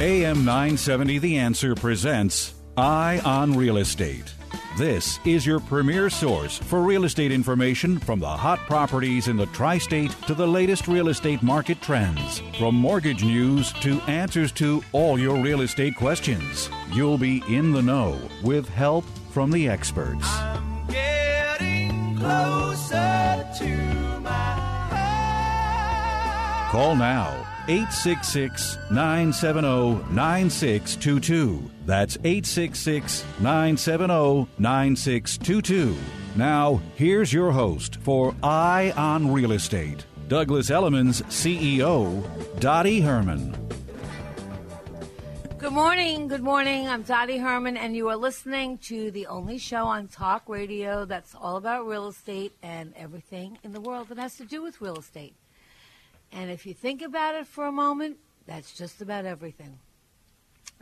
AM 0.00 0.46
970 0.46 1.18
The 1.18 1.36
Answer 1.36 1.74
presents 1.74 2.54
Eye 2.74 3.20
on 3.22 3.54
Real 3.54 3.76
Estate. 3.76 4.32
This 4.78 5.20
is 5.26 5.44
your 5.44 5.60
premier 5.60 6.08
source 6.08 6.56
for 6.56 6.80
real 6.80 7.04
estate 7.04 7.30
information 7.30 7.98
from 7.98 8.18
the 8.18 8.26
hot 8.26 8.60
properties 8.60 9.28
in 9.28 9.36
the 9.36 9.44
tri 9.48 9.76
state 9.76 10.10
to 10.26 10.32
the 10.32 10.46
latest 10.46 10.88
real 10.88 11.08
estate 11.08 11.42
market 11.42 11.82
trends. 11.82 12.40
From 12.58 12.76
mortgage 12.76 13.22
news 13.22 13.74
to 13.82 14.00
answers 14.08 14.52
to 14.52 14.82
all 14.92 15.18
your 15.18 15.36
real 15.36 15.60
estate 15.60 15.96
questions. 15.96 16.70
You'll 16.94 17.18
be 17.18 17.44
in 17.46 17.70
the 17.70 17.82
know 17.82 18.18
with 18.42 18.70
help 18.70 19.04
from 19.32 19.50
the 19.50 19.68
experts. 19.68 20.26
Call 26.70 26.96
now 26.96 27.49
866 27.70 28.78
970 28.90 30.12
9622. 30.12 31.70
That's 31.86 32.16
866 32.16 33.24
970 33.38 34.48
9622. 34.58 35.96
Now, 36.34 36.82
here's 36.96 37.32
your 37.32 37.52
host 37.52 37.94
for 38.00 38.34
Eye 38.42 38.92
on 38.96 39.32
Real 39.32 39.52
Estate, 39.52 40.04
Douglas 40.26 40.68
Elliman's 40.72 41.22
CEO, 41.22 42.28
Dottie 42.58 43.00
Herman. 43.00 43.56
Good 45.58 45.72
morning. 45.72 46.26
Good 46.26 46.42
morning. 46.42 46.88
I'm 46.88 47.02
Dottie 47.02 47.38
Herman, 47.38 47.76
and 47.76 47.94
you 47.94 48.08
are 48.08 48.16
listening 48.16 48.78
to 48.78 49.12
the 49.12 49.28
only 49.28 49.58
show 49.58 49.84
on 49.84 50.08
talk 50.08 50.48
radio 50.48 51.04
that's 51.04 51.36
all 51.40 51.56
about 51.56 51.86
real 51.86 52.08
estate 52.08 52.52
and 52.64 52.92
everything 52.96 53.58
in 53.62 53.72
the 53.72 53.80
world 53.80 54.08
that 54.08 54.18
has 54.18 54.36
to 54.38 54.44
do 54.44 54.60
with 54.60 54.80
real 54.80 54.96
estate. 54.96 55.34
And 56.32 56.50
if 56.50 56.66
you 56.66 56.74
think 56.74 57.02
about 57.02 57.34
it 57.34 57.46
for 57.46 57.66
a 57.66 57.72
moment, 57.72 58.18
that's 58.46 58.72
just 58.72 59.00
about 59.00 59.24
everything. 59.24 59.78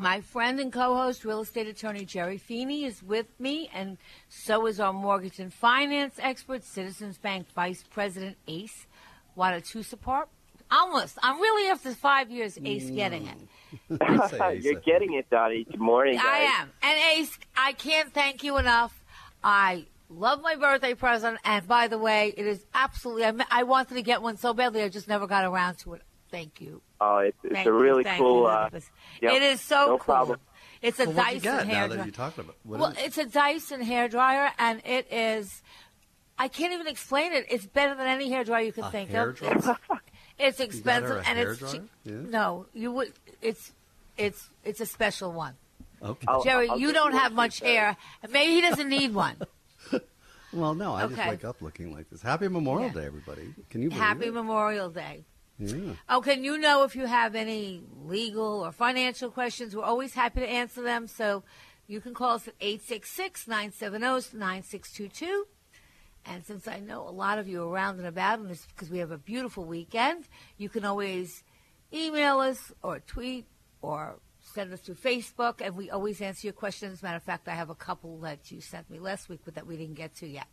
My 0.00 0.20
friend 0.20 0.60
and 0.60 0.72
co 0.72 0.94
host, 0.94 1.24
real 1.24 1.40
estate 1.40 1.66
attorney 1.66 2.04
Jerry 2.04 2.38
Feeney, 2.38 2.84
is 2.84 3.02
with 3.02 3.26
me, 3.40 3.68
and 3.74 3.98
so 4.28 4.66
is 4.66 4.78
our 4.78 4.92
mortgage 4.92 5.40
and 5.40 5.52
finance 5.52 6.14
expert, 6.22 6.62
Citizens 6.62 7.18
Bank 7.18 7.48
Vice 7.52 7.82
President 7.90 8.36
Ace 8.46 8.86
Watanasuparp. 9.36 10.26
Almost. 10.70 11.18
I'm 11.22 11.40
really 11.40 11.68
after 11.70 11.92
five 11.94 12.30
years, 12.30 12.58
Ace, 12.64 12.90
getting 12.90 13.28
mm. 13.90 14.00
it. 14.00 14.62
You're 14.64 14.80
getting 14.80 15.14
it, 15.14 15.28
Dottie. 15.30 15.64
Good 15.64 15.80
morning. 15.80 16.16
Guys. 16.16 16.24
I 16.24 16.38
am. 16.60 16.70
And 16.82 16.98
Ace, 17.16 17.38
I 17.56 17.72
can't 17.72 18.12
thank 18.12 18.44
you 18.44 18.58
enough. 18.58 19.02
I 19.42 19.86
love 20.08 20.40
my 20.42 20.54
birthday 20.56 20.94
present, 20.94 21.38
and 21.44 21.66
by 21.66 21.88
the 21.88 21.98
way, 21.98 22.32
it 22.36 22.46
is 22.46 22.64
absolutely. 22.74 23.24
I, 23.24 23.34
I 23.50 23.62
wanted 23.64 23.94
to 23.94 24.02
get 24.02 24.22
one 24.22 24.36
so 24.36 24.54
badly, 24.54 24.82
I 24.82 24.88
just 24.88 25.08
never 25.08 25.26
got 25.26 25.44
around 25.44 25.76
to 25.80 25.94
it. 25.94 26.02
Thank 26.30 26.60
you. 26.60 26.82
Oh, 27.00 27.18
it's, 27.18 27.38
it's 27.42 27.54
Thank 27.54 27.66
a 27.66 27.72
really 27.72 28.04
thank 28.04 28.18
cool. 28.20 28.40
you. 28.42 28.46
Uh, 28.46 28.70
yep, 29.22 29.32
it 29.32 29.42
is 29.42 29.60
so 29.60 29.76
no 29.76 29.86
cool. 29.92 29.98
problem. 29.98 30.40
It's 30.82 31.00
a 31.00 31.04
Well, 31.06 31.14
what'd 31.14 31.34
you 31.34 31.40
Dyson 31.40 31.58
get 31.58 31.66
now 31.68 31.74
hair 31.74 31.88
that 31.88 31.94
dryer. 31.94 32.04
you're 32.06 32.12
talking 32.12 32.44
about? 32.44 32.56
What 32.64 32.80
well, 32.80 32.90
is 32.90 32.98
it? 32.98 33.04
it's 33.06 33.18
a 33.18 33.24
Dyson 33.26 33.80
hair 33.80 34.08
dryer, 34.08 34.50
and 34.58 34.82
it 34.84 35.10
is. 35.12 35.62
I 36.38 36.48
can't 36.48 36.72
even 36.72 36.86
explain 36.86 37.32
it. 37.32 37.46
It's 37.50 37.66
better 37.66 37.94
than 37.94 38.06
any 38.06 38.28
hair 38.30 38.44
dryer 38.44 38.62
you 38.64 38.72
can 38.72 38.84
A 38.84 38.90
think 38.90 39.10
hair 39.10 39.30
of. 39.30 39.36
dryer? 39.36 39.54
It's, 39.56 39.66
it's 40.38 40.74
You 40.74 40.82
got 40.82 41.02
her 41.02 41.18
expensive, 41.18 41.22
and 41.26 41.38
it's 41.38 41.58
dryer? 41.58 41.72
cheap. 41.72 41.82
Yeah. 42.04 42.12
No, 42.28 42.66
you 42.74 42.92
would. 42.92 43.12
It's 43.42 43.72
it's 44.16 44.50
it's 44.64 44.80
a 44.80 44.86
special 44.86 45.32
one. 45.32 45.54
Okay. 46.02 46.26
I'll- 46.28 46.44
Jerry, 46.44 46.68
I'll 46.68 46.78
you 46.78 46.92
don't 46.92 47.12
have 47.12 47.32
much 47.32 47.60
Jerry. 47.60 47.74
hair. 47.74 47.96
Maybe 48.30 48.52
he 48.54 48.60
doesn't 48.60 48.88
need 48.88 49.14
one. 49.14 49.36
Well, 50.52 50.74
no, 50.74 50.94
I 50.94 51.06
just 51.06 51.18
wake 51.28 51.44
up 51.44 51.60
looking 51.60 51.92
like 51.92 52.08
this. 52.10 52.22
Happy 52.22 52.48
Memorial 52.48 52.88
Yeah. 52.88 52.94
Day, 52.94 53.06
everybody. 53.06 53.54
Can 53.70 53.82
you 53.82 53.88
believe 53.90 54.02
Happy 54.02 54.26
it? 54.26 54.34
Memorial 54.34 54.90
Day. 54.90 55.24
Yeah. 55.58 55.94
Oh, 56.08 56.20
can 56.20 56.44
you 56.44 56.56
know 56.56 56.84
if 56.84 56.94
you 56.94 57.06
have 57.06 57.34
any 57.34 57.82
legal 58.04 58.64
or 58.64 58.72
financial 58.72 59.30
questions? 59.30 59.74
We're 59.74 59.82
always 59.82 60.14
happy 60.14 60.40
to 60.40 60.48
answer 60.48 60.82
them. 60.82 61.06
So 61.08 61.42
you 61.86 62.00
can 62.00 62.14
call 62.14 62.36
us 62.36 62.46
at 62.48 62.54
866 62.60 63.48
970 63.48 64.38
9622. 64.38 65.46
And 66.24 66.44
since 66.44 66.68
I 66.68 66.78
know 66.80 67.08
a 67.08 67.10
lot 67.10 67.38
of 67.38 67.48
you 67.48 67.62
are 67.62 67.68
around 67.68 67.98
and 67.98 68.06
about, 68.06 68.38
and 68.38 68.50
it's 68.50 68.66
because 68.66 68.90
we 68.90 68.98
have 68.98 69.10
a 69.10 69.18
beautiful 69.18 69.64
weekend, 69.64 70.28
you 70.58 70.68
can 70.68 70.84
always 70.84 71.42
email 71.92 72.38
us 72.40 72.72
or 72.82 73.00
tweet 73.00 73.46
or 73.82 74.18
send 74.54 74.72
us 74.72 74.80
through 74.80 74.96
Facebook, 74.96 75.60
and 75.60 75.76
we 75.76 75.90
always 75.90 76.20
answer 76.20 76.46
your 76.46 76.54
questions. 76.54 77.02
Matter 77.02 77.16
of 77.16 77.22
fact, 77.22 77.48
I 77.48 77.54
have 77.54 77.70
a 77.70 77.74
couple 77.74 78.18
that 78.20 78.50
you 78.50 78.60
sent 78.60 78.90
me 78.90 78.98
last 78.98 79.28
week, 79.28 79.40
but 79.44 79.54
that 79.54 79.66
we 79.66 79.76
didn't 79.76 79.94
get 79.94 80.14
to 80.16 80.26
yet. 80.26 80.46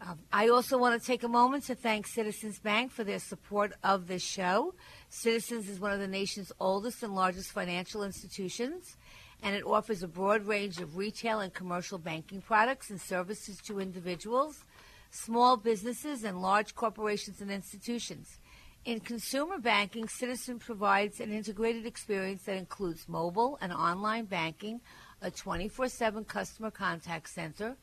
Um, 0.00 0.18
I 0.30 0.48
also 0.48 0.76
want 0.76 1.00
to 1.00 1.06
take 1.06 1.22
a 1.22 1.28
moment 1.28 1.64
to 1.64 1.74
thank 1.74 2.06
Citizens 2.06 2.58
Bank 2.58 2.92
for 2.92 3.02
their 3.02 3.18
support 3.18 3.72
of 3.82 4.06
this 4.06 4.22
show. 4.22 4.74
Citizens 5.08 5.68
is 5.68 5.80
one 5.80 5.92
of 5.92 6.00
the 6.00 6.06
nation's 6.06 6.52
oldest 6.60 7.02
and 7.02 7.14
largest 7.14 7.50
financial 7.52 8.02
institutions, 8.02 8.96
and 9.42 9.56
it 9.56 9.64
offers 9.64 10.02
a 10.02 10.08
broad 10.08 10.46
range 10.46 10.78
of 10.80 10.96
retail 10.96 11.40
and 11.40 11.52
commercial 11.54 11.98
banking 11.98 12.42
products 12.42 12.90
and 12.90 13.00
services 13.00 13.58
to 13.66 13.80
individuals, 13.80 14.64
small 15.10 15.56
businesses, 15.56 16.24
and 16.24 16.42
large 16.42 16.74
corporations 16.74 17.40
and 17.40 17.50
institutions. 17.50 18.38
In 18.86 19.00
consumer 19.00 19.58
banking, 19.58 20.06
Citizen 20.06 20.60
provides 20.60 21.18
an 21.18 21.32
integrated 21.32 21.86
experience 21.86 22.44
that 22.44 22.56
includes 22.56 23.08
mobile 23.08 23.58
and 23.60 23.72
online 23.72 24.26
banking, 24.26 24.80
a 25.20 25.28
24 25.28 25.88
7 25.88 26.24
customer 26.24 26.70
contact 26.70 27.28
center, 27.28 27.76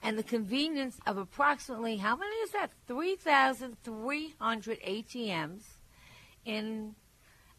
and 0.00 0.16
the 0.16 0.22
convenience 0.22 1.00
of 1.08 1.18
approximately 1.18 1.96
how 1.96 2.14
many 2.14 2.36
is 2.36 2.52
that? 2.52 2.70
3,300 2.86 4.80
ATMs 4.80 5.62
in 6.44 6.94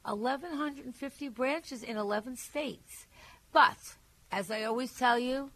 1,150 0.05 1.27
branches 1.27 1.83
in 1.83 1.97
11 1.97 2.37
states. 2.37 3.07
But, 3.51 3.97
as 4.31 4.49
I 4.49 4.63
always 4.63 4.93
tell 4.93 5.19
you, 5.19 5.51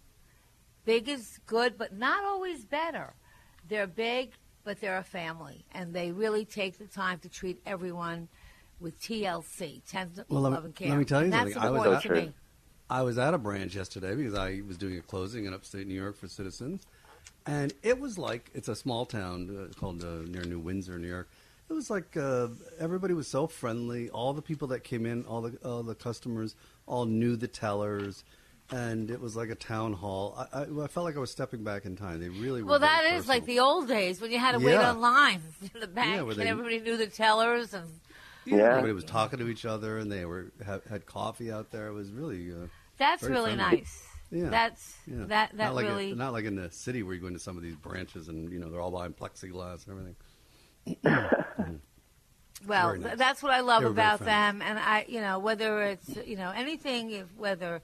big 0.83 1.07
is 1.07 1.39
good, 1.47 1.77
but 1.77 1.97
not 1.97 2.25
always 2.25 2.65
better. 2.65 3.13
They're 3.69 3.87
big, 3.87 4.33
but 4.63 4.79
they're 4.81 4.97
a 4.97 5.03
family, 5.03 5.65
and 5.73 5.93
they 5.93 6.11
really 6.11 6.45
take 6.45 6.77
the 6.77 6.85
time 6.85 7.19
to 7.19 7.29
treat 7.29 7.61
everyone 7.65 8.27
with 8.79 8.99
TLC, 9.01 9.81
tender 9.89 10.25
Well, 10.29 10.41
love 10.41 10.65
and 10.65 10.75
care. 10.75 10.89
let 10.89 10.97
me 10.97 11.05
tell 11.05 11.23
you 11.23 11.31
that's 11.31 11.53
something. 11.53 11.77
I 11.77 11.87
was 11.89 12.05
me. 12.05 12.33
I 12.89 13.01
was 13.03 13.17
at 13.17 13.33
a 13.33 13.37
branch 13.37 13.75
yesterday 13.75 14.15
because 14.15 14.33
I 14.33 14.61
was 14.67 14.77
doing 14.77 14.97
a 14.97 15.01
closing 15.01 15.45
in 15.45 15.53
upstate 15.53 15.85
New 15.87 15.93
York 15.93 16.17
for 16.17 16.27
Citizens, 16.27 16.87
and 17.45 17.73
it 17.83 17.99
was 17.99 18.17
like 18.17 18.49
it's 18.53 18.67
a 18.67 18.75
small 18.75 19.05
town 19.05 19.69
uh, 19.69 19.79
called 19.79 20.03
uh, 20.03 20.23
near 20.27 20.43
New 20.43 20.59
Windsor, 20.59 20.97
New 20.97 21.07
York. 21.07 21.29
It 21.69 21.73
was 21.73 21.89
like 21.91 22.17
uh, 22.17 22.47
everybody 22.79 23.13
was 23.13 23.27
so 23.27 23.45
friendly. 23.45 24.09
All 24.09 24.33
the 24.33 24.41
people 24.41 24.67
that 24.69 24.83
came 24.83 25.05
in, 25.05 25.23
all 25.25 25.41
the 25.41 25.57
all 25.63 25.83
the 25.83 25.93
customers, 25.93 26.55
all 26.87 27.05
knew 27.05 27.35
the 27.35 27.47
tellers, 27.47 28.23
and 28.71 29.09
it 29.09 29.19
was 29.19 29.35
like 29.35 29.49
a 29.49 29.55
town 29.55 29.93
hall. 29.93 30.35
I, 30.53 30.59
I, 30.61 30.83
I 30.83 30.87
felt 30.87 31.05
like 31.05 31.15
I 31.15 31.19
was 31.19 31.31
stepping 31.31 31.63
back 31.63 31.85
in 31.85 31.95
time. 31.95 32.19
They 32.19 32.29
really 32.29 32.61
were 32.63 32.69
Well, 32.71 32.79
very 32.79 32.91
that 33.09 33.13
is 33.15 33.27
like 33.27 33.45
the 33.45 33.59
old 33.59 33.87
days 33.87 34.21
when 34.21 34.31
you 34.31 34.39
had 34.39 34.51
to 34.53 34.59
wait 34.59 34.73
Yeah. 34.73 34.91
on 34.91 35.01
lines 35.01 35.43
in 35.73 35.79
the 35.79 35.87
bank, 35.87 36.21
where 36.25 36.33
and 36.33 36.43
everybody 36.49 36.79
knew 36.79 36.97
the 36.97 37.07
tellers. 37.07 37.73
And 37.73 37.87
Yeah. 38.45 38.69
Everybody 38.69 38.93
was 38.93 39.03
talking 39.03 39.39
to 39.39 39.47
each 39.47 39.65
other, 39.65 39.97
and 39.97 40.11
they 40.11 40.25
were 40.25 40.51
had, 40.65 40.81
had 40.89 41.05
coffee 41.05 41.51
out 41.51 41.71
there. 41.71 41.87
It 41.87 41.93
was 41.93 42.11
really. 42.11 42.51
Uh, 42.51 42.67
that's 42.97 43.23
really 43.23 43.55
friendly. 43.55 43.77
nice. 43.77 44.03
Yeah. 44.31 44.49
That's 44.49 44.95
Yeah. 45.07 45.25
that 45.25 45.27
that 45.27 45.57
not 45.57 45.75
like 45.75 45.87
really. 45.87 46.13
not 46.13 46.33
like 46.33 46.45
in 46.45 46.55
the 46.55 46.69
city 46.69 47.01
where 47.01 47.15
you 47.15 47.21
go 47.21 47.27
into 47.27 47.39
some 47.39 47.57
of 47.57 47.63
these 47.63 47.75
branches 47.75 48.27
and 48.27 48.51
you 48.51 48.59
know 48.59 48.69
they're 48.69 48.81
all 48.81 48.91
behind 48.91 49.17
plexiglass 49.17 49.87
and 49.87 50.15
everything. 50.85 51.75
Well, 52.67 52.95
nice. 52.97 53.03
th- 53.05 53.17
that's 53.17 53.41
what 53.41 53.53
I 53.53 53.61
love 53.61 53.81
They 53.83 53.87
were 53.87 53.93
very 53.93 54.07
about 54.07 54.19
them, 54.25 54.61
and 54.61 54.77
I, 54.77 55.05
you 55.07 55.21
know, 55.21 55.39
whether 55.39 55.81
it's 55.83 56.09
you 56.25 56.35
know 56.35 56.51
anything, 56.51 57.09
if 57.11 57.25
whether 57.37 57.81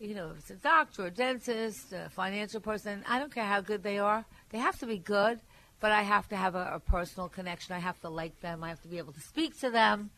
you 0.00 0.14
know 0.14 0.30
if 0.30 0.38
it's 0.38 0.50
a 0.50 0.54
doctor, 0.54 1.06
a 1.06 1.10
dentist, 1.10 1.92
a 1.92 2.08
financial 2.10 2.60
person, 2.60 3.04
I 3.08 3.18
don't 3.18 3.32
care 3.32 3.44
how 3.44 3.60
good 3.60 3.82
they 3.82 3.98
are. 3.98 4.24
They 4.50 4.58
have 4.58 4.78
to 4.80 4.86
be 4.86 4.98
good, 4.98 5.40
but 5.80 5.92
I 5.92 6.02
have 6.02 6.28
to 6.28 6.36
have 6.36 6.54
a, 6.54 6.72
a 6.74 6.80
personal 6.80 7.28
connection. 7.28 7.74
I 7.74 7.78
have 7.78 8.00
to 8.00 8.08
like 8.08 8.40
them. 8.40 8.62
I 8.62 8.68
have 8.68 8.82
to 8.82 8.88
be 8.88 8.98
able 8.98 9.12
to 9.12 9.20
speak 9.20 9.58
to 9.60 9.70
them, 9.70 10.10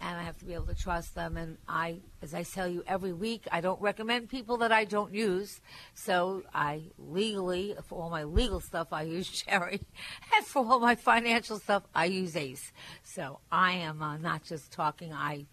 and 0.00 0.18
I 0.18 0.22
have 0.22 0.38
to 0.38 0.44
be 0.44 0.54
able 0.54 0.66
to 0.66 0.74
trust 0.74 1.14
them. 1.14 1.36
And 1.36 1.58
I, 1.68 2.00
as 2.22 2.32
I 2.32 2.42
tell 2.42 2.68
you 2.68 2.82
every 2.86 3.12
week, 3.12 3.46
I 3.52 3.60
don't 3.60 3.80
recommend 3.80 4.28
people 4.28 4.56
that 4.58 4.72
I 4.72 4.84
don't 4.84 5.12
use. 5.12 5.60
So 5.94 6.42
I 6.54 6.82
legally, 6.98 7.74
for 7.86 8.02
all 8.02 8.10
my 8.10 8.24
legal 8.24 8.60
stuff, 8.60 8.88
I 8.92 9.02
use 9.02 9.42
Jerry, 9.46 9.80
and 10.36 10.46
for 10.46 10.64
all 10.64 10.80
my 10.80 10.94
financial 10.94 11.58
stuff, 11.58 11.82
I 11.94 12.06
use 12.06 12.36
Ace. 12.36 12.72
So 13.02 13.40
I 13.52 13.72
am 13.72 14.02
uh, 14.02 14.16
not 14.16 14.42
just 14.44 14.72
talking. 14.72 15.12
I 15.12 15.46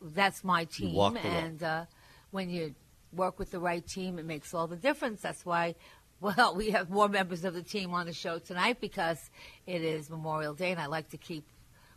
that's 0.00 0.42
my 0.42 0.64
team, 0.64 1.16
and 1.22 1.62
uh, 1.62 1.84
when 2.32 2.50
you 2.50 2.74
work 3.12 3.38
with 3.38 3.50
the 3.50 3.60
right 3.60 3.86
team, 3.86 4.18
it 4.18 4.24
makes 4.24 4.54
all 4.54 4.66
the 4.66 4.76
difference. 4.76 5.20
That's 5.20 5.44
why. 5.44 5.74
Well, 6.22 6.54
we 6.54 6.70
have 6.70 6.88
more 6.88 7.08
members 7.08 7.44
of 7.44 7.52
the 7.52 7.64
team 7.64 7.92
on 7.94 8.06
the 8.06 8.12
show 8.12 8.38
tonight 8.38 8.80
because 8.80 9.18
it 9.66 9.82
is 9.82 10.08
Memorial 10.08 10.54
Day, 10.54 10.70
and 10.70 10.80
I 10.80 10.86
like 10.86 11.08
to 11.08 11.16
keep 11.16 11.44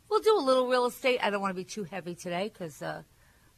We'll 0.10 0.20
do 0.20 0.38
a 0.38 0.40
little 0.40 0.68
real 0.68 0.86
estate. 0.86 1.20
I 1.22 1.30
don't 1.30 1.42
want 1.42 1.52
to 1.52 1.56
be 1.56 1.64
too 1.64 1.84
heavy 1.84 2.16
today 2.16 2.52
because 2.54 2.82
uh, 2.82 3.02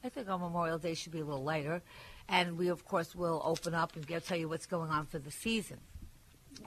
I 0.04 0.10
think 0.10 0.30
on 0.30 0.40
Memorial 0.40 0.78
Day 0.78 0.94
should 0.94 1.12
be 1.12 1.20
a 1.20 1.26
little 1.26 1.44
lighter. 1.44 1.82
And 2.30 2.58
we, 2.58 2.70
of 2.70 2.86
course, 2.86 3.16
will 3.16 3.42
open 3.44 3.74
up 3.74 3.96
and 3.96 4.06
get, 4.06 4.26
tell 4.26 4.38
you 4.38 4.50
what's 4.50 4.66
going 4.66 4.90
on 4.90 5.06
for 5.06 5.20
the 5.20 5.32
season. 5.32 5.80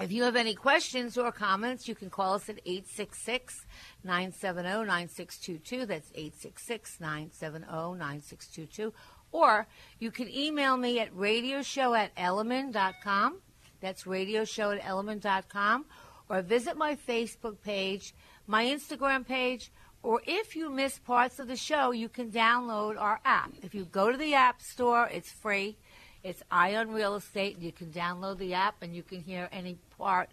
If 0.00 0.12
you 0.12 0.22
have 0.22 0.36
any 0.36 0.54
questions 0.54 1.18
or 1.18 1.32
comments, 1.32 1.88
you 1.88 1.94
can 1.94 2.10
call 2.10 2.34
us 2.34 2.48
at 2.48 2.60
866 2.64 3.66
970 4.04 4.86
9622. 4.86 5.86
That's 5.86 6.10
866 6.14 7.00
970 7.00 7.66
9622. 7.66 8.92
Or 9.32 9.66
you 9.98 10.10
can 10.10 10.28
email 10.28 10.76
me 10.76 10.98
at 11.00 11.14
radioshow 11.14 11.96
at 11.96 12.14
elliman.com. 12.16 13.40
That's 13.80 14.04
radioshow 14.04 14.76
at 14.76 14.82
elliman.com. 14.82 15.86
Or 16.28 16.42
visit 16.42 16.76
my 16.76 16.96
Facebook 16.96 17.60
page 17.62 18.14
my 18.50 18.64
Instagram 18.64 19.24
page, 19.24 19.70
or 20.02 20.20
if 20.26 20.56
you 20.56 20.70
miss 20.70 20.98
parts 20.98 21.38
of 21.38 21.46
the 21.46 21.56
show, 21.56 21.92
you 21.92 22.08
can 22.08 22.32
download 22.32 23.00
our 23.00 23.20
app. 23.24 23.52
If 23.62 23.76
you 23.76 23.84
go 23.84 24.10
to 24.10 24.18
the 24.18 24.34
App 24.34 24.60
Store, 24.60 25.08
it's 25.12 25.30
free. 25.30 25.76
It's 26.24 26.42
Eye 26.50 26.74
on 26.74 26.90
Real 26.90 27.14
Estate. 27.14 27.60
You 27.60 27.70
can 27.70 27.92
download 27.92 28.38
the 28.38 28.54
app 28.54 28.82
and 28.82 28.94
you 28.94 29.04
can 29.04 29.20
hear 29.20 29.48
any 29.52 29.78
part 29.96 30.30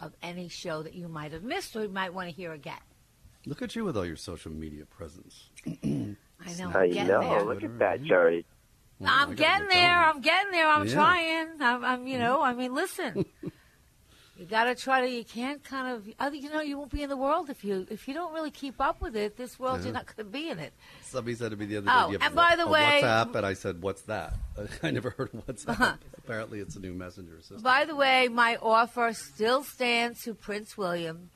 of 0.00 0.14
any 0.22 0.48
show 0.48 0.82
that 0.82 0.94
you 0.94 1.06
might 1.06 1.32
have 1.32 1.42
missed 1.42 1.76
or 1.76 1.82
you 1.82 1.90
might 1.90 2.14
want 2.14 2.30
to 2.30 2.34
hear 2.34 2.52
again. 2.52 2.80
Look 3.44 3.60
at 3.60 3.76
you 3.76 3.84
with 3.84 3.96
all 3.96 4.06
your 4.06 4.16
social 4.16 4.52
media 4.52 4.86
presence. 4.86 5.50
I 6.46 6.52
know. 6.54 6.70
I 6.70 6.86
know. 6.88 7.20
there. 7.20 7.42
Look 7.44 7.62
at 7.62 7.78
that, 7.78 8.02
Jerry. 8.02 8.44
Well, 8.98 9.10
I 9.10 9.22
I'm 9.22 9.34
getting 9.34 9.68
there. 9.68 9.98
I'm 10.04 10.20
getting 10.20 10.50
there. 10.52 10.68
I'm 10.68 10.86
Yeah. 10.86 10.94
trying. 10.94 11.48
I'm, 11.60 11.84
I'm, 11.84 12.06
you 12.06 12.18
know, 12.18 12.42
I 12.42 12.52
mean, 12.54 12.74
listen. 12.74 13.24
you 14.36 14.46
got 14.46 14.64
to 14.64 14.74
try 14.74 15.00
to. 15.02 15.08
You 15.10 15.24
can't 15.24 15.62
kind 15.64 15.94
of. 15.94 16.08
Other, 16.18 16.36
you 16.36 16.50
know, 16.50 16.60
you 16.60 16.78
won't 16.78 16.90
be 16.90 17.02
in 17.02 17.08
the 17.10 17.16
world 17.16 17.50
if 17.50 17.64
you 17.64 17.86
if 17.90 18.06
you 18.08 18.14
don't 18.14 18.32
really 18.34 18.50
keep 18.50 18.80
up 18.80 19.00
with 19.02 19.16
it. 19.16 19.36
This 19.36 19.58
world, 19.58 19.78
Yeah. 19.80 19.84
you're 19.86 19.94
not 19.94 20.06
going 20.06 20.16
to 20.26 20.32
be 20.32 20.48
in 20.48 20.58
it. 20.58 20.72
Somebody 21.02 21.34
said 21.36 21.50
to 21.50 21.56
me 21.56 21.66
the 21.66 21.78
other 21.78 21.86
day, 21.86 21.92
Oh, 21.94 22.06
"Do 22.06 22.12
you 22.12 22.18
have 22.18 22.26
and 22.28 22.36
by 22.36 22.56
the 22.56 22.64
a 22.64 22.68
way- 22.70 23.00
WhatsApp?" 23.02 23.34
And 23.34 23.46
I 23.46 23.52
said, 23.54 23.82
"What's 23.82 24.02
that?" 24.02 24.34
I 24.82 24.90
never 24.90 25.10
heard 25.10 25.34
of 25.34 25.46
WhatsApp. 25.46 25.68
Uh-huh. 25.70 25.94
Apparently, 26.18 26.60
it's 26.60 26.76
a 26.76 26.80
new 26.80 26.92
messenger 26.94 27.38
system. 27.40 27.62
By 27.62 27.84
the 27.84 27.94
way, 27.96 28.28
my 28.28 28.56
offer 28.56 29.12
still 29.12 29.62
stands 29.64 30.22
to 30.24 30.34
Prince 30.34 30.76
William 30.78 31.30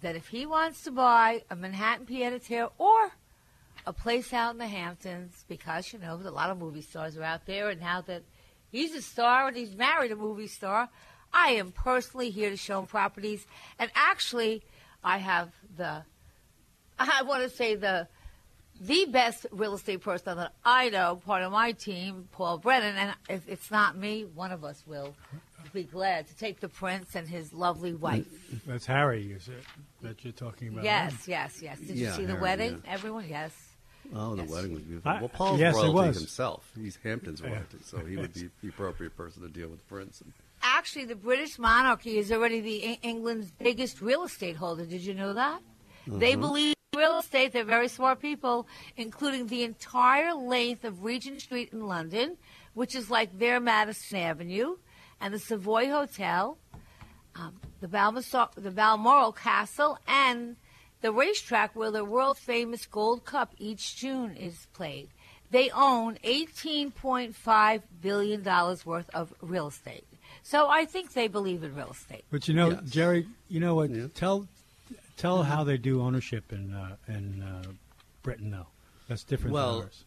that 0.00 0.14
if 0.14 0.28
he 0.28 0.46
wants 0.46 0.82
to 0.82 0.90
buy 0.92 1.42
a 1.50 1.56
Manhattan 1.56 2.06
pied 2.06 2.32
a 2.32 2.38
terre 2.38 2.68
or 2.78 3.12
a 3.88 3.92
place 3.94 4.34
out 4.34 4.52
in 4.52 4.58
the 4.58 4.66
Hamptons, 4.66 5.44
because 5.48 5.92
you 5.94 5.98
know 5.98 6.14
a 6.14 6.30
lot 6.30 6.50
of 6.50 6.58
movie 6.58 6.82
stars 6.82 7.16
are 7.16 7.22
out 7.22 7.46
there, 7.46 7.70
and 7.70 7.80
now 7.80 8.02
that 8.02 8.22
he's 8.70 8.94
a 8.94 9.00
star 9.00 9.48
and 9.48 9.56
he's 9.56 9.74
married 9.74 10.12
a 10.12 10.16
movie 10.16 10.46
star, 10.46 10.90
I 11.32 11.52
am 11.52 11.72
personally 11.72 12.28
here 12.28 12.50
to 12.50 12.56
show 12.56 12.80
him 12.80 12.86
properties. 12.86 13.46
And 13.78 13.90
actually, 13.94 14.62
I 15.02 15.16
have 15.18 15.48
the 15.76 16.02
I 16.98 17.22
want 17.22 17.44
to 17.44 17.48
say 17.50 17.76
the 17.76 18.08
the 18.80 19.06
best 19.06 19.46
real 19.50 19.74
estate 19.74 20.02
person 20.02 20.36
that 20.36 20.52
I 20.66 20.90
know, 20.90 21.20
part 21.24 21.42
of 21.42 21.50
my 21.50 21.72
team, 21.72 22.28
Paul 22.30 22.58
Brennan, 22.58 22.94
and 22.96 23.14
if 23.28 23.48
it's 23.48 23.70
not 23.70 23.96
me, 23.96 24.24
one 24.34 24.52
of 24.52 24.64
us 24.64 24.84
will 24.86 25.14
be 25.72 25.82
glad 25.82 26.26
to 26.28 26.36
take 26.36 26.60
the 26.60 26.68
prince 26.68 27.14
and 27.16 27.26
his 27.26 27.52
lovely 27.54 27.94
wife. 27.94 28.26
That's 28.66 28.86
Harry, 28.86 29.32
is 29.32 29.48
it? 29.48 29.64
That 30.02 30.22
you're 30.24 30.32
talking 30.32 30.68
about? 30.68 30.84
Yes, 30.84 31.26
yes, 31.26 31.60
yes. 31.62 31.78
Did 31.80 31.96
Yeah, 31.96 32.08
you 32.10 32.14
see 32.14 32.22
the 32.26 32.32
Harry, 32.32 32.42
wedding? 32.42 32.82
yeah. 32.84 32.92
Everyone, 32.92 33.26
yes. 33.28 33.52
Oh, 34.14 34.34
the 34.34 34.42
Yes. 34.42 34.50
wedding 34.50 34.72
was 34.74 34.82
beautiful. 34.82 35.10
I- 35.10 35.20
well, 35.20 35.28
Paul's 35.28 35.60
yes, 35.60 35.74
it 35.74 35.78
royalty 35.78 35.94
was. 35.94 36.16
himself. 36.18 36.70
He's 36.74 36.96
Hampton's 36.96 37.40
Yeah. 37.40 37.48
royalty, 37.50 37.78
so 37.84 37.98
he 37.98 38.16
would 38.16 38.32
be 38.32 38.48
the 38.62 38.68
appropriate 38.68 39.16
person 39.16 39.42
to 39.42 39.48
deal 39.48 39.68
with 39.68 39.78
the 39.80 39.84
prince. 39.86 40.22
Actually, 40.62 41.04
the 41.04 41.14
British 41.14 41.58
monarchy 41.58 42.18
is 42.18 42.32
already 42.32 42.60
the 42.60 42.78
England's 43.02 43.50
biggest 43.50 44.00
real 44.00 44.24
estate 44.24 44.56
holder. 44.56 44.84
Did 44.86 45.02
you 45.02 45.14
know 45.14 45.32
that? 45.34 45.60
They 46.06 46.34
believe 46.36 46.74
in 46.94 46.98
real 46.98 47.18
estate. 47.18 47.52
They're 47.52 47.64
very 47.64 47.88
smart 47.88 48.18
people, 48.20 48.66
including 48.96 49.46
the 49.48 49.62
entire 49.62 50.32
length 50.34 50.84
of 50.84 51.04
Regent 51.04 51.42
Street 51.42 51.70
in 51.72 51.86
London, 51.86 52.38
which 52.74 52.94
is 52.94 53.10
like 53.10 53.38
their 53.38 53.60
Madison 53.60 54.18
Avenue, 54.18 54.76
and 55.20 55.34
the 55.34 55.38
Savoy 55.38 55.90
Hotel, 55.90 56.56
um, 57.36 57.60
the, 57.80 57.88
Balmoral, 57.88 58.50
the 58.56 58.70
Balmoral 58.70 59.32
Castle, 59.32 59.98
and 60.08 60.56
the 61.00 61.12
racetrack 61.12 61.74
where 61.76 61.90
the 61.90 62.04
world 62.04 62.38
famous 62.38 62.86
Gold 62.86 63.24
Cup 63.24 63.52
each 63.58 63.96
June 63.96 64.36
is 64.36 64.66
played. 64.74 65.08
They 65.50 65.70
own 65.70 66.18
$18.5 66.24 67.82
billion 68.02 68.44
worth 68.84 69.10
of 69.14 69.32
real 69.40 69.68
estate. 69.68 70.04
So 70.42 70.68
I 70.68 70.84
think 70.84 71.12
they 71.12 71.28
believe 71.28 71.62
in 71.62 71.74
real 71.74 71.90
estate. 71.90 72.24
But 72.30 72.48
you 72.48 72.54
know, 72.54 72.70
Yes. 72.70 72.80
Jerry, 72.90 73.26
you 73.48 73.60
know 73.60 73.74
what? 73.74 73.90
Yeah. 73.90 74.06
Tell 74.14 74.46
tell 75.16 75.42
how 75.42 75.64
they 75.64 75.76
do 75.78 76.02
ownership 76.02 76.52
in 76.52 76.74
uh, 76.74 76.96
in 77.08 77.42
uh, 77.42 77.62
Britain, 78.22 78.50
though. 78.50 78.66
That's 79.08 79.24
different 79.24 79.54
Well, 79.54 79.74
than 79.76 79.82
ours. 79.84 80.04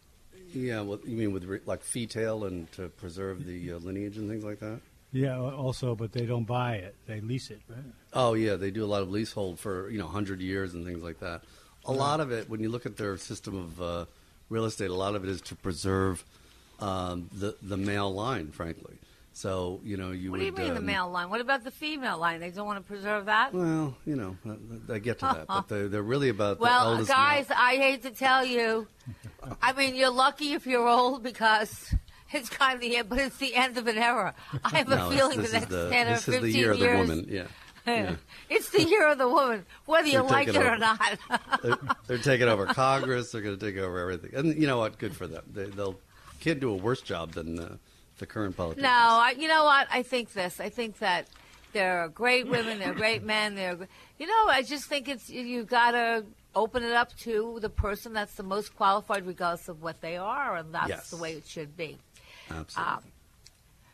Yeah, 0.54 0.82
well, 0.82 1.00
you 1.06 1.16
mean 1.18 1.32
with 1.34 1.46
re- 1.46 1.60
like 1.66 1.82
fee 1.82 2.06
tail 2.08 2.44
and 2.46 2.72
to 2.74 2.90
preserve 2.90 3.46
the 3.46 3.74
uh, 3.74 3.78
lineage 3.78 4.18
and 4.18 4.30
things 4.30 4.44
like 4.44 4.60
that? 4.60 4.80
Yeah, 5.14 5.38
also, 5.40 5.94
but 5.96 6.14
they 6.14 6.26
don't 6.26 6.46
buy 6.46 6.76
it; 6.76 6.96
they 7.06 7.20
lease 7.20 7.50
it. 7.52 7.62
Right? 7.68 7.80
Oh 8.14 8.34
yeah, 8.34 8.56
they 8.56 8.72
do 8.72 8.84
a 8.84 8.88
lot 8.88 9.02
of 9.02 9.10
leasehold 9.10 9.60
for 9.60 9.90
you 9.90 9.98
know 10.00 10.08
hundred 10.08 10.40
years 10.42 10.74
and 10.74 10.86
things 10.86 11.04
like 11.04 11.20
that. 11.20 11.44
A 11.86 11.92
lot 11.92 12.20
of 12.20 12.32
it, 12.32 12.50
when 12.50 12.60
you 12.62 12.70
look 12.70 12.86
at 12.86 12.96
their 12.96 13.18
system 13.18 13.56
of 13.56 13.82
uh, 13.82 14.06
real 14.50 14.66
estate, 14.66 14.90
a 14.90 14.96
lot 14.96 15.16
of 15.16 15.24
it 15.24 15.30
is 15.30 15.42
to 15.42 15.56
preserve 15.56 16.24
um, 16.80 17.30
the 17.34 17.56
the 17.62 17.76
male 17.78 18.14
line, 18.14 18.52
frankly. 18.52 18.98
So 19.34 19.80
you 19.84 19.98
know 19.98 20.12
you 20.12 20.30
What 20.32 20.40
would. 20.40 20.56
do 20.56 20.62
you 20.62 20.68
mean 20.68 20.74
the 20.76 20.80
um, 20.80 20.86
male 20.86 21.10
line? 21.10 21.30
What 21.30 21.42
about 21.42 21.64
the 21.64 21.72
female 21.72 22.18
line? 22.18 22.40
They 22.40 22.52
don't 22.52 22.66
want 22.66 22.80
to 22.80 22.84
preserve 22.84 23.26
that? 23.26 23.54
Well, 23.54 23.96
you 24.06 24.16
know, 24.16 24.38
I, 24.46 24.96
I 24.96 25.00
get 25.00 25.20
to 25.20 25.26
that, 25.26 25.48
but 25.48 25.68
they're, 25.70 25.88
they're 25.88 26.04
really 26.04 26.30
about 26.30 26.58
the 26.58 26.64
Well, 26.64 27.04
guys, 27.06 27.50
male. 27.50 27.58
I 27.60 27.76
hate 27.76 28.04
to 28.04 28.12
tell 28.12 28.46
you. 28.46 28.88
I 29.62 29.74
mean, 29.74 29.96
you're 29.96 30.12
lucky 30.12 30.54
if 30.54 30.68
you're 30.68 30.88
old 30.88 31.24
because 31.24 31.94
it's 32.34 32.50
kind 32.50 32.76
of 32.76 32.82
the 32.82 32.98
end, 32.98 33.10
but 33.10 33.20
it's 33.20 33.38
the 33.38 33.56
end 33.56 33.78
of 33.78 33.88
an 33.88 33.98
era. 33.98 34.34
I 34.64 34.78
have 34.78 34.92
a 34.92 34.96
No, 34.96 35.10
feeling 35.10 35.42
this 35.42 35.52
the 35.52 35.60
next 35.60 35.70
the, 35.70 35.90
10 35.90 36.08
or 36.08 36.10
this 36.12 36.28
is 36.28 36.42
the 36.42 36.52
year 36.52 36.72
of 36.72 36.80
the 36.80 36.88
woman. 36.88 37.26
Yeah, 37.30 37.44
yeah. 37.88 38.16
it's 38.50 38.70
the 38.70 38.84
year 38.84 39.08
of 39.12 39.18
the 39.18 39.28
woman, 39.28 39.66
whether 39.86 40.08
you 40.08 40.14
They're 40.14 40.24
like 40.24 40.48
it 40.48 40.54
taking 40.54 40.68
or 40.68 40.72
over. 40.72 40.78
not. 40.78 41.20
they're, 41.64 41.78
they're 42.08 42.18
taking 42.18 42.48
over 42.48 42.66
Congress. 42.68 43.32
They're 43.32 43.42
going 43.42 43.58
to 43.58 43.66
take 43.66 43.78
over 43.82 44.00
everything, 44.00 44.32
and 44.36 44.56
you 44.60 44.68
know 44.68 44.78
what? 44.78 44.98
Good 44.98 45.16
for 45.16 45.28
them. 45.28 45.44
They, 45.52 45.66
they'll 45.66 46.00
can't 46.40 46.60
do 46.60 46.70
a 46.72 46.76
worse 46.76 47.02
job 47.02 47.34
than 47.34 47.60
uh, 47.60 47.76
the 48.18 48.26
current 48.26 48.56
politicians. 48.58 48.84
No, 48.84 48.90
I, 48.90 49.36
you 49.38 49.48
know 49.48 49.64
what? 49.64 49.88
I 49.92 50.04
think 50.04 50.34
this. 50.34 50.60
I 50.60 50.70
think 50.70 51.00
that 51.00 51.28
there 51.74 52.00
are 52.02 52.10
great 52.10 52.48
women, 52.48 52.80
there 52.80 52.92
are 52.92 52.96
great 52.96 53.24
men. 53.24 53.56
There, 53.56 53.78
you 54.20 54.28
know, 54.28 54.48
I 54.48 54.62
just 54.64 54.86
think 54.86 55.08
it's 55.08 55.30
you 55.30 55.64
got 55.64 55.92
to 55.92 56.26
open 56.54 56.84
it 56.84 56.92
up 56.94 57.16
to 57.18 57.60
the 57.62 57.70
person 57.70 58.12
that's 58.14 58.34
the 58.36 58.44
most 58.44 58.76
qualified, 58.76 59.26
regardless 59.26 59.70
of 59.70 59.82
what 59.82 60.02
they 60.02 60.18
are, 60.18 60.58
and 60.58 60.74
that's 60.74 60.90
Yes. 60.90 61.10
the 61.10 61.16
way 61.18 61.32
it 61.34 61.48
should 61.48 61.78
be. 61.78 61.98
Absolutely. 62.56 62.94
Um, 62.94 63.04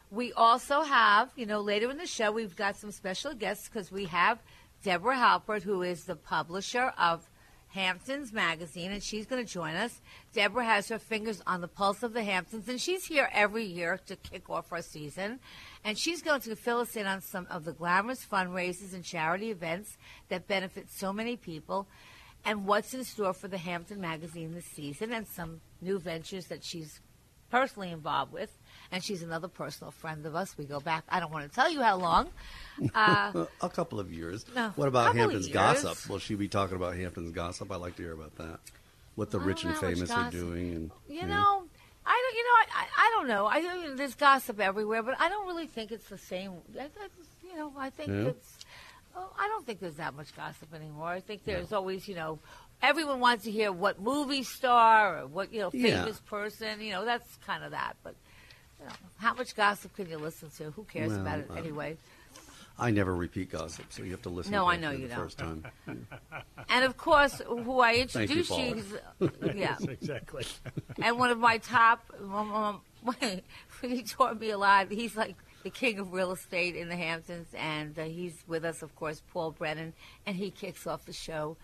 we 0.10 0.34
also 0.34 0.82
have, 0.82 1.32
you 1.36 1.46
know, 1.46 1.60
later 1.60 1.90
in 1.92 1.98
the 1.98 2.08
show, 2.08 2.32
we've 2.32 2.56
got 2.56 2.78
some 2.78 2.92
special 2.92 3.34
guests 3.34 3.68
because 3.68 3.92
we 3.92 4.06
have 4.06 4.40
Deborah 4.84 5.16
Halpert, 5.16 5.64
who 5.64 5.82
is 5.82 6.06
the 6.06 6.16
publisher 6.16 6.94
of 6.98 7.28
Hamptons 7.70 8.32
Magazine, 8.32 8.92
and 8.92 9.04
she's 9.04 9.26
going 9.26 9.46
to 9.46 9.52
join 9.52 9.76
us. 9.76 10.02
Deborah 10.34 10.64
has 10.64 10.88
her 10.88 10.98
fingers 10.98 11.42
on 11.46 11.60
the 11.60 11.68
pulse 11.68 12.02
of 12.04 12.14
the 12.14 12.24
Hamptons, 12.24 12.70
and 12.70 12.80
she's 12.80 13.06
here 13.06 13.30
every 13.34 13.66
year 13.66 14.00
to 14.08 14.16
kick 14.16 14.50
off 14.50 14.72
our 14.72 14.82
season. 14.82 15.40
And 15.84 15.98
she's 15.98 16.22
going 16.22 16.42
to 16.42 16.56
fill 16.56 16.80
us 16.80 16.96
in 16.96 17.06
on 17.06 17.22
some 17.22 17.46
of 17.50 17.66
the 17.66 17.74
glamorous 17.74 18.26
fundraisers 18.26 18.94
and 18.94 19.04
charity 19.04 19.52
events 19.52 19.98
that 20.30 20.48
benefit 20.48 20.90
so 20.90 21.12
many 21.12 21.36
people, 21.36 21.88
and 22.46 22.66
what's 22.66 22.94
in 22.94 23.04
store 23.04 23.34
for 23.34 23.50
the 23.50 23.58
Hampton 23.58 24.00
Magazine 24.00 24.54
this 24.54 24.66
season, 24.66 25.12
and 25.12 25.28
some 25.28 25.60
new 25.82 26.00
ventures 26.00 26.48
that 26.48 26.64
she's 26.64 27.02
personally 27.50 27.92
involved 27.92 28.32
with, 28.34 28.52
and 28.92 29.04
she's 29.04 29.24
another 29.24 29.48
personal 29.48 29.92
friend 29.92 30.26
of 30.26 30.36
us. 30.36 30.58
We 30.58 30.66
go 30.66 30.80
back. 30.80 31.04
I 31.10 31.20
don't 31.20 31.32
want 31.32 31.50
to 31.50 31.54
tell 31.56 31.70
you 31.72 31.82
how 31.82 31.98
long. 31.98 32.30
Uh, 32.94 33.46
a 33.62 33.70
couple 33.70 34.00
of 34.00 34.14
years. 34.14 34.46
No, 34.54 34.72
what 34.76 34.88
about 34.88 35.16
Hampton's 35.16 35.48
gossip? 35.48 36.08
Will 36.08 36.20
she 36.20 36.36
be 36.36 36.48
talking 36.48 36.76
about 36.76 36.96
Hampton's 36.96 37.32
gossip? 37.32 37.72
I'd 37.72 37.78
like 37.78 37.96
to 37.96 38.04
hear 38.04 38.14
about 38.14 38.36
that. 38.36 38.60
What 39.16 39.32
the 39.32 39.40
rich 39.40 39.64
and 39.64 39.76
famous 39.78 40.12
are 40.12 40.30
doing, 40.30 40.76
and 40.76 40.92
you 41.10 41.26
know, 41.26 41.64
I 42.06 42.24
don't. 42.24 42.36
You 42.36 42.44
know, 42.44 42.54
I, 42.54 42.86
I, 42.98 43.12
don't 43.16 43.28
know. 43.28 43.46
I 43.48 43.96
there's 43.96 44.14
gossip 44.14 44.60
everywhere, 44.60 45.02
but 45.02 45.20
I 45.20 45.28
don't 45.28 45.48
really 45.48 45.66
think 45.66 45.92
it's 45.92 46.08
the 46.08 46.20
same. 46.20 46.52
I, 46.80 46.84
I, 46.84 46.88
you 47.50 47.58
know, 47.58 47.74
I 47.76 47.90
think 47.90 48.10
Yeah? 48.10 48.30
it's. 48.30 48.60
Oh, 49.16 49.28
I 49.40 49.48
don't 49.48 49.66
think 49.66 49.80
there's 49.80 49.96
that 49.96 50.14
much 50.14 50.36
gossip 50.36 50.72
anymore. 50.76 51.08
I 51.08 51.20
think 51.20 51.44
there's 51.44 51.74
always, 51.74 52.08
you 52.08 52.14
know, 52.14 52.38
everyone 52.82 53.20
wants 53.20 53.44
to 53.46 53.52
hear 53.52 53.72
what 53.72 54.00
movie 54.02 54.44
star 54.44 55.20
or 55.20 55.28
what, 55.28 55.52
you 55.54 55.60
know, 55.62 55.70
Yeah. 55.74 56.02
famous 56.04 56.20
person. 56.22 56.82
You 56.82 56.92
know, 56.92 57.06
that's 57.06 57.38
kind 57.46 57.64
of 57.64 57.72
that. 57.72 57.96
But, 58.04 58.16
you 58.80 58.86
know, 58.88 58.92
how 59.18 59.34
much 59.34 59.56
gossip 59.56 59.96
can 59.96 60.10
you 60.10 60.18
listen 60.18 60.50
to? 60.58 60.72
Who 60.72 60.84
cares 60.84 61.12
Well, 61.12 61.22
about 61.22 61.40
it 61.40 61.48
uh, 61.52 61.56
anyway? 61.56 61.98
I 62.80 62.92
never 62.92 63.16
repeat 63.16 63.50
gossip, 63.52 63.86
so 63.90 64.04
you 64.04 64.12
have 64.12 64.22
to 64.22 64.30
listen. 64.30 64.52
No, 64.52 64.68
I 64.68 64.76
know 64.78 64.92
you 64.92 65.08
the 65.08 65.16
don't. 65.16 65.24
First 65.24 65.40
time. 65.40 65.66
And 66.70 66.84
of 66.86 66.96
course, 66.98 67.42
who 67.48 67.80
I 67.80 68.06
Thank 68.06 68.30
you, 68.30 68.38
introduced 68.42 68.50
Paul. 68.50 68.60
you, 68.60 68.76
is- 68.76 68.94
yeah, 69.44 69.54
Yes, 69.56 69.82
exactly. 69.84 70.46
and 71.02 71.18
one 71.18 71.30
of 71.32 71.40
my 71.40 71.58
top. 71.58 72.04
Um, 72.22 72.54
um, 72.54 72.82
he 73.82 74.02
taught 74.04 74.40
me 74.40 74.50
a 74.50 74.58
lot. 74.58 74.92
He's 74.92 75.16
like 75.16 75.36
the 75.64 75.70
king 75.70 75.98
of 76.00 76.12
real 76.14 76.32
estate 76.34 76.76
in 76.76 76.90
the 76.90 76.96
Hamptons, 76.96 77.48
and 77.56 77.98
uh, 77.98 78.04
he's 78.04 78.44
with 78.48 78.66
us, 78.66 78.82
of 78.82 78.96
course, 78.96 79.22
Paul 79.32 79.52
Brennan, 79.52 79.94
and 80.26 80.36
he 80.36 80.52
kicks 80.52 80.86
off 80.86 81.06
the 81.06 81.14
show 81.14 81.58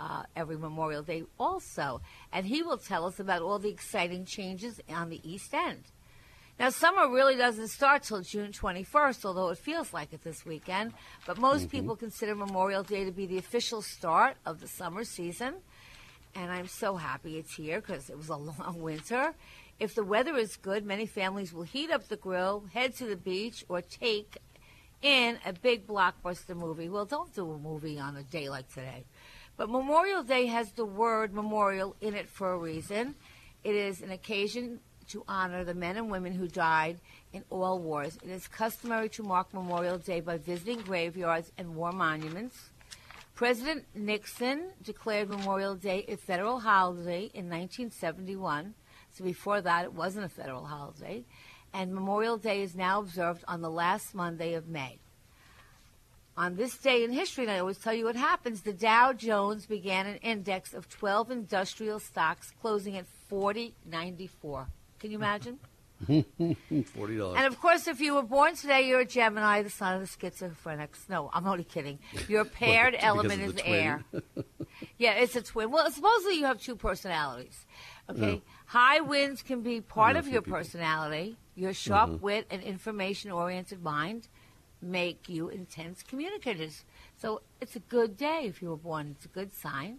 uh, 0.00 0.22
every 0.34 0.56
Memorial 0.56 1.02
Day 1.02 1.24
also, 1.38 2.00
and 2.32 2.46
he 2.46 2.62
will 2.62 2.78
tell 2.78 3.04
us 3.04 3.20
about 3.20 3.42
all 3.42 3.58
the 3.58 3.68
exciting 3.68 4.24
changes 4.24 4.80
on 4.88 5.10
the 5.10 5.20
East 5.22 5.52
End. 5.52 5.84
Now, 6.58 6.70
summer 6.70 7.10
really 7.10 7.36
doesn't 7.36 7.68
start 7.68 8.02
till 8.02 8.20
June 8.22 8.52
21st, 8.52 9.24
although 9.24 9.48
it 9.50 9.58
feels 9.58 9.92
like 9.92 10.12
it 10.12 10.22
this 10.22 10.44
weekend. 10.44 10.92
But 11.26 11.38
most 11.38 11.70
people 11.70 11.96
consider 11.96 12.34
Memorial 12.34 12.82
Day 12.82 13.04
to 13.04 13.12
be 13.12 13.26
the 13.26 13.38
official 13.38 13.80
start 13.80 14.36
of 14.44 14.60
the 14.60 14.68
summer 14.68 15.04
season. 15.04 15.54
And 16.34 16.50
I'm 16.50 16.66
so 16.66 16.96
happy 16.96 17.38
it's 17.38 17.54
here 17.54 17.80
because 17.80 18.10
it 18.10 18.16
was 18.16 18.28
a 18.28 18.36
long 18.36 18.80
winter. 18.80 19.34
If 19.78 19.94
the 19.94 20.04
weather 20.04 20.36
is 20.36 20.56
good, 20.56 20.84
many 20.84 21.06
families 21.06 21.52
will 21.54 21.62
heat 21.62 21.90
up 21.90 22.08
the 22.08 22.16
grill, 22.16 22.64
head 22.74 22.94
to 22.96 23.06
the 23.06 23.16
beach, 23.16 23.64
or 23.70 23.80
take 23.80 24.36
in 25.00 25.38
a 25.46 25.54
big 25.54 25.86
blockbuster 25.86 26.54
movie. 26.54 26.90
Well, 26.90 27.06
don't 27.06 27.34
do 27.34 27.50
a 27.50 27.58
movie 27.58 27.98
on 27.98 28.16
a 28.16 28.22
day 28.22 28.50
like 28.50 28.68
today. 28.68 29.04
But 29.60 29.68
Memorial 29.68 30.22
Day 30.22 30.46
has 30.46 30.72
the 30.72 30.86
word 30.86 31.34
memorial 31.34 31.94
in 32.00 32.14
it 32.14 32.30
for 32.30 32.54
a 32.54 32.56
reason. 32.56 33.14
It 33.62 33.74
is 33.74 34.00
an 34.00 34.10
occasion 34.10 34.80
to 35.08 35.22
honor 35.28 35.64
the 35.64 35.74
men 35.74 35.98
and 35.98 36.10
women 36.10 36.32
who 36.32 36.48
died 36.48 36.98
in 37.34 37.44
all 37.50 37.78
wars. 37.78 38.16
It 38.24 38.30
is 38.30 38.48
customary 38.48 39.10
to 39.10 39.22
mark 39.22 39.52
Memorial 39.52 39.98
Day 39.98 40.22
by 40.22 40.38
visiting 40.38 40.80
graveyards 40.80 41.52
and 41.58 41.76
war 41.76 41.92
monuments. 41.92 42.70
President 43.34 43.84
Nixon 43.94 44.70
declared 44.82 45.28
Memorial 45.28 45.74
Day 45.74 46.06
a 46.08 46.16
federal 46.16 46.60
holiday 46.60 47.24
in 47.34 47.50
1971. 47.50 48.72
So 49.12 49.24
before 49.24 49.60
that, 49.60 49.84
it 49.84 49.92
wasn't 49.92 50.24
a 50.24 50.30
federal 50.30 50.64
holiday. 50.64 51.26
And 51.74 51.94
Memorial 51.94 52.38
Day 52.38 52.62
is 52.62 52.74
now 52.74 53.00
observed 53.00 53.44
on 53.46 53.60
the 53.60 53.70
last 53.70 54.14
Monday 54.14 54.54
of 54.54 54.68
May. 54.68 55.00
On 56.36 56.56
this 56.56 56.76
day 56.78 57.04
in 57.04 57.12
history, 57.12 57.44
and 57.44 57.50
I 57.52 57.58
always 57.58 57.76
tell 57.78 57.92
you 57.92 58.04
what 58.04 58.16
happens, 58.16 58.62
the 58.62 58.72
Dow 58.72 59.12
Jones 59.12 59.66
began 59.66 60.06
an 60.06 60.16
index 60.16 60.72
of 60.72 60.88
12 60.88 61.30
industrial 61.30 61.98
stocks 61.98 62.52
closing 62.62 62.96
at 62.96 63.06
4094. 63.28 64.68
Can 64.98 65.10
you 65.10 65.18
imagine? 65.18 65.58
Forty 66.08 67.18
dollars. 67.18 67.36
And 67.36 67.46
of 67.46 67.60
course, 67.60 67.86
if 67.86 68.00
you 68.00 68.14
were 68.14 68.22
born 68.22 68.54
today, 68.54 68.88
you're 68.88 69.00
a 69.00 69.04
Gemini, 69.04 69.60
the 69.62 69.68
son 69.68 70.00
of 70.00 70.00
the 70.00 70.06
schizophrenics. 70.30 71.10
No, 71.10 71.28
I'm 71.34 71.46
only 71.46 71.64
kidding. 71.64 71.98
Your 72.26 72.44
paired 72.60 72.92
because 72.92 73.04
element 73.06 73.42
is 73.42 73.54
air. 73.62 74.02
yeah, 74.98 75.12
it's 75.12 75.36
a 75.36 75.42
twin. 75.42 75.70
Well, 75.70 75.90
supposedly 75.90 76.36
you 76.38 76.46
have 76.46 76.58
two 76.58 76.74
personalities. 76.76 77.66
Okay, 78.08 78.34
Yeah. 78.34 78.38
high 78.64 79.00
winds 79.00 79.42
can 79.42 79.60
be 79.60 79.82
part 79.82 80.16
of 80.16 80.26
your 80.26 80.40
people. 80.40 80.56
personality. 80.56 81.36
Your 81.54 81.74
sharp 81.74 82.10
Mhm. 82.12 82.20
wit 82.22 82.46
and 82.50 82.62
information-oriented 82.62 83.82
mind 83.82 84.28
make 84.82 85.28
you 85.28 85.48
intense 85.48 86.02
communicators. 86.02 86.84
So 87.18 87.42
it's 87.60 87.76
a 87.76 87.80
good 87.80 88.16
day 88.16 88.42
if 88.44 88.62
you 88.62 88.70
were 88.70 88.76
born. 88.76 89.14
It's 89.16 89.24
a 89.26 89.28
good 89.28 89.52
sign. 89.54 89.98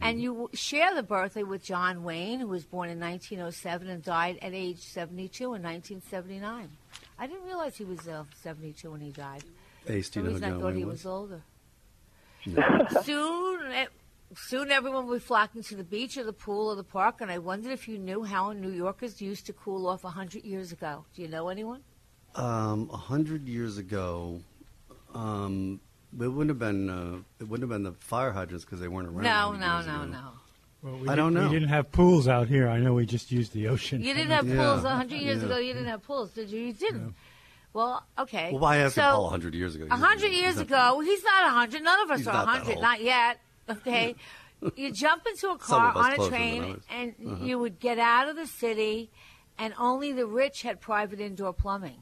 And 0.00 0.22
you 0.22 0.48
share 0.52 0.94
the 0.94 1.02
birthday 1.02 1.42
with 1.42 1.64
John 1.64 2.04
Wayne, 2.04 2.38
who 2.38 2.46
was 2.46 2.64
born 2.64 2.88
in 2.90 3.00
1907 3.00 3.88
and 3.88 4.02
died 4.02 4.38
at 4.40 4.52
age 4.54 4.78
72 4.78 5.42
in 5.42 5.62
1979. 5.62 6.68
I 7.18 7.26
didn't 7.26 7.44
realize 7.44 7.76
he 7.76 7.84
was 7.84 8.06
uh, 8.06 8.24
72 8.42 8.90
when 8.90 9.00
he 9.00 9.10
died. 9.10 9.42
Ace, 9.88 10.08
For 10.08 10.14
do 10.14 10.20
you 10.20 10.26
know 10.26 10.32
reason, 10.34 10.50
who 10.50 10.56
I 10.56 10.60
thought 10.60 10.66
Wayne 10.66 10.76
he 10.76 10.84
was? 10.84 11.04
was 11.04 11.06
older. 11.06 11.42
soon, 13.04 13.72
eh, 13.72 13.86
soon 14.36 14.70
everyone 14.70 15.06
will 15.06 15.14
be 15.14 15.20
flocking 15.20 15.62
to 15.64 15.74
the 15.74 15.84
beach 15.84 16.16
or 16.16 16.24
the 16.24 16.32
pool 16.32 16.68
or 16.70 16.76
the 16.76 16.84
park, 16.84 17.20
and 17.20 17.30
I 17.30 17.38
wondered 17.38 17.72
if 17.72 17.88
you 17.88 17.98
knew 17.98 18.22
how 18.22 18.52
New 18.52 18.70
Yorkers 18.70 19.20
used 19.20 19.46
to 19.46 19.52
cool 19.52 19.88
off 19.88 20.04
100 20.04 20.44
years 20.44 20.70
ago. 20.70 21.06
Do 21.16 21.22
you 21.22 21.28
know 21.28 21.48
anyone? 21.48 21.80
Um, 22.34 22.88
a 22.92 22.96
hundred 22.96 23.46
years 23.46 23.76
ago, 23.78 24.40
um, 25.14 25.80
it 26.18 26.28
wouldn't 26.28 26.48
have 26.48 26.58
been 26.58 26.88
uh, 26.88 27.18
it 27.40 27.44
wouldn't 27.48 27.70
have 27.70 27.76
been 27.76 27.82
the 27.82 27.92
fire 28.00 28.32
hydrants 28.32 28.64
because 28.64 28.80
they 28.80 28.88
weren't 28.88 29.08
around. 29.08 29.22
No, 29.24 29.52
no, 29.52 29.80
no, 29.82 30.02
ago. 30.02 30.12
no. 30.12 30.28
Well, 30.82 30.96
we 30.98 31.08
I 31.08 31.12
did- 31.12 31.16
don't 31.16 31.34
know. 31.34 31.44
We 31.48 31.54
didn't 31.54 31.68
have 31.68 31.92
pools 31.92 32.26
out 32.28 32.48
here. 32.48 32.68
I 32.68 32.78
know 32.78 32.94
we 32.94 33.04
just 33.06 33.30
used 33.30 33.52
the 33.52 33.68
ocean. 33.68 34.02
You 34.02 34.14
didn't 34.14 34.30
have 34.32 34.48
Yeah, 34.48 34.56
pools 34.56 34.82
100 34.82 35.14
years 35.20 35.38
yeah. 35.40 35.44
ago. 35.46 35.58
You 35.58 35.72
didn't 35.74 35.88
have 35.88 36.02
pools, 36.02 36.30
did 36.32 36.50
you? 36.50 36.60
You 36.60 36.72
didn't. 36.72 37.14
Well, 37.74 38.04
okay. 38.18 38.50
Well, 38.50 38.60
why 38.60 38.78
ask 38.78 38.94
so, 38.96 39.02
Paul 39.02 39.26
a 39.26 39.30
hundred 39.30 39.54
years 39.54 39.74
ago? 39.74 39.86
A 39.90 39.96
hundred 39.96 40.32
years 40.32 40.58
ago, 40.58 41.00
he's 41.00 41.22
not 41.24 41.46
a 41.46 41.50
hundred. 41.50 41.82
None 41.82 42.00
of 42.02 42.10
us 42.10 42.26
are 42.26 42.42
a 42.42 42.46
hundred, 42.46 42.80
not 42.80 43.02
yet. 43.02 43.38
Okay, 43.68 44.14
you 44.76 44.90
jump 44.92 45.22
into 45.26 45.48
a 45.50 45.56
car 45.58 45.92
on 45.96 46.12
a 46.12 46.28
train, 46.28 46.80
and 46.90 47.14
Uh-huh. 47.24 47.44
you 47.44 47.58
would 47.58 47.78
get 47.78 47.98
out 47.98 48.28
of 48.28 48.36
the 48.36 48.46
city, 48.46 49.10
and 49.58 49.72
only 49.78 50.12
the 50.12 50.26
rich 50.26 50.62
had 50.62 50.80
private 50.80 51.20
indoor 51.20 51.52
plumbing. 51.54 52.00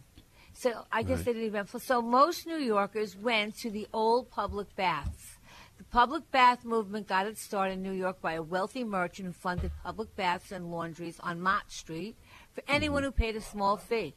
So 0.60 0.84
I 0.92 1.02
guess 1.02 1.18
Right. 1.18 1.24
they 1.24 1.32
didn't 1.32 1.46
even. 1.46 1.66
So 1.80 2.02
most 2.02 2.46
New 2.46 2.58
Yorkers 2.58 3.16
went 3.16 3.56
to 3.60 3.70
the 3.70 3.88
old 3.94 4.30
public 4.30 4.76
baths. 4.76 5.38
The 5.78 5.84
public 5.84 6.30
bath 6.30 6.66
movement 6.66 7.06
got 7.06 7.26
its 7.26 7.40
start 7.40 7.70
in 7.70 7.82
New 7.82 7.92
York 7.92 8.20
by 8.20 8.34
a 8.34 8.42
wealthy 8.42 8.84
merchant 8.84 9.24
who 9.24 9.32
funded 9.32 9.70
public 9.82 10.14
baths 10.16 10.52
and 10.52 10.70
laundries 10.70 11.18
on 11.20 11.40
Mott 11.40 11.72
Street 11.72 12.14
for 12.52 12.60
mm-hmm. 12.60 12.74
anyone 12.74 13.02
who 13.04 13.10
paid 13.10 13.36
a 13.36 13.40
small 13.40 13.78
fee. 13.78 14.12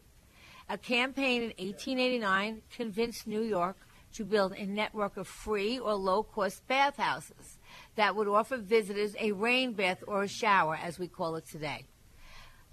A 0.68 0.78
campaign 0.78 1.44
in 1.44 1.54
1889 1.66 2.62
convinced 2.76 3.26
New 3.26 3.42
York 3.42 3.78
to 4.12 4.26
build 4.26 4.52
a 4.52 4.66
network 4.66 5.16
of 5.16 5.30
free 5.30 5.80
or 5.80 5.94
low 5.94 6.24
cost 6.24 6.68
bathhouses 6.68 7.58
that 7.96 8.18
would 8.18 8.28
offer 8.28 8.58
visitors 8.58 9.16
a 9.18 9.32
rain 9.32 9.72
bath 9.72 10.04
or 10.06 10.24
a 10.24 10.28
shower, 10.28 10.76
as 10.76 11.00
we 11.00 11.08
call 11.08 11.38
it 11.38 11.46
today. 11.46 11.86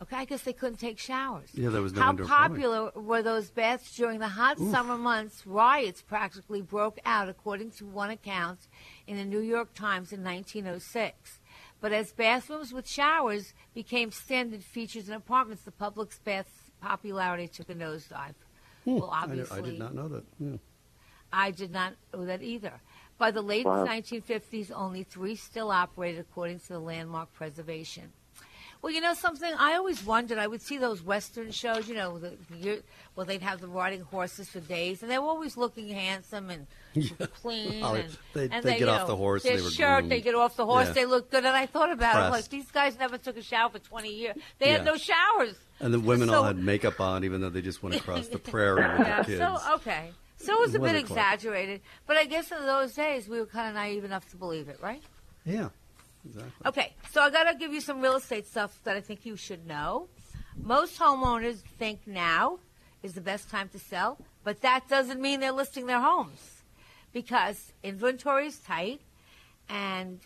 Okay, 0.02 0.16
I 0.16 0.24
guess 0.24 0.42
they 0.42 0.54
couldn't 0.54 0.78
take 0.78 0.98
showers. 0.98 1.50
Yeah, 1.52 1.68
there 1.68 1.82
was 1.82 1.92
no 1.92 2.00
How 2.00 2.12
popular 2.14 2.90
were 2.94 3.22
those 3.22 3.50
baths 3.50 3.94
during 3.94 4.18
the 4.18 4.28
hot 4.28 4.58
summer 4.58 4.96
months? 4.96 5.46
Riots 5.46 6.00
practically 6.00 6.62
broke 6.62 6.98
out, 7.04 7.28
according 7.28 7.72
to 7.72 7.84
one 7.86 8.10
account 8.10 8.60
in 9.06 9.18
the 9.18 9.24
New 9.26 9.40
York 9.40 9.74
Times 9.74 10.10
in 10.12 10.24
1906. 10.24 11.38
But 11.82 11.92
as 11.92 12.12
bathrooms 12.12 12.72
with 12.72 12.88
showers 12.88 13.52
became 13.74 14.10
standard 14.10 14.62
features 14.64 15.08
in 15.08 15.14
apartments, 15.14 15.64
the 15.64 15.70
public's 15.70 16.18
bath's 16.18 16.70
popularity 16.80 17.46
took 17.48 17.68
a 17.68 17.74
nosedive. 17.74 18.34
Well, 18.86 18.98
Hmm. 19.00 19.12
I 19.12 19.22
obviously, 19.24 19.58
I 19.58 19.60
did 19.60 19.78
not 19.78 19.94
know 19.94 20.08
that. 20.08 20.24
Yeah. 20.38 20.56
I 21.32 21.50
did 21.50 21.70
not 21.72 21.92
know 22.14 22.24
that 22.24 22.42
either. 22.42 22.80
By 23.18 23.30
the 23.30 23.42
late 23.42 23.66
Wow. 23.66 23.84
1950s, 23.86 24.70
only 24.74 25.02
three 25.04 25.36
still 25.36 25.70
operated 25.70 26.20
according 26.20 26.60
to 26.60 26.68
the 26.68 26.78
landmark 26.80 27.32
preservation. 27.34 28.12
Well, 28.82 28.92
you 28.92 29.00
know 29.02 29.12
something? 29.12 29.52
I 29.58 29.74
always 29.74 30.02
wondered. 30.04 30.38
I 30.38 30.46
would 30.46 30.62
see 30.62 30.78
those 30.78 31.02
Western 31.02 31.50
shows, 31.50 31.86
you 31.86 31.94
know, 31.94 32.18
the, 32.18 32.82
well, 33.14 33.26
they'd 33.26 33.42
have 33.42 33.60
them 33.60 33.72
riding 33.72 34.00
horses 34.00 34.48
for 34.48 34.60
days, 34.60 35.02
and 35.02 35.10
they 35.10 35.18
were 35.18 35.26
always 35.26 35.58
looking 35.58 35.88
handsome 35.88 36.48
and 36.48 36.66
clean. 37.42 37.82
Oh, 37.82 37.94
and, 37.94 38.16
they- 38.32 38.44
and 38.44 38.64
they 38.64 38.72
they 38.72 38.78
get 38.78 38.88
off 38.88 39.02
know, 39.02 39.06
the 39.08 39.16
horse, 39.16 39.42
Their 39.42 39.58
they 39.58 39.62
were 39.62 39.70
shirt, 39.70 40.08
they 40.08 40.22
get 40.22 40.34
off 40.34 40.56
the 40.56 40.64
horse, 40.64 40.86
Yeah. 40.88 40.92
they 40.94 41.04
look 41.06 41.30
good. 41.30 41.44
And 41.44 41.54
I 41.54 41.66
thought 41.66 41.92
about 41.92 42.16
it, 42.16 42.18
I'm 42.20 42.30
like, 42.32 42.48
these 42.48 42.70
guys 42.70 42.98
never 42.98 43.18
took 43.18 43.36
a 43.36 43.42
shower 43.42 43.68
for 43.68 43.78
20 43.80 44.08
years. 44.14 44.36
They 44.58 44.70
had 44.70 44.84
no 44.86 44.96
showers. 44.96 45.56
And 45.80 45.92
the 45.92 46.00
women 46.00 46.28
So- 46.28 46.36
all 46.36 46.44
had 46.44 46.56
makeup 46.58 47.00
on, 47.00 47.22
even 47.24 47.42
though 47.42 47.50
they 47.50 47.60
just 47.62 47.82
went 47.82 47.96
across 47.96 48.28
the 48.28 48.38
prairie 48.50 48.76
with 48.98 49.06
Yeah, 49.06 49.22
their 49.22 49.24
kids. 49.24 49.38
so 49.66 49.74
okay. 49.74 50.10
So 50.38 50.54
it 50.54 50.60
was 50.60 50.74
a 50.74 50.78
bit 50.78 50.96
exaggerated, 50.96 51.82
but 52.06 52.16
I 52.16 52.24
guess 52.24 52.50
in 52.50 52.64
those 52.64 52.94
days 52.94 53.28
we 53.28 53.38
were 53.40 53.44
kind 53.46 53.68
of 53.68 53.74
naive 53.74 54.04
enough 54.04 54.26
to 54.30 54.38
believe 54.38 54.70
it, 54.70 54.78
right? 54.82 55.02
Yeah, 55.44 55.68
exactly. 56.24 56.66
Okay, 56.66 56.94
so 57.10 57.20
I 57.20 57.30
got 57.30 57.50
to 57.50 57.58
give 57.58 57.72
you 57.72 57.80
some 57.80 58.00
real 58.00 58.16
estate 58.16 58.46
stuff 58.46 58.78
that 58.84 58.96
I 58.96 59.00
think 59.00 59.24
you 59.24 59.36
should 59.36 59.66
know. 59.66 60.08
Most 60.56 60.98
homeowners 60.98 61.56
think 61.78 62.06
now 62.06 62.58
is 63.02 63.14
the 63.14 63.20
best 63.20 63.50
time 63.50 63.68
to 63.70 63.78
sell, 63.78 64.18
but 64.44 64.60
that 64.60 64.88
doesn't 64.88 65.20
mean 65.20 65.40
they're 65.40 65.52
listing 65.52 65.86
their 65.86 66.00
homes 66.00 66.62
because 67.12 67.72
inventory 67.82 68.46
is 68.46 68.58
tight, 68.58 69.00
and 69.68 70.20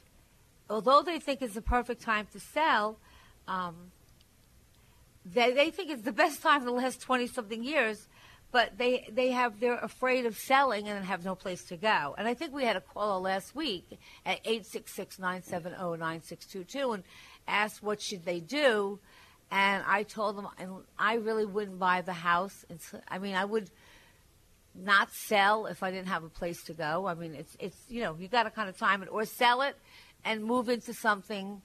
although 0.68 1.02
they 1.02 1.18
think 1.18 1.42
it's 1.42 1.54
the 1.54 1.62
perfect 1.62 2.02
time 2.02 2.26
to 2.32 2.40
sell, 2.40 2.98
um, 3.46 3.92
they, 5.24 5.52
they 5.52 5.70
think 5.70 5.90
it's 5.90 6.02
the 6.02 6.12
best 6.12 6.42
time 6.42 6.60
in 6.60 6.66
the 6.66 6.72
last 6.72 7.00
20 7.00 7.26
something 7.26 7.62
years 7.62 8.08
but 8.54 8.78
they 8.78 9.08
they 9.10 9.32
have 9.32 9.58
they're 9.58 9.78
afraid 9.78 10.26
of 10.26 10.36
selling 10.36 10.88
and 10.88 11.04
have 11.04 11.24
no 11.24 11.34
place 11.34 11.64
to 11.64 11.76
go 11.76 12.14
and 12.16 12.28
i 12.28 12.34
think 12.34 12.54
we 12.54 12.64
had 12.64 12.76
a 12.76 12.80
caller 12.80 13.20
last 13.20 13.56
week 13.56 13.98
at 14.24 14.44
866-970-9622 14.44 16.94
and 16.94 17.02
asked 17.48 17.82
what 17.82 18.00
should 18.00 18.24
they 18.24 18.38
do 18.38 19.00
and 19.50 19.82
i 19.88 20.04
told 20.04 20.38
them 20.38 20.46
and 20.58 20.70
i 20.96 21.14
really 21.14 21.44
wouldn't 21.44 21.80
buy 21.80 22.00
the 22.00 22.12
house 22.12 22.64
until, 22.70 23.00
i 23.08 23.18
mean 23.18 23.34
i 23.34 23.44
would 23.44 23.68
not 24.74 25.12
sell 25.12 25.66
if 25.66 25.84
I 25.84 25.90
didn't 25.90 26.08
have 26.08 26.24
a 26.24 26.28
place 26.28 26.62
to 26.64 26.72
go. 26.72 27.06
I 27.06 27.14
mean, 27.14 27.34
it's 27.34 27.56
it's 27.60 27.76
you 27.88 28.02
know 28.02 28.16
you 28.18 28.28
got 28.28 28.42
to 28.42 28.50
kind 28.50 28.68
of 28.68 28.76
time 28.76 29.02
it 29.02 29.08
or 29.10 29.24
sell 29.24 29.62
it 29.62 29.76
and 30.24 30.44
move 30.44 30.68
into 30.68 30.92
something 30.92 31.62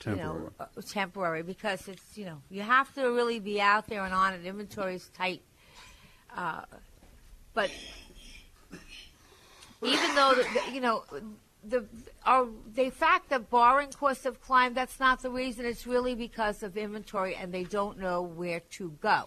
Temporary. 0.00 0.18
you 0.18 0.24
know 0.24 0.50
uh, 0.58 0.66
temporary 0.90 1.42
because 1.42 1.86
it's 1.86 2.18
you 2.18 2.24
know 2.24 2.42
you 2.50 2.62
have 2.62 2.92
to 2.94 3.12
really 3.12 3.38
be 3.38 3.60
out 3.60 3.86
there 3.86 4.04
and 4.04 4.12
on 4.12 4.34
it. 4.34 4.44
Inventory 4.44 4.96
is 4.96 5.08
tight, 5.16 5.42
but 7.54 7.70
even 9.82 10.14
though 10.14 10.34
you 10.72 10.80
know 10.80 11.04
the 11.64 11.84
our 12.24 12.48
the 12.74 12.90
fact 12.90 13.30
that 13.30 13.50
borrowing 13.50 13.90
costs 13.90 14.24
have 14.24 14.40
climbed, 14.40 14.76
that's 14.76 14.98
not 14.98 15.22
the 15.22 15.30
reason. 15.30 15.64
It's 15.64 15.86
really 15.86 16.14
because 16.14 16.62
of 16.62 16.76
inventory 16.76 17.34
and 17.34 17.52
they 17.52 17.64
don't 17.64 17.98
know 17.98 18.22
where 18.22 18.60
to 18.72 18.90
go. 19.00 19.24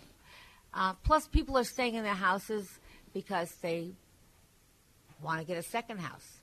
Uh, 0.73 0.93
plus, 1.03 1.27
people 1.27 1.57
are 1.57 1.63
staying 1.63 1.95
in 1.95 2.03
their 2.03 2.13
houses 2.13 2.79
because 3.13 3.49
they 3.61 3.91
want 5.21 5.39
to 5.39 5.45
get 5.45 5.57
a 5.57 5.63
second 5.63 5.99
house. 5.99 6.41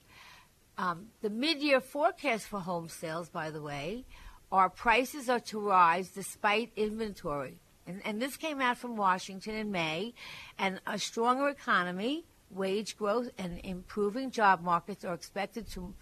Um, 0.78 1.09
the 1.21 1.28
mid-year 1.28 1.81
forecast 1.81 2.47
for 2.47 2.59
home 2.59 2.88
sales, 2.88 3.28
by 3.28 3.50
the 3.50 3.61
way, 3.61 4.07
are 4.50 4.71
prices 4.71 5.28
are 5.28 5.40
to 5.40 5.61
rise 5.61 6.09
despite 6.09 6.73
inventory. 6.76 7.59
And, 7.87 8.01
and 8.05 8.23
this 8.23 8.37
came 8.37 8.61
out 8.61 8.79
from 8.79 8.97
Washington 8.97 9.55
in 9.55 9.71
May, 9.73 10.15
and 10.59 10.81
a 10.87 10.99
stronger 10.99 11.49
economy, 11.49 12.25
wage 12.51 12.97
growth, 12.97 13.31
and 13.39 13.61
improving 13.65 14.31
job 14.31 14.62
markets 14.62 15.05
are 15.05 15.15
expected 15.15 15.69
to 15.73 15.95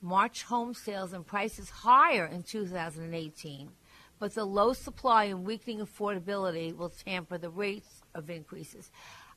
march 0.00 0.44
home 0.44 0.74
sales 0.74 1.12
and 1.12 1.26
prices 1.26 1.70
higher 1.70 2.26
in 2.26 2.42
2018. 2.42 3.70
But 4.18 4.34
the 4.34 4.44
low 4.44 4.72
supply 4.74 5.24
and 5.24 5.44
weakening 5.44 5.80
affordability 5.80 6.76
will 6.76 6.90
tamper 6.90 7.36
the 7.38 7.50
rates 7.50 8.02
of 8.14 8.30
increases. 8.30 8.90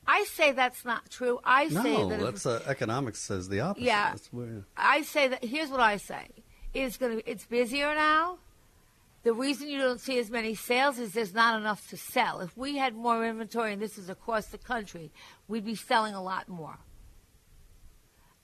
I 0.06 0.24
say 0.26 0.52
that's 0.52 0.86
not 0.86 1.10
true. 1.10 1.40
I 1.44 1.68
say 1.70 1.98
No, 1.98 2.10
that 2.10 2.20
if- 2.20 2.26
that's 2.26 2.46
uh, 2.46 2.64
economics 2.68 3.20
says 3.20 3.50
the 3.50 3.60
opposite. 3.62 3.86
Yeah. 3.86 4.12
That's 4.12 4.32
where, 4.32 4.64
I 4.78 5.02
say 5.02 5.28
that 5.30 5.44
here's 5.44 5.70
what 5.70 5.80
I 5.82 5.98
say. 5.98 6.28
It's 6.74 6.98
going 6.98 7.18
to 7.20 7.30
it's 7.30 7.46
busier 7.46 7.94
now. 7.96 8.38
The 9.24 9.34
reason 9.34 9.68
you 9.68 9.80
don't 9.80 10.00
see 10.00 10.20
as 10.20 10.30
many 10.30 10.56
sales 10.56 11.00
is 11.00 11.12
there's 11.14 11.34
not 11.34 11.60
enough 11.60 11.90
to 11.90 11.98
sell. 11.98 12.40
If 12.40 12.56
we 12.56 12.78
had 12.78 12.96
more 12.96 13.26
inventory, 13.26 13.74
and 13.74 13.82
this 13.82 13.98
is 13.98 14.10
across 14.10 14.48
the 14.48 14.58
country, 14.58 15.12
we'd 15.48 15.66
be 15.66 15.76
selling 15.76 16.14
a 16.14 16.24
lot 16.24 16.48
more. 16.48 16.78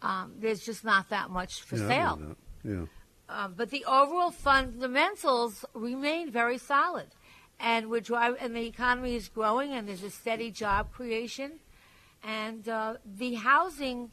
Um, 0.02 0.34
there's 0.40 0.60
just 0.60 0.84
not 0.84 1.10
that 1.10 1.30
much 1.30 1.62
for 1.62 1.78
yeah, 1.78 1.88
sale. 1.88 2.36
Yeah. 2.64 2.86
Um, 3.30 3.54
but 3.56 3.70
the 3.70 3.86
overall 3.86 4.32
fundamentals 4.32 5.64
remain 5.74 6.30
very 6.30 6.58
solid, 6.58 7.08
and 7.60 7.90
we're 7.90 8.02
drive- 8.02 8.36
and 8.42 8.54
the 8.56 8.66
economy 8.66 9.16
is 9.16 9.30
growing, 9.30 9.72
and 9.72 9.88
there's 9.88 10.04
a 10.04 10.10
steady 10.10 10.52
job 10.52 10.92
creation, 10.92 11.60
and 12.22 12.68
uh, 12.68 12.96
the 13.06 13.36
housing, 13.36 14.12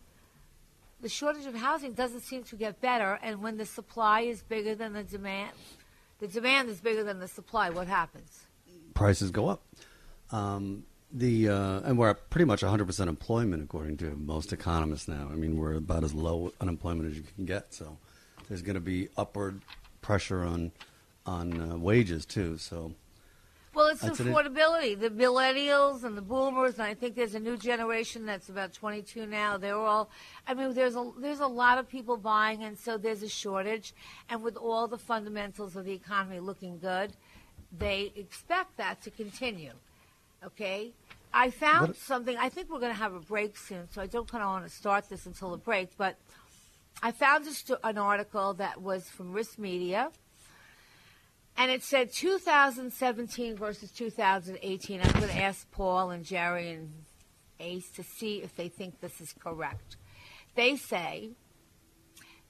the 1.00 1.08
shortage 1.08 1.46
of 1.46 1.56
housing 1.56 1.92
doesn't 1.92 2.20
seem 2.20 2.44
to 2.44 2.56
get 2.56 2.80
better. 2.80 3.18
And 3.20 3.42
when 3.42 3.56
the 3.56 3.66
supply 3.66 4.20
is 4.20 4.42
bigger 4.42 4.76
than 4.76 4.92
the 4.92 5.02
demand, 5.02 5.50
the 6.20 6.28
demand 6.28 6.68
is 6.68 6.80
bigger 6.80 7.02
than 7.02 7.18
the 7.18 7.28
supply. 7.28 7.70
What 7.70 7.88
happens? 7.88 8.46
prices 8.94 9.30
go 9.30 9.48
up. 9.48 9.62
Um, 10.30 10.84
the 11.12 11.48
uh, 11.48 11.80
and 11.80 11.98
we're 11.98 12.10
at 12.10 12.30
pretty 12.30 12.44
much 12.44 12.60
100% 12.62 13.08
employment 13.08 13.64
according 13.64 13.96
to 13.98 14.10
most 14.16 14.52
economists 14.52 15.08
now. 15.08 15.28
I 15.32 15.34
mean, 15.34 15.56
we're 15.56 15.74
about 15.74 16.04
as 16.04 16.14
low 16.14 16.52
unemployment 16.60 17.10
as 17.10 17.16
you 17.16 17.24
can 17.34 17.46
get. 17.46 17.74
So 17.74 17.96
there's 18.48 18.62
going 18.62 18.74
to 18.74 18.80
be 18.80 19.08
upward 19.16 19.62
pressure 20.02 20.44
on 20.44 20.72
on 21.26 21.72
uh, 21.72 21.76
wages 21.76 22.24
too. 22.26 22.58
So 22.58 22.92
Well, 23.80 23.88
it's 23.88 24.02
That's 24.02 24.20
an- 24.20 24.26
affordability. 24.26 25.00
The 25.00 25.08
millennials 25.08 26.04
and 26.04 26.14
the 26.14 26.20
boomers, 26.20 26.74
and 26.74 26.82
I 26.82 26.92
think 26.92 27.16
there's 27.16 27.34
a 27.34 27.40
new 27.40 27.56
generation 27.56 28.26
that's 28.26 28.50
about 28.50 28.74
22 28.74 29.24
now. 29.24 29.56
They're 29.56 29.74
all. 29.74 30.10
I 30.46 30.52
mean, 30.52 30.74
there's 30.74 30.96
a 30.96 31.10
there's 31.18 31.40
a 31.40 31.46
lot 31.46 31.78
of 31.78 31.88
people 31.88 32.18
buying, 32.18 32.62
and 32.62 32.78
so 32.78 32.98
there's 32.98 33.22
a 33.22 33.28
shortage. 33.28 33.94
And 34.28 34.42
with 34.42 34.58
all 34.58 34.86
the 34.86 34.98
fundamentals 34.98 35.76
of 35.76 35.86
the 35.86 35.92
economy 35.92 36.40
looking 36.40 36.78
good, 36.78 37.14
they 37.78 38.12
expect 38.16 38.76
that 38.76 39.00
to 39.04 39.10
continue. 39.10 39.72
Okay. 40.44 40.92
I 41.32 41.48
found 41.48 41.88
What- 41.88 41.96
something. 41.96 42.36
I 42.36 42.50
think 42.50 42.68
we're 42.68 42.80
going 42.80 42.92
to 42.92 42.98
have 42.98 43.14
a 43.14 43.20
break 43.20 43.56
soon, 43.56 43.88
so 43.90 44.02
I 44.02 44.06
don't 44.08 44.28
kind 44.30 44.44
of 44.44 44.50
want 44.50 44.64
to 44.66 44.70
start 44.70 45.08
this 45.08 45.24
until 45.24 45.52
the 45.52 45.56
break. 45.56 45.96
But 45.96 46.16
I 47.02 47.12
found 47.12 47.46
a 47.46 47.52
sto- 47.52 47.78
an 47.82 47.96
article 47.96 48.52
that 48.54 48.82
was 48.82 49.08
from 49.08 49.32
RISMedia 49.32 50.12
and 51.60 51.70
it 51.70 51.82
said 51.82 52.10
2017 52.10 53.54
versus 53.54 53.90
2018. 53.90 55.02
I'm 55.02 55.12
going 55.12 55.28
to 55.28 55.42
ask 55.42 55.70
Paul 55.70 56.10
and 56.10 56.24
Jerry 56.24 56.70
and 56.70 56.90
Ace 57.60 57.90
to 57.90 58.02
see 58.02 58.38
if 58.38 58.56
they 58.56 58.68
think 58.68 58.98
this 59.02 59.20
is 59.20 59.34
correct. 59.38 59.98
They 60.54 60.76
say 60.76 61.32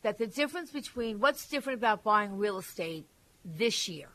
that 0.02 0.18
the 0.18 0.28
difference 0.28 0.70
between 0.70 1.18
what's 1.18 1.48
different 1.48 1.80
about 1.80 2.04
buying 2.04 2.38
real 2.38 2.58
estate 2.58 3.04
this 3.44 3.88
year, 3.88 4.06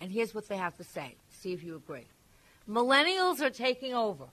and 0.00 0.10
here's 0.10 0.34
what 0.34 0.48
they 0.48 0.56
have 0.56 0.74
to 0.78 0.84
say. 0.84 1.16
See 1.28 1.52
if 1.52 1.62
you 1.62 1.76
agree. 1.76 2.06
Millennials 2.66 3.42
are 3.42 3.50
taking 3.50 3.92
over. 3.92 4.24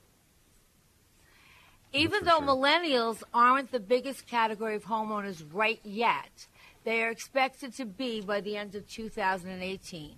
Even 1.91 2.23
though 2.23 2.39
millennials 2.39 3.23
aren't 3.33 3.73
the 3.73 3.79
biggest 3.81 4.25
category 4.25 4.75
of 4.75 4.85
homeowners 4.85 5.43
right 5.51 5.81
yet, 5.83 6.47
they 6.87 7.03
are 7.03 7.09
expected 7.09 7.73
to 7.73 7.83
be 7.83 8.21
by 8.21 8.39
the 8.39 8.55
end 8.55 8.73
of 8.73 8.87
2018. 8.87 10.15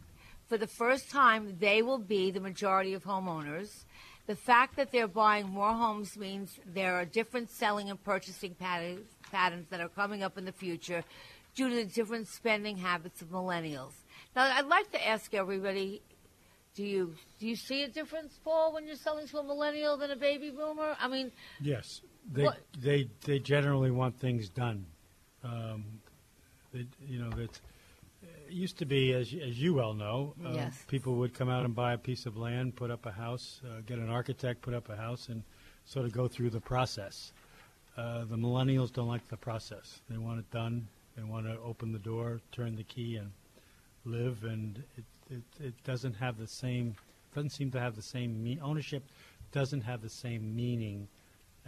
For 0.47 0.55
the 0.55 0.67
first 0.67 1.09
time, 1.09 1.57
they 1.59 1.81
will 1.81 1.97
be 1.97 2.29
the 2.29 2.39
majority 2.39 2.93
of 2.93 3.03
homeowners. 3.03 3.85
The 4.27 4.35
fact 4.35 4.75
that 4.75 4.91
they're 4.91 5.07
buying 5.07 5.49
more 5.49 5.73
homes 5.73 6.15
means 6.15 6.59
there 6.67 6.93
are 6.93 7.05
different 7.05 7.49
selling 7.49 7.89
and 7.89 8.01
purchasing 8.03 8.53
patterns, 8.53 9.07
patterns 9.31 9.65
that 9.71 9.81
are 9.81 9.89
coming 9.89 10.21
up 10.21 10.37
in 10.37 10.45
the 10.45 10.51
future 10.51 11.03
due 11.55 11.69
to 11.69 11.75
the 11.75 11.85
different 11.85 12.27
spending 12.27 12.77
habits 12.77 13.23
of 13.23 13.29
millennials. 13.29 13.93
Now, 14.35 14.43
I'd 14.55 14.67
like 14.67 14.91
to 14.91 15.07
ask 15.07 15.33
everybody 15.33 16.03
do 16.75 16.83
you 16.83 17.15
do 17.39 17.47
you 17.47 17.55
see 17.55 17.81
a 17.81 17.87
difference, 17.87 18.39
Paul, 18.43 18.73
when 18.73 18.85
you're 18.85 18.95
selling 18.95 19.27
to 19.29 19.39
a 19.39 19.43
millennial 19.43 19.97
than 19.97 20.11
a 20.11 20.15
baby 20.15 20.51
boomer? 20.51 20.95
I 20.99 21.07
mean, 21.07 21.31
Yes, 21.59 22.01
they 22.31 22.43
What- 22.43 22.59
they 22.77 23.09
they 23.25 23.39
generally 23.39 23.89
want 23.89 24.19
things 24.19 24.49
done. 24.49 24.85
Um, 25.43 25.98
they, 26.73 26.85
you 27.07 27.19
know 27.19 27.29
that 27.31 27.59
it 28.47 28.51
used 28.53 28.77
to 28.79 28.85
be, 28.85 29.13
as 29.13 29.33
as 29.33 29.61
you 29.61 29.73
well 29.73 29.93
know, 29.93 30.33
uh, 30.45 30.51
Yes. 30.53 30.83
people 30.87 31.15
would 31.15 31.33
come 31.33 31.49
out 31.49 31.65
and 31.65 31.73
buy 31.75 31.93
a 31.93 31.97
piece 31.97 32.25
of 32.25 32.37
land, 32.37 32.75
put 32.75 32.91
up 32.91 33.05
a 33.05 33.11
house, 33.11 33.61
uh, 33.65 33.81
get 33.85 33.97
an 33.99 34.09
architect, 34.09 34.61
put 34.61 34.73
up 34.73 34.89
a 34.89 34.95
house, 34.95 35.29
and 35.29 35.43
sort 35.85 36.05
of 36.05 36.11
go 36.11 36.27
through 36.27 36.49
the 36.49 36.59
process. 36.61 37.31
Uh, 37.97 38.25
the 38.25 38.35
millennials 38.37 38.91
don't 38.93 39.07
like 39.07 39.27
the 39.29 39.37
process. 39.37 40.01
They 40.09 40.17
want 40.17 40.39
it 40.39 40.49
done. 40.51 40.87
They 41.15 41.23
want 41.23 41.45
to 41.47 41.57
open 41.59 41.91
the 41.91 41.99
door, 41.99 42.39
turn 42.51 42.75
the 42.75 42.83
key, 42.83 43.15
and 43.17 43.31
live. 44.05 44.43
And 44.43 44.83
it 44.97 45.05
it, 45.31 45.43
it 45.59 45.83
doesn't 45.83 46.15
have 46.15 46.37
the 46.37 46.47
same 46.47 46.95
doesn't 47.35 47.51
seem 47.51 47.69
to 47.71 47.79
have 47.79 47.95
the 47.95 48.01
same 48.01 48.43
me- 48.43 48.59
ownership 48.61 49.03
doesn't 49.51 49.81
have 49.81 50.01
the 50.01 50.09
same 50.09 50.55
meaning 50.55 51.07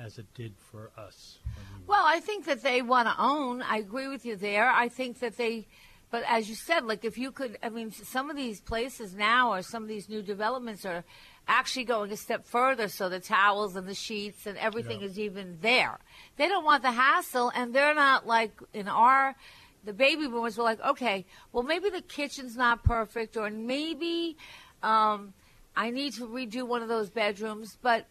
as 0.04 0.18
it 0.18 0.26
did 0.34 0.54
for 0.58 0.92
us. 0.98 1.38
we 1.80 1.86
well, 1.88 2.04
I 2.06 2.20
think 2.20 2.46
that 2.46 2.64
they 2.64 2.82
want 2.82 3.08
to 3.08 3.16
own. 3.20 3.62
I 3.62 3.78
agree 3.78 4.08
with 4.08 4.26
you 4.26 4.36
there. 4.36 4.70
I 4.70 4.90
think 4.90 5.20
that 5.20 5.38
they, 5.38 5.68
but 6.10 6.24
as 6.28 6.50
you 6.50 6.56
said, 6.56 6.86
like 6.86 7.06
if 7.06 7.18
you 7.18 7.32
could, 7.32 7.58
I 7.62 7.70
mean, 7.70 7.92
some 7.92 8.30
of 8.30 8.36
these 8.36 8.60
places 8.62 9.14
now 9.14 9.52
or 9.54 9.62
some 9.62 9.84
of 9.84 9.90
these 9.90 10.10
new 10.10 10.22
developments 10.22 10.86
are 10.86 11.04
actually 11.48 11.86
going 11.86 12.12
a 12.12 12.18
step 12.18 12.46
further, 12.46 12.88
so 12.88 13.10
the 13.10 13.20
towels 13.20 13.76
and 13.76 13.88
the 13.88 13.96
sheets 13.96 14.46
and 14.46 14.58
everything 14.58 15.02
Yeah. 15.02 15.08
is 15.08 15.20
even 15.20 15.58
there. 15.62 16.00
They 16.38 16.48
don't 16.48 16.64
want 16.66 16.84
the 16.84 16.92
hassle, 16.92 17.52
and 17.56 17.74
they're 17.74 17.96
not 17.96 18.26
like 18.28 18.52
in 18.74 18.88
our. 18.88 19.36
The 19.84 19.94
baby 19.94 20.28
boomers 20.28 20.58
were 20.60 20.64
like, 20.64 20.80
okay, 20.86 21.26
well, 21.52 21.64
maybe 21.64 21.90
the 21.90 22.02
kitchen's 22.04 22.56
not 22.56 22.84
perfect, 22.84 23.36
or 23.36 23.50
maybe 23.50 24.38
um, 24.84 25.34
I 25.76 25.90
need 25.90 26.14
to 26.14 26.28
redo 26.28 26.68
one 26.68 26.84
of 26.84 26.88
those 26.88 27.10
bedrooms, 27.10 27.80
but 27.82 28.06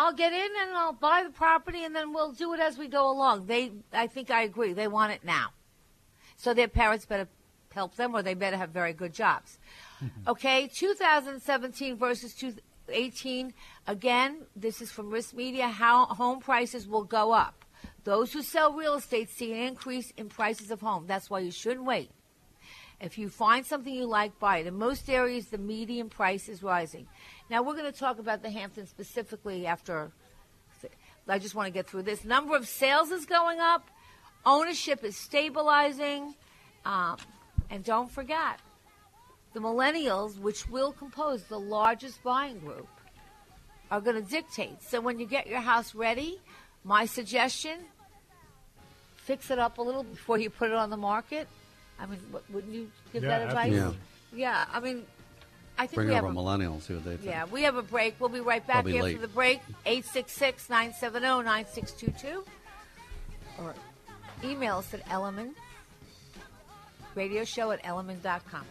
I'll 0.00 0.14
get 0.14 0.32
in 0.32 0.48
and 0.62 0.74
I'll 0.74 0.94
buy 0.94 1.24
the 1.24 1.30
property 1.30 1.84
and 1.84 1.94
then 1.94 2.14
we'll 2.14 2.32
do 2.32 2.54
it 2.54 2.60
as 2.60 2.78
we 2.78 2.88
go 2.88 3.10
along. 3.10 3.44
They, 3.44 3.72
I 3.92 4.06
think 4.06 4.30
I 4.30 4.40
agree. 4.44 4.72
They 4.72 4.88
want 4.88 5.12
it 5.12 5.24
now. 5.24 5.48
So 6.38 6.54
their 6.54 6.68
parents 6.68 7.04
better 7.04 7.28
help 7.70 7.96
them 7.96 8.14
or 8.14 8.22
they 8.22 8.32
better 8.32 8.56
have 8.56 8.70
very 8.70 8.94
good 8.94 9.12
jobs. 9.12 9.58
Mm-hmm. 10.02 10.30
Okay, 10.30 10.70
2017 10.74 11.98
versus 11.98 12.34
2018. 12.34 13.52
Again, 13.86 14.46
this 14.56 14.80
is 14.80 14.90
from 14.90 15.10
RISMedia. 15.10 15.70
How 15.70 16.06
home 16.06 16.40
prices 16.40 16.88
will 16.88 17.04
go 17.04 17.32
up. 17.32 17.66
Those 18.04 18.32
who 18.32 18.40
sell 18.40 18.72
real 18.72 18.94
estate 18.94 19.28
see 19.28 19.52
an 19.52 19.58
increase 19.58 20.14
in 20.16 20.30
prices 20.30 20.70
of 20.70 20.80
home. 20.80 21.04
That's 21.06 21.28
why 21.28 21.40
you 21.40 21.50
shouldn't 21.50 21.84
wait. 21.84 22.10
If 23.00 23.16
you 23.18 23.28
find 23.28 23.64
something 23.64 23.92
you 23.92 24.06
like, 24.06 24.38
buy 24.38 24.58
it. 24.58 24.66
In 24.66 24.78
most 24.78 25.08
areas, 25.08 25.46
the 25.46 25.58
median 25.58 26.08
price 26.08 26.48
is 26.48 26.62
rising. 26.62 27.06
Now, 27.50 27.62
we're 27.62 27.74
going 27.74 27.92
to 27.92 27.98
talk 27.98 28.20
about 28.20 28.42
the 28.42 28.50
Hamptons 28.50 28.88
specifically 28.90 29.66
after. 29.66 30.12
I 31.28 31.38
just 31.38 31.54
want 31.54 31.66
to 31.66 31.72
get 31.72 31.86
through 31.86 32.02
this. 32.02 32.24
Number 32.24 32.56
of 32.56 32.66
sales 32.66 33.10
is 33.10 33.26
going 33.26 33.60
up, 33.60 33.86
ownership 34.46 35.04
is 35.04 35.16
stabilizing, 35.16 36.34
um, 36.84 37.18
and 37.70 37.84
don't 37.84 38.10
forget, 38.10 38.58
the 39.52 39.60
millennials, 39.60 40.38
which 40.38 40.68
will 40.68 40.92
compose 40.92 41.44
the 41.44 41.58
largest 41.58 42.22
buying 42.24 42.58
group, 42.60 42.88
are 43.90 44.00
going 44.00 44.16
to 44.16 44.28
dictate. 44.28 44.82
So 44.82 45.00
when 45.00 45.20
you 45.20 45.26
get 45.26 45.46
your 45.46 45.60
house 45.60 45.94
ready, 45.94 46.40
my 46.84 47.06
suggestion: 47.06 47.78
fix 49.16 49.50
it 49.50 49.58
up 49.58 49.78
a 49.78 49.82
little 49.82 50.04
before 50.04 50.38
you 50.38 50.50
put 50.50 50.70
it 50.70 50.76
on 50.76 50.90
the 50.90 50.96
market. 50.96 51.46
I 51.98 52.06
mean, 52.06 52.18
wouldn't 52.48 52.72
you 52.72 52.90
give 53.12 53.22
Yeah, 53.24 53.38
that 53.38 53.48
advice? 53.48 53.72
absolutely. 53.72 53.98
Yeah, 54.34 54.64
I 54.72 54.80
mean, 54.80 55.04
I 55.80 55.86
think 55.86 55.94
Bring 55.94 56.08
we 56.08 56.14
over 56.14 56.26
have 56.26 56.36
a, 56.36 56.38
millennials, 56.38 56.82
see 56.82 56.92
they 56.94 57.16
think. 57.16 57.24
yeah, 57.24 57.46
we 57.50 57.62
have 57.62 57.76
a 57.76 57.82
break. 57.82 58.16
We'll 58.20 58.28
be 58.28 58.40
right 58.40 58.66
back 58.66 58.84
Probably 58.84 58.98
after 58.98 59.12
late. 59.12 59.20
the 59.22 59.28
break. 59.28 59.60
866-970-9622. 59.86 62.44
Or 63.58 63.74
email 64.44 64.76
us 64.76 64.92
at 64.92 65.00
Elliman. 65.10 65.54
Radio 67.14 67.44
show 67.44 67.70
at 67.70 67.82
elliman.com. 67.82 68.66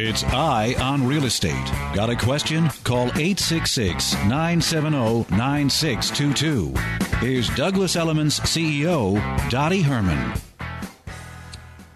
It's 0.00 0.22
Eye 0.22 0.76
on 0.80 1.04
Real 1.04 1.24
Estate. 1.24 1.66
Got 1.92 2.08
a 2.08 2.14
question? 2.14 2.68
Call 2.84 3.06
866 3.06 4.12
970 4.26 5.26
9622. 5.36 6.72
Here's 7.16 7.48
Douglas 7.56 7.96
Elliman's 7.96 8.38
CEO, 8.38 9.18
Dottie 9.50 9.82
Herman. 9.82 10.34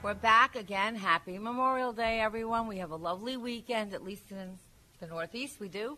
We're 0.02 0.14
back 0.14 0.56
again. 0.56 0.96
Happy 0.96 1.38
Memorial 1.38 1.92
Day, 1.92 2.18
everyone. 2.18 2.66
We 2.66 2.78
have 2.78 2.90
a 2.90 2.96
lovely 2.96 3.36
weekend, 3.36 3.94
at 3.94 4.02
least 4.02 4.32
in 4.32 4.58
the 4.98 5.06
Northeast, 5.06 5.60
we 5.60 5.68
do. 5.68 5.96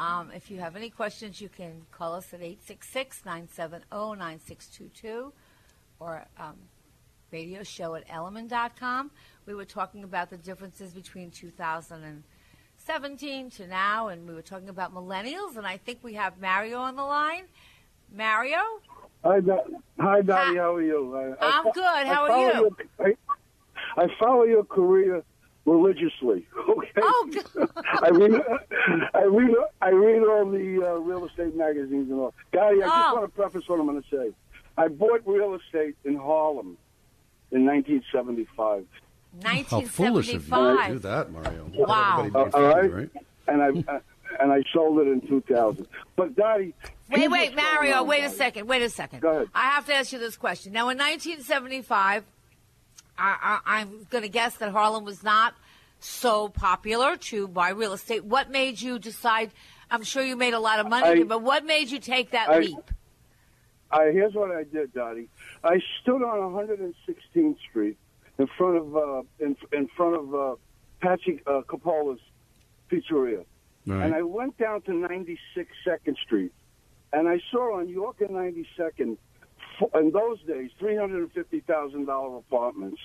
Um, 0.00 0.32
if 0.34 0.50
you 0.50 0.58
have 0.58 0.74
any 0.74 0.90
questions, 0.90 1.40
you 1.40 1.48
can 1.48 1.86
call 1.92 2.14
us 2.14 2.34
at 2.34 2.40
866 2.40 3.24
970 3.24 3.86
9622 3.92 5.32
or 6.00 6.26
um, 6.36 6.56
radio 7.34 7.62
show 7.64 7.96
at 7.96 8.06
elliman.com. 8.08 9.10
We 9.44 9.54
were 9.54 9.64
talking 9.64 10.04
about 10.04 10.30
the 10.30 10.36
differences 10.38 10.94
between 10.94 11.32
2017 11.32 13.50
to 13.50 13.66
now, 13.66 14.06
and 14.08 14.28
we 14.28 14.34
were 14.34 14.40
talking 14.42 14.68
about 14.68 14.94
millennials, 14.94 15.56
and 15.56 15.66
I 15.66 15.76
think 15.78 15.98
we 16.04 16.14
have 16.14 16.40
Mario 16.40 16.78
on 16.78 16.94
the 16.94 17.02
line. 17.02 17.46
Mario? 18.14 18.58
Hi, 19.24 19.40
Hi, 19.98 20.20
Dottie. 20.20 20.56
How 20.58 20.76
are 20.76 20.82
you? 20.82 21.34
I, 21.40 21.62
fo- 21.64 21.72
good. 21.72 22.06
How 22.06 22.30
are 22.30 22.38
you? 22.38 22.52
Your, 23.00 23.08
I, 23.08 23.16
I 24.00 24.06
follow 24.20 24.44
your 24.44 24.62
career 24.64 25.24
religiously. 25.66 26.46
Okay. 26.66 26.90
Oh. 26.98 27.30
I 28.02 28.08
read. 28.10 28.40
I 29.14 29.22
read. 29.24 29.54
I 29.82 29.90
read 29.90 30.22
all 30.22 30.48
the 30.50 30.82
uh, 30.86 30.94
real 31.00 31.26
estate 31.26 31.54
magazines 31.56 32.08
and 32.10 32.20
all. 32.20 32.32
Dottie, 32.52 32.82
I 32.82 32.86
Oh. 32.86 32.88
just 32.88 33.14
want 33.16 33.24
to 33.24 33.28
preface 33.36 33.68
what 33.68 33.80
I'm 33.80 33.86
going 33.86 34.02
to 34.02 34.08
say. 34.10 34.32
I 34.76 34.88
bought 34.88 35.22
real 35.26 35.54
estate 35.54 35.96
in 36.04 36.16
Harlem 36.16 36.76
in 37.54 37.64
1975, 37.66 38.84
How 39.66 39.80
foolish 39.82 40.32
of 40.34 40.48
you 40.48 40.50
to 40.50 40.84
do 40.88 40.98
that, 41.00 41.30
Mario. 41.30 41.70
Wow. 41.74 42.16
Everybody 42.18 42.50
Uh, 42.52 42.58
all 42.58 42.82
needs 42.82 42.92
right. 42.94 43.10
right? 43.14 43.24
and 43.48 43.62
I 43.88 43.92
uh, 43.92 44.00
and 44.40 44.52
I 44.52 44.62
sold 44.72 44.98
it 44.98 45.06
in 45.06 45.20
2000. 45.20 45.86
But 46.16 46.34
Dottie, 46.34 46.74
Wait, 47.10 47.30
wait, 47.30 47.54
Mario, 47.54 47.98
on, 48.00 48.06
wait 48.08 48.24
a 48.24 48.30
second, 48.30 48.66
wait 48.66 48.82
a 48.82 48.88
second. 48.88 49.20
Go 49.20 49.28
ahead. 49.30 49.48
I 49.54 49.70
have 49.70 49.86
to 49.86 49.94
ask 49.94 50.12
you 50.12 50.18
this 50.18 50.36
question. 50.36 50.72
Now, 50.72 50.88
in 50.88 50.98
1975, 50.98 52.24
I, 53.16 53.36
I, 53.64 53.78
I'm 53.78 54.06
going 54.10 54.22
to 54.22 54.28
guess 54.28 54.56
that 54.56 54.72
Harlem 54.72 55.04
was 55.04 55.22
not 55.22 55.54
so 56.00 56.48
popular 56.48 57.16
to 57.16 57.46
buy 57.46 57.68
real 57.70 57.92
estate. 57.92 58.24
What 58.24 58.50
made 58.50 58.80
you 58.80 58.98
decide? 58.98 59.50
I'm 59.90 60.02
sure 60.02 60.24
you 60.24 60.34
made 60.36 60.54
a 60.54 60.58
lot 60.58 60.80
of 60.80 60.88
money, 60.88 61.20
I- 61.20 61.24
but 61.24 61.42
what 61.42 61.64
made 61.64 61.90
you 61.90 62.00
take 62.00 62.30
that 62.32 62.48
I- 62.48 62.58
leap? 62.58 62.90
I, 63.92 64.06
here's 64.10 64.34
what 64.34 64.50
I 64.50 64.64
did, 64.64 64.92
Dottie. 64.92 65.28
I 65.64 65.80
stood 66.02 66.22
on 66.22 66.52
116th 66.52 67.56
Street 67.70 67.96
in 68.38 68.46
front 68.58 68.76
of 68.76 68.96
uh, 68.96 69.22
in, 69.40 69.56
in 69.72 69.88
front 69.96 70.16
of 70.16 70.34
uh, 70.34 70.54
Patsy 71.00 71.40
uh, 71.46 71.62
Cappola's 71.68 72.20
pizzeria, 72.90 73.44
Right. 73.86 74.04
and 74.06 74.14
I 74.14 74.22
went 74.22 74.56
down 74.58 74.82
to 74.82 74.92
96 74.94 75.70
Second 75.84 76.16
Street, 76.24 76.52
and 77.12 77.28
I 77.28 77.40
saw 77.50 77.78
on 77.78 77.88
York 77.88 78.20
and 78.20 78.30
92nd, 78.30 79.16
in 79.94 80.10
those 80.12 80.40
days, 80.42 80.70
three 80.78 80.96
hundred 80.96 81.22
and 81.22 81.32
fifty 81.32 81.60
thousand 81.60 82.04
dollar 82.06 82.36
apartments, 82.38 83.00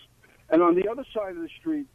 and 0.50 0.62
on 0.62 0.76
the 0.76 0.88
other 0.90 1.06
side 1.14 1.32
of 1.36 1.42
the 1.42 1.50
street, 1.60 1.88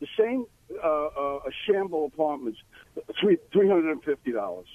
the 0.00 0.06
same 0.18 0.46
uh, 0.82 1.06
uh, 1.06 1.38
shamble 1.66 2.06
apartments, 2.06 2.58
three 3.20 3.36
three 3.52 3.68
hundred 3.68 3.90
and 3.92 4.02
fifty 4.04 4.32
dollars. 4.32 4.68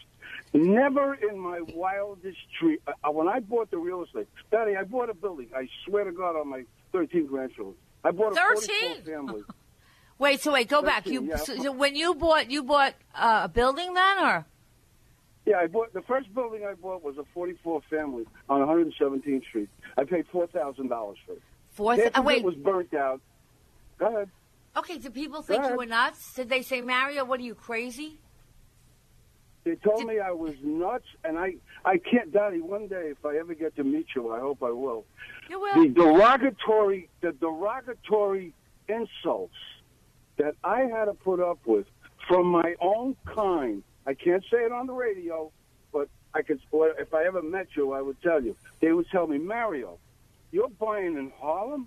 Never 0.53 1.13
in 1.13 1.37
my 1.37 1.61
wildest 1.73 2.37
dream. 2.59 2.79
Uh, 2.87 3.11
when 3.11 3.27
I 3.27 3.39
bought 3.39 3.69
the 3.69 3.77
real 3.77 4.03
estate, 4.03 4.27
Daddy, 4.51 4.75
I 4.75 4.83
bought 4.83 5.09
a 5.09 5.13
building. 5.13 5.49
I 5.55 5.67
swear 5.85 6.05
to 6.05 6.11
God, 6.11 6.35
on 6.35 6.49
my 6.49 6.63
13 6.91 7.27
grandchildren, 7.27 7.75
I 8.03 8.11
bought 8.11 8.31
a 8.31 8.35
13? 8.35 9.03
44 9.03 9.13
family. 9.13 9.43
Wait, 10.19 10.41
so 10.41 10.51
wait, 10.51 10.67
go 10.67 10.81
back. 10.81 11.07
You 11.07 11.23
yeah. 11.23 11.37
so, 11.37 11.55
so 11.55 11.71
when 11.71 11.95
you 11.95 12.13
bought 12.13 12.51
you 12.51 12.61
bought 12.61 12.93
uh, 13.15 13.43
a 13.45 13.47
building 13.47 13.93
then, 13.93 14.19
or 14.19 14.45
Yeah, 15.45 15.59
I 15.59 15.67
bought 15.67 15.93
the 15.93 16.01
first 16.01 16.33
building 16.35 16.65
I 16.65 16.73
bought 16.73 17.01
was 17.01 17.17
a 17.17 17.23
44 17.33 17.81
family 17.89 18.25
on 18.49 18.59
117th 18.59 19.45
Street. 19.45 19.69
I 19.97 20.03
paid 20.03 20.25
four 20.29 20.47
thousand 20.47 20.89
dollars 20.89 21.17
for 21.25 21.31
it. 21.31 21.41
fourth? 21.71 21.99
Uh, 22.13 22.21
wait, 22.21 22.39
it 22.39 22.43
was 22.43 22.55
burnt 22.55 22.93
out. 22.93 23.21
Go 23.97 24.07
ahead. 24.07 24.29
okay. 24.75 24.97
Did 24.97 25.13
people 25.13 25.41
think 25.41 25.63
you 25.65 25.77
were 25.77 25.85
nuts? 25.85 26.33
Did 26.33 26.49
they 26.49 26.63
say, 26.63 26.81
Mario, 26.81 27.23
what 27.23 27.39
are 27.39 27.43
you 27.43 27.55
crazy? 27.55 28.19
They 29.69 29.75
told 29.75 30.03
me 30.07 30.19
I 30.19 30.31
was 30.31 30.55
nuts, 30.63 31.05
and 31.23 31.37
I 31.37 31.53
I 31.85 31.99
can't, 31.99 32.33
Daddy. 32.33 32.59
One 32.59 32.87
day, 32.87 33.11
if 33.11 33.23
I 33.23 33.37
ever 33.37 33.53
get 33.53 33.75
to 33.75 33.83
meet 33.83 34.07
you, 34.15 34.31
I 34.33 34.39
hope 34.39 34.63
I 34.63 34.71
will. 34.71 35.05
You 35.47 35.59
will. 35.59 35.75
the 35.83 35.89
derogatory 35.89 37.07
the 37.21 37.33
derogatory 37.33 38.51
insults 38.87 39.53
that 40.37 40.55
I 40.63 40.81
had 40.85 41.05
to 41.05 41.13
put 41.13 41.39
up 41.39 41.59
with 41.67 41.85
from 42.27 42.47
my 42.47 42.73
own 42.81 43.15
kind. 43.27 43.83
I 44.07 44.15
can't 44.15 44.43
say 44.49 44.57
it 44.57 44.71
on 44.71 44.87
the 44.87 44.93
radio, 44.93 45.51
but 45.93 46.09
I 46.33 46.41
could. 46.41 46.59
If 46.73 47.13
I 47.13 47.25
ever 47.25 47.43
met 47.43 47.67
you, 47.75 47.93
I 47.93 48.01
would 48.01 48.19
tell 48.23 48.43
you. 48.43 48.55
They 48.81 48.91
would 48.91 49.07
tell 49.11 49.27
me, 49.27 49.37
Mario, 49.37 49.99
you're 50.51 50.69
buying 50.69 51.15
in 51.15 51.31
Harlem. 51.39 51.85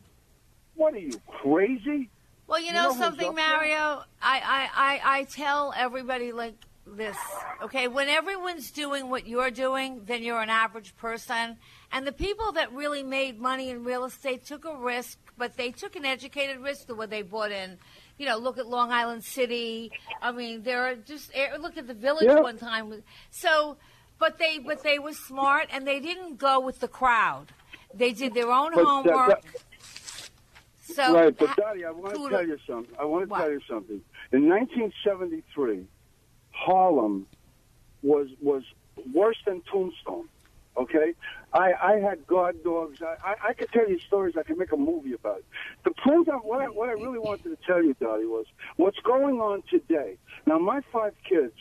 What 0.77 0.95
are 0.95 1.01
you 1.01 1.21
crazy? 1.27 2.11
Well, 2.47 2.61
you 2.61 2.67
You 2.67 2.75
know, 2.75 2.91
know 2.91 2.97
something. 2.97 3.35
Mario. 3.35 4.05
I, 4.23 4.41
I, 4.45 4.69
I, 4.73 5.19
I 5.19 5.25
tell 5.25 5.75
everybody 5.77 6.31
like 6.31 6.55
this. 6.87 7.17
Okay, 7.63 7.89
when 7.89 8.09
everyone's 8.09 8.71
doing 8.71 9.09
what 9.09 9.27
you're 9.27 9.51
doing, 9.51 10.03
then 10.05 10.23
you're 10.23 10.41
an 10.41 10.51
average 10.51 10.97
person. 10.97 11.57
And 11.93 12.07
the 12.07 12.13
people 12.13 12.53
that 12.53 12.73
really 12.73 13.03
made 13.03 13.39
money 13.41 13.71
in 13.71 13.85
real 13.85 14.05
estate 14.05 14.45
took 14.45 14.65
a 14.65 14.75
risk, 14.77 15.19
but 15.39 15.57
they 15.57 15.71
took 15.71 15.95
an 15.97 16.05
educated 16.05 16.59
risk 16.59 16.87
the 16.87 16.95
way 16.95 17.07
they 17.07 17.23
bought 17.23 17.53
in. 17.53 17.79
You 18.19 18.27
know, 18.27 18.37
look 18.37 18.59
at 18.59 18.67
Long 18.67 18.91
Island 18.93 19.25
City. 19.25 19.91
I 20.21 20.33
mean, 20.33 20.63
there 20.63 20.83
are 20.87 20.95
just 20.97 21.31
eh, 21.35 21.57
look 21.59 21.77
at 21.77 21.87
the 21.87 21.95
village 21.95 22.27
Yeah. 22.27 22.41
one 22.41 22.59
time. 22.59 23.03
So, 23.31 23.77
but 24.19 24.39
they 24.39 24.59
but 24.59 24.83
they 24.83 24.99
were 24.99 25.13
smart 25.13 25.69
and 25.73 25.87
they 25.87 26.01
didn't 26.01 26.37
go 26.37 26.61
with 26.61 26.81
the 26.81 26.89
crowd. 26.89 27.47
They 27.95 28.13
did 28.13 28.35
their 28.35 28.51
own 28.51 28.73
But 28.75 28.85
homework. 28.85 29.43
that- 29.43 29.63
so, 30.83 31.15
right, 31.15 31.37
but 31.37 31.57
Daddy, 31.57 31.85
I 31.87 31.91
want 31.91 32.15
to 32.17 32.29
tell 32.29 32.47
you 32.47 32.59
something. 32.67 32.95
I 32.99 33.05
want 33.05 33.25
to 33.25 33.29
What? 33.31 33.39
tell 33.39 33.51
you 33.51 33.61
something. 33.69 34.01
In 34.33 34.49
1973, 34.49 35.87
Harlem 36.67 37.27
was 38.03 38.29
was 38.41 38.63
worse 39.13 39.37
than 39.47 39.63
Tombstone. 39.71 40.29
Okay, 40.77 41.13
I, 41.53 41.73
I 41.83 41.93
had 41.99 42.27
guard 42.27 42.65
dogs. 42.65 42.99
I, 43.03 43.17
I, 43.33 43.49
I 43.49 43.53
could 43.53 43.71
tell 43.73 43.87
you 43.89 43.99
stories. 43.99 44.37
I 44.39 44.43
could 44.43 44.57
make 44.57 44.73
a 44.73 44.77
movie 44.77 45.13
about 45.13 45.39
it. 45.39 45.45
The 45.85 45.91
point 46.03 46.29
of 46.31 46.41
what 46.45 46.63
I, 46.63 46.67
what 46.67 46.89
I 46.89 46.93
really 46.93 47.19
wanted 47.19 47.45
to 47.51 47.59
tell 47.67 47.83
you, 47.85 47.95
Dottie, 48.01 48.25
was 48.25 48.47
what's 48.77 48.99
going 49.01 49.39
on 49.41 49.63
today. 49.69 50.17
Now, 50.47 50.59
my 50.59 50.81
five 50.91 51.13
kids, 51.29 51.53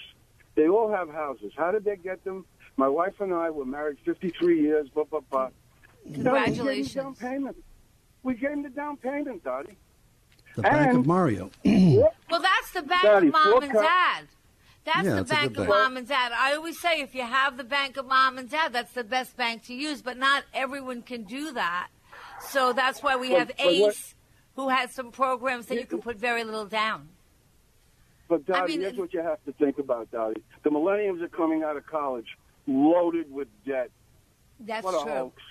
they 0.55 0.69
all 0.69 0.89
have 0.89 1.09
houses. 1.09 1.51
How 1.57 1.71
did 1.71 1.83
they 1.83 1.97
get 1.97 2.23
them? 2.23 2.45
My 2.77 2.87
wife 2.87 3.19
and 3.19 3.33
I 3.33 3.49
were 3.49 3.65
married 3.65 3.97
53 4.05 4.61
years. 4.61 4.87
Blah 4.89 5.03
blah 5.05 5.19
blah. 5.29 5.49
Dottie, 5.49 5.51
we 6.05 6.13
gave 6.13 6.23
Congratulations. 6.23 6.93
down 6.95 7.15
payment. 7.15 7.57
We 8.23 8.33
gave 8.35 8.51
them 8.51 8.63
the 8.63 8.69
down 8.69 8.95
payment, 8.97 9.43
Dottie. 9.43 9.75
The 10.55 10.61
Bank 10.61 10.97
of 10.99 11.05
Mario. 11.05 11.49
Well, 11.65 12.41
that's 12.41 12.71
the 12.71 12.81
bank 12.83 13.03
Daddy, 13.03 13.27
of 13.27 13.33
mom 13.33 13.63
and 13.63 13.71
cup- 13.73 13.81
dad. 13.81 14.27
That's 14.83 15.05
Yeah, 15.05 15.15
the 15.15 15.21
it's 15.21 15.29
bank 15.29 15.51
of 15.51 15.57
bank. 15.57 15.69
mom 15.69 15.97
and 15.97 16.07
dad. 16.07 16.31
I 16.35 16.53
always 16.55 16.79
say 16.79 17.01
if 17.01 17.13
you 17.13 17.21
have 17.21 17.57
the 17.57 17.63
bank 17.63 17.97
of 17.97 18.07
mom 18.07 18.37
and 18.37 18.49
dad, 18.49 18.73
that's 18.73 18.93
the 18.93 19.03
best 19.03 19.37
bank 19.37 19.63
to 19.65 19.73
use, 19.75 20.01
but 20.01 20.17
not 20.17 20.43
everyone 20.53 21.03
can 21.03 21.23
do 21.23 21.51
that. 21.51 21.89
So 22.49 22.73
that's 22.73 23.03
why 23.03 23.15
we 23.15 23.29
But- 23.29 23.37
have 23.39 23.47
but 23.49 23.57
what- 23.59 23.67
ACE, 23.95 24.15
who 24.55 24.69
has 24.69 24.91
some 24.93 25.11
programs 25.11 25.67
that 25.67 25.75
you 25.79 25.85
can 25.85 26.01
put 26.01 26.17
very 26.17 26.43
little 26.43 26.65
down. 26.65 27.09
But 28.27 28.45
Dottie, 28.45 28.59
I 28.61 28.65
mean, 28.67 28.81
here's 28.81 28.97
what 28.97 29.13
you 29.13 29.21
have 29.21 29.43
to 29.45 29.51
think 29.53 29.77
about, 29.77 30.09
Dottie. 30.11 30.41
The 30.63 30.71
millenniums 30.71 31.21
are 31.21 31.27
coming 31.27 31.63
out 31.63 31.77
of 31.77 31.85
college 31.85 32.37
loaded 32.65 33.31
with 33.31 33.49
debt. 33.65 33.91
That's 34.61 34.83
what 34.83 34.95
a 34.99 35.03
true. 35.03 35.11
hoax. 35.11 35.41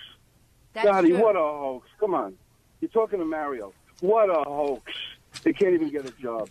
That's 0.73 0.87
Dottie, 0.87 1.09
true. 1.09 1.21
what 1.21 1.35
a 1.35 1.39
hoax. 1.39 1.87
Come 1.99 2.15
on. 2.15 2.37
You're 2.81 2.89
talking 2.89 3.19
to 3.19 3.25
Mario. 3.25 3.73
What 4.01 4.29
a 4.29 4.43
hoax. 4.49 4.91
They 5.43 5.53
can't 5.53 5.73
even 5.73 5.89
get 5.89 6.05
a 6.05 6.11
job. 6.11 6.49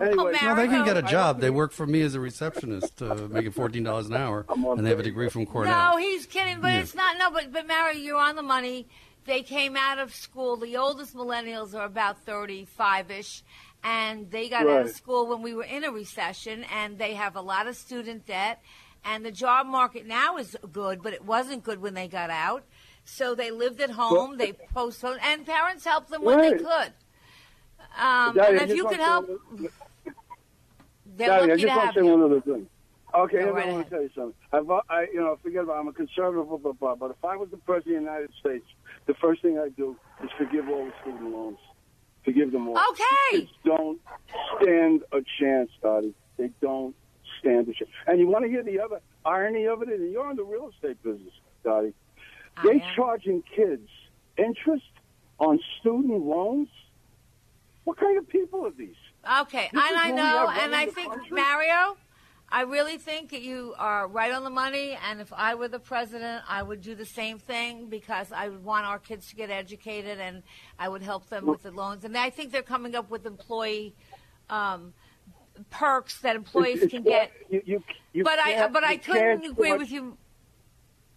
Anyway, 0.00 0.32
No, 0.42 0.54
they 0.54 0.68
can 0.68 0.84
get 0.84 0.96
a 0.96 1.02
job. 1.02 1.40
They 1.40 1.50
work 1.50 1.72
for 1.72 1.86
me 1.86 2.02
as 2.02 2.14
a 2.14 2.20
receptionist, 2.20 3.02
uh, 3.02 3.14
making 3.28 3.50
fourteen 3.50 3.82
dollars 3.82 4.06
an 4.06 4.14
hour, 4.14 4.46
and 4.48 4.84
they 4.86 4.90
have 4.90 5.00
a 5.00 5.02
degree 5.02 5.28
from 5.28 5.44
Cornell. 5.44 5.92
No, 5.92 5.96
he's 5.98 6.24
kidding, 6.24 6.60
but 6.60 6.68
Yeah. 6.68 6.80
it's 6.80 6.94
not. 6.94 7.18
No, 7.18 7.30
but 7.30 7.52
but 7.52 7.66
Mary, 7.66 7.98
you're 7.98 8.16
on 8.20 8.36
the 8.36 8.42
money. 8.42 8.86
They 9.24 9.42
came 9.42 9.76
out 9.76 9.98
of 9.98 10.14
school. 10.14 10.56
The 10.56 10.76
oldest 10.76 11.14
millennials 11.16 11.74
are 11.74 11.84
about 11.84 12.20
thirty-five-ish, 12.24 13.42
and 13.82 14.30
they 14.30 14.48
got 14.48 14.68
out 14.68 14.82
of 14.86 14.90
school 14.92 15.26
when 15.26 15.42
we 15.42 15.52
were 15.52 15.64
in 15.64 15.82
a 15.82 15.90
recession, 15.90 16.64
and 16.72 16.96
they 16.98 17.14
have 17.14 17.34
a 17.34 17.40
lot 17.42 17.66
of 17.66 17.74
student 17.76 18.24
debt. 18.24 18.62
And 19.04 19.24
the 19.24 19.32
job 19.32 19.66
market 19.66 20.06
now 20.06 20.36
is 20.38 20.56
good, 20.72 21.02
but 21.02 21.12
it 21.12 21.24
wasn't 21.24 21.64
good 21.64 21.80
when 21.80 21.94
they 21.94 22.06
got 22.08 22.30
out. 22.30 22.64
So 23.04 23.34
they 23.34 23.50
lived 23.50 23.80
at 23.80 23.90
home. 23.90 24.36
they 24.36 24.52
postponed, 24.52 25.20
and 25.24 25.44
parents 25.44 25.84
helped 25.84 26.10
them 26.10 26.22
when 26.22 26.40
they 26.40 26.52
could. 26.52 26.92
Um, 27.98 28.34
Daddy, 28.34 28.58
and 28.58 28.70
if 28.70 28.76
you 28.76 28.84
want 28.84 28.96
could 28.96 29.02
to- 29.02 29.10
help, 29.10 29.72
they're 31.18 31.28
Daddy, 31.28 31.52
I 31.52 31.56
just 31.56 31.76
want 31.76 31.94
to 31.94 32.00
say 32.00 32.02
one 32.02 32.22
other 32.22 32.40
thing. 32.40 32.66
Okay, 33.14 33.38
Go 33.38 33.48
I 33.48 33.50
right 33.50 33.68
want 33.68 33.84
to 33.84 33.90
tell 33.90 34.02
you 34.02 34.10
something. 34.14 34.34
I've, 34.52 34.70
I, 34.90 35.06
you 35.12 35.20
know, 35.20 35.38
forget 35.42 35.62
about. 35.64 35.78
I'm 35.78 35.88
a 35.88 35.92
conservative, 35.92 36.48
blah 36.48 36.58
blah 36.58 36.72
blah. 36.72 36.94
But 36.94 37.10
if 37.12 37.24
I 37.24 37.36
was 37.36 37.48
the 37.50 37.56
president 37.56 37.96
of 37.96 38.04
the 38.04 38.10
United 38.10 38.30
States, 38.38 38.66
the 39.06 39.14
first 39.14 39.42
thing 39.42 39.58
I'd 39.58 39.76
do 39.76 39.96
is 40.22 40.30
forgive 40.36 40.68
all 40.68 40.84
the 40.84 40.92
student 41.02 41.32
loans. 41.32 41.58
Forgive 42.24 42.52
them 42.52 42.68
all. 42.68 42.78
Okay. 42.90 43.40
Kids 43.40 43.50
don't 43.64 43.98
stand 44.60 45.02
a 45.12 45.20
chance, 45.40 45.70
Dottie. 45.82 46.14
They 46.36 46.50
don't 46.60 46.94
stand 47.40 47.68
a 47.68 47.72
chance. 47.72 47.90
And 48.06 48.18
you 48.20 48.28
want 48.28 48.44
to 48.44 48.50
hear 48.50 48.62
the 48.62 48.80
other 48.80 49.00
irony 49.24 49.66
of 49.66 49.82
it? 49.82 49.88
And 49.88 50.12
you're 50.12 50.30
in 50.30 50.36
the 50.36 50.44
real 50.44 50.70
estate 50.74 51.02
business, 51.02 51.32
Dottie. 51.64 51.94
They 52.62 52.84
charging 52.94 53.42
kids 53.56 53.88
interest 54.36 54.84
on 55.38 55.60
student 55.80 56.24
loans. 56.24 56.68
What 57.84 57.98
kind 57.98 58.18
of 58.18 58.28
people 58.28 58.66
are 58.66 58.70
these? 58.70 58.94
Okay, 59.42 59.68
This 59.72 59.82
and 59.82 59.96
I 59.98 60.10
know, 60.10 60.48
and 60.48 60.74
I 60.74 60.86
think 60.86 61.12
country? 61.12 61.28
Mario, 61.36 61.96
I 62.50 62.62
really 62.62 62.96
think 62.96 63.30
that 63.30 63.42
you 63.42 63.74
are 63.78 64.08
right 64.08 64.32
on 64.32 64.42
the 64.42 64.50
money. 64.50 64.96
And 65.06 65.20
if 65.20 65.30
I 65.34 65.54
were 65.54 65.68
the 65.68 65.78
president, 65.78 66.44
I 66.48 66.62
would 66.62 66.80
do 66.80 66.94
the 66.94 67.04
same 67.04 67.38
thing 67.38 67.88
because 67.90 68.32
I 68.32 68.48
would 68.48 68.64
want 68.64 68.86
our 68.86 68.98
kids 68.98 69.28
to 69.28 69.36
get 69.36 69.50
educated, 69.50 70.18
and 70.18 70.42
I 70.78 70.88
would 70.88 71.02
help 71.02 71.28
them 71.28 71.44
with 71.46 71.62
the 71.62 71.70
loans. 71.70 72.04
And 72.04 72.16
I 72.16 72.30
think 72.30 72.52
they're 72.52 72.62
coming 72.62 72.94
up 72.94 73.10
with 73.10 73.26
employee 73.26 73.94
um, 74.48 74.94
perks 75.70 76.20
that 76.22 76.34
employees 76.34 76.76
It's- 76.82 76.90
can 76.90 77.02
get. 77.02 77.30
You, 77.50 77.62
you, 77.66 77.82
you 78.14 78.24
but 78.24 78.38
I, 78.38 78.68
but 78.68 78.82
I 78.84 78.96
couldn't 78.96 79.44
agree 79.44 79.74
with 79.74 79.90
you. 79.90 80.16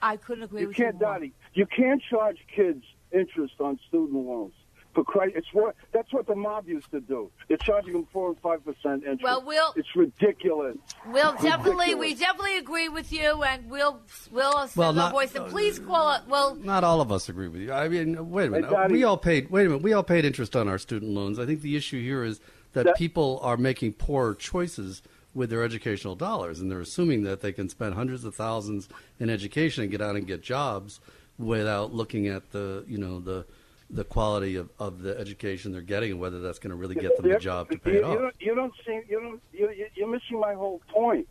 I 0.02 0.18
couldn't 0.18 0.44
agree 0.44 0.66
with 0.66 0.78
You 0.78 0.86
with 0.86 0.94
can't, 0.94 0.96
you. 0.96 1.06
more. 1.06 1.14
Dottie. 1.14 1.34
You 1.54 1.66
can't 1.68 2.02
charge 2.10 2.38
kids 2.54 2.84
interest 3.14 3.54
on 3.60 3.80
student 3.88 4.26
loans. 4.26 4.54
For 4.94 5.04
Christ, 5.06 5.34
it's 5.38 5.48
what 5.54 5.76
that's 5.94 6.12
what 6.12 6.28
the 6.28 6.36
mob 6.36 6.68
used 6.68 6.92
to 6.92 7.00
do. 7.00 7.32
They're 7.48 7.58
charging 7.58 7.94
them 7.94 8.08
four 8.12 8.28
and 8.30 8.38
five 8.40 8.64
percent 8.66 9.04
interest. 9.04 9.24
Well, 9.24 9.42
we'll- 9.46 9.74
it's 9.78 9.96
ridiculous. 9.96 10.78
We'll 11.08 11.34
definitely, 11.42 11.96
we 11.96 12.14
definitely 12.14 12.58
agree 12.58 12.90
with 12.90 13.12
you, 13.14 13.42
and 13.44 13.70
we'll 13.70 14.02
we'll 14.32 14.68
send 14.68 14.76
Well, 14.76 14.94
not- 14.94 15.14
voice. 15.14 15.34
And 15.36 15.48
please 15.48 15.80
call 15.80 16.14
it. 16.16 16.22
Well, 16.28 16.56
Not 16.56 16.84
all 16.84 17.00
of 17.02 17.12
us 17.12 17.30
agree 17.30 17.48
with 17.48 17.62
you. 17.62 17.72
I 17.72 17.88
mean, 17.88 18.30
wait 18.32 18.48
a 18.48 18.50
minute. 18.52 18.70
Hey, 18.70 18.76
Daddy. 18.76 18.94
we 18.94 19.04
all 19.04 19.18
paid. 19.18 19.50
Wait 19.50 19.66
a 19.66 19.70
minute. 19.70 19.84
We 19.84 19.94
all 19.94 20.04
paid 20.04 20.26
interest 20.26 20.56
on 20.56 20.68
our 20.68 20.78
student 20.78 21.12
loans. 21.12 21.40
I 21.40 21.46
think 21.46 21.62
the 21.62 21.76
issue 21.78 22.02
here 22.02 22.24
is 22.24 22.42
that 22.74 22.84
That- 22.86 22.96
people 22.98 23.40
are 23.44 23.58
making 23.58 23.94
poor 23.94 24.34
choices 24.36 25.02
with 25.34 25.50
their 25.50 25.64
educational 25.64 26.16
dollars, 26.16 26.60
and 26.60 26.70
they're 26.70 26.82
assuming 26.82 27.24
that 27.24 27.40
they 27.40 27.54
can 27.54 27.70
spend 27.70 27.94
hundreds 27.94 28.26
of 28.26 28.36
thousands 28.36 28.90
in 29.20 29.30
education 29.30 29.84
and 29.84 29.92
get 29.92 30.02
out 30.02 30.18
and 30.18 30.28
get 30.28 30.42
jobs 30.42 31.00
without 31.40 31.94
looking 31.94 32.28
at 32.28 32.52
the 32.52 32.84
you 32.88 32.98
know 32.98 33.20
the 33.20 33.46
the 33.94 34.04
quality 34.06 34.56
of, 34.56 34.70
of 34.80 35.02
the 35.02 35.18
education 35.20 35.72
they're 35.74 35.82
getting 35.82 36.12
and 36.12 36.20
whether 36.22 36.40
that's 36.40 36.60
going 36.60 36.72
to 36.72 36.76
really 36.78 36.96
get 36.96 37.16
them 37.18 37.30
the 37.30 37.38
job 37.38 37.70
to 37.70 37.78
pay 37.78 37.92
you, 37.94 37.98
it 37.98 38.00
you 38.02 38.06
off. 38.08 38.18
don't, 38.20 38.36
you 38.40 38.56
don't 38.56 38.74
see. 38.86 39.00
You 39.10 39.20
don't. 39.20 39.42
You, 39.54 39.70
you- 39.72 39.88
you're 39.96 40.08
missing 40.08 40.40
my 40.40 40.54
whole 40.54 40.82
point. 40.94 41.28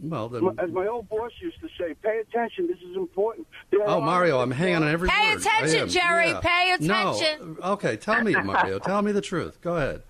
Well, 0.00 0.28
then, 0.28 0.48
As 0.58 0.70
my 0.70 0.86
old 0.86 1.08
boss 1.10 1.32
used 1.42 1.60
to 1.60 1.68
say, 1.78 1.92
"Pay 2.02 2.20
attention. 2.20 2.66
This 2.68 2.78
is 2.88 2.96
important." 2.96 3.46
There 3.70 3.80
Oh, 3.84 4.00
Mario, 4.00 4.40
I'm 4.40 4.50
hanging 4.52 4.76
on 4.76 4.84
every 4.88 5.08
Pay 5.08 5.34
word. 5.34 5.46
I 5.46 5.58
attention. 5.66 5.88
Jerry, 5.88 6.28
Yeah. 6.28 6.40
pay 6.40 6.76
No. 6.80 7.14
attention. 7.14 7.56
Okay, 7.62 7.96
tell 7.96 8.22
me, 8.22 8.32
Mario. 8.32 8.78
tell 8.78 9.02
me 9.02 9.12
the 9.12 9.20
truth. 9.20 9.60
Go 9.60 9.76
ahead. 9.76 10.02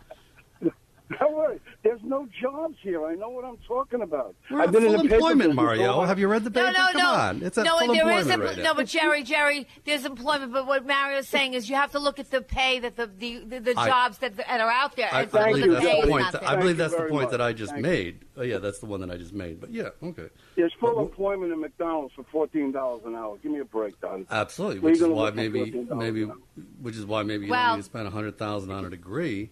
Don't 1.18 1.37
worry. 1.37 1.61
There's 1.83 2.01
no 2.05 2.29
jobs 2.40 2.77
here. 2.83 3.05
I 3.07 3.14
know 3.14 3.29
what 3.31 3.44
I'm 3.44 3.59
talking 3.66 4.03
about. 4.03 4.35
We're 4.51 4.61
I've 4.62 4.68
at 4.68 4.72
been 4.72 4.85
in 4.85 4.92
full 4.94 5.03
the 5.09 5.14
employment, 5.14 5.55
Mario. 5.55 5.90
all- 5.92 6.05
Have 6.07 6.18
you 6.18 6.29
read 6.29 6.44
the 6.44 6.51
paper? 6.51 6.70
no, 6.72 6.88
Come 6.92 7.03
no. 7.03 7.11
on. 7.11 7.42
It's 7.42 7.59
at 7.59 7.64
no, 7.64 7.79
full 7.79 7.88
there 7.94 8.03
employment 8.03 8.42
is 8.42 8.57
right 8.57 8.64
no, 8.64 8.75
but 8.75 8.87
Jerry, 8.87 9.22
Jerry, 9.22 9.66
there's 9.85 10.05
employment. 10.05 10.53
But 10.53 10.66
what 10.66 10.87
Mario's 10.87 11.29
saying 11.29 11.55
is, 11.55 11.68
you 11.68 11.75
have 11.77 11.90
to 11.92 11.98
look 11.98 12.18
at 12.18 12.31
the 12.31 12.40
pay 12.40 12.79
that 12.81 12.96
the 12.96 13.07
the, 13.07 13.38
the, 13.44 13.59
the 13.61 13.75
I- 13.79 13.87
jobs 13.88 14.18
that, 14.18 14.37
that 14.37 14.61
are 14.61 14.70
out 14.70 14.94
there. 14.96 15.09
I, 15.12 15.22
and 15.22 15.35
I 15.37 15.53
believe 15.53 15.70
that's 15.72 15.85
the 15.85 16.09
point. 16.09 16.22
not 16.22 16.33
That, 16.33 16.40
there. 16.42 16.51
I 16.51 16.57
believe 16.57 16.77
that's 16.77 16.94
the 16.94 17.01
point 17.03 17.12
much. 17.12 17.31
that 17.33 17.40
I 17.40 17.53
just 17.53 17.72
Thank 17.72 17.85
you. 17.87 17.90
made. 17.92 18.18
Oh, 18.37 18.42
yeah, 18.42 18.59
that's 18.59 18.79
the 18.79 18.87
one 18.87 19.01
that 19.01 19.11
I 19.11 19.16
just 19.18 19.35
made. 19.35 19.61
But 19.61 19.72
yeah, 19.72 19.88
okay. 20.03 20.29
There's 20.57 20.72
full 20.81 20.94
But- 20.94 21.03
employment 21.03 21.53
in 21.53 21.61
McDonald's 21.61 22.14
for 22.14 22.25
fourteen 22.31 22.72
dollars 22.72 23.03
an 23.05 23.14
hour. 23.14 23.37
Give 23.42 23.53
me 23.53 23.59
a 23.61 23.64
break, 23.64 24.01
Donnie. 24.01 24.27
Absolutely, 24.31 24.79
which 24.81 24.96
is 25.01 25.03
why 25.09 25.31
maybe 25.31 25.70
maybe 25.94 26.25
which 26.81 26.96
is 26.96 27.05
why 27.05 27.22
maybe 27.22 27.46
you 27.46 27.53
need 27.53 27.77
to 27.77 27.83
spend 27.83 28.07
a 28.07 28.11
hundred 28.11 28.38
thousand 28.38 28.70
on 28.70 28.85
a 28.85 28.90
degree 28.90 29.51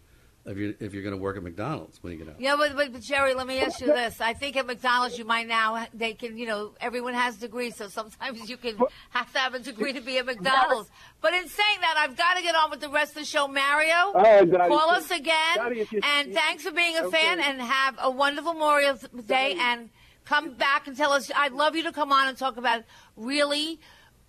if 0.51 0.59
you 0.59 0.75
if 0.81 0.93
you're 0.93 1.03
going 1.03 1.15
to 1.15 1.21
work 1.21 1.37
at 1.37 1.43
McDonald's 1.43 2.03
when 2.03 2.13
you 2.13 2.19
get 2.19 2.29
out. 2.29 2.41
Yeah, 2.41 2.57
but, 2.57 2.75
but, 2.77 2.93
but 2.93 3.01
Jerry, 3.01 3.35
let 3.35 3.47
me 3.47 3.61
ask 3.61 3.81
you 3.81 3.87
this. 3.87 4.21
I 4.21 4.35
think 4.35 4.57
at 4.57 4.67
McDonald's 4.67 5.19
you 5.19 5.25
might 5.25 5.47
now 5.47 5.87
they 5.95 6.13
can, 6.15 6.37
you 6.37 6.47
know, 6.47 6.73
everyone 6.81 7.15
has 7.15 7.37
degrees, 7.37 7.77
so 7.77 7.89
sometimes 7.89 8.51
you 8.51 8.57
can 8.57 8.77
have 9.11 9.33
to 9.33 9.39
have 9.39 9.55
a 9.55 9.59
degree 9.61 9.93
to 9.93 10.01
be 10.01 10.19
at 10.19 10.27
McDonald's. 10.27 10.91
But 11.21 11.35
in 11.35 11.49
saying 11.49 11.79
that, 11.81 11.95
I've 11.99 12.17
got 12.17 12.35
to 12.37 12.43
get 12.43 12.55
on 12.55 12.71
with 12.71 12.81
the 12.81 12.89
rest 12.89 13.13
of 13.13 13.19
the 13.21 13.25
show. 13.25 13.47
Mario, 13.49 13.95
All 13.95 14.15
right, 14.15 14.51
Daddy. 14.51 14.69
call 14.69 14.91
us 14.91 15.11
again, 15.11 15.57
Daddy, 15.57 15.87
you- 15.91 16.01
and 16.03 16.35
thanks 16.35 16.65
for 16.65 16.73
being 16.73 16.97
a 16.97 17.03
Okay. 17.07 17.17
fan, 17.17 17.41
and 17.41 17.61
have 17.61 17.97
a 18.01 18.11
wonderful 18.11 18.53
Memorial 18.55 18.97
Day, 19.27 19.57
and 19.59 19.89
come 20.25 20.55
back 20.55 20.87
and 20.87 20.97
tell 20.97 21.13
us. 21.13 21.31
I'd 21.35 21.53
love 21.53 21.77
you 21.77 21.85
to 21.85 21.93
come 21.93 22.11
on 22.13 22.29
and 22.29 22.37
talk 22.37 22.57
about 22.57 22.83
really 23.17 23.81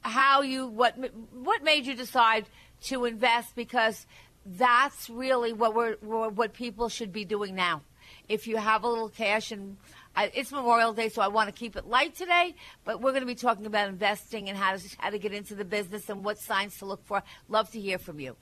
how 0.02 0.42
you 0.42 0.68
what 0.68 0.96
what 1.32 1.64
made 1.64 1.86
you 1.86 1.96
decide 1.96 2.46
to 2.84 3.06
invest 3.06 3.56
because 3.56 4.08
that's 4.46 5.10
really 5.10 5.54
what 5.54 5.76
we're 5.76 5.96
what 5.96 6.54
people 6.54 6.90
should 6.90 7.12
be 7.12 7.26
doing 7.26 7.56
now. 7.56 7.82
If 8.28 8.48
you 8.48 8.58
have 8.58 8.84
a 8.84 8.88
little 8.88 9.10
cash 9.10 9.52
and 9.52 9.78
I, 10.16 10.32
it's 10.34 10.52
Memorial 10.52 10.94
Day, 10.94 11.10
so 11.10 11.22
I 11.22 11.30
want 11.30 11.48
to 11.48 11.54
keep 11.54 11.76
it 11.76 11.88
light 11.88 12.16
today. 12.16 12.56
But 12.84 13.02
we're 13.02 13.12
going 13.12 13.22
to 13.22 13.28
be 13.28 13.36
talking 13.36 13.66
about 13.66 13.88
investing 13.88 14.50
and 14.50 14.58
how 14.58 14.76
to 14.76 14.82
how 15.00 15.10
to 15.10 15.20
get 15.20 15.34
into 15.34 15.56
the 15.56 15.66
business 15.66 16.10
and 16.10 16.24
what 16.24 16.38
signs 16.40 16.78
to 16.80 16.86
look 16.86 17.06
for. 17.06 17.24
Love 17.48 17.72
to 17.72 17.80
hear 17.80 17.98
from 17.98 18.20
you. 18.20 18.36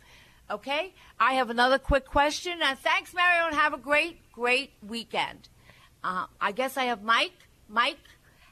Okay, 0.49 0.93
I 1.19 1.33
have 1.33 1.51
another 1.51 1.77
quick 1.77 2.05
question. 2.05 2.59
Uh, 2.61 2.75
thanks, 2.75 3.13
Mario, 3.13 3.47
and 3.47 3.55
have 3.55 3.73
a 3.73 3.77
great, 3.77 4.19
great 4.31 4.71
weekend. 4.87 5.47
Uh, 6.03 6.25
I 6.41 6.53
guess 6.53 6.75
I 6.75 6.85
have 6.85 7.03
Mike. 7.03 7.33
Mike, 7.67 7.99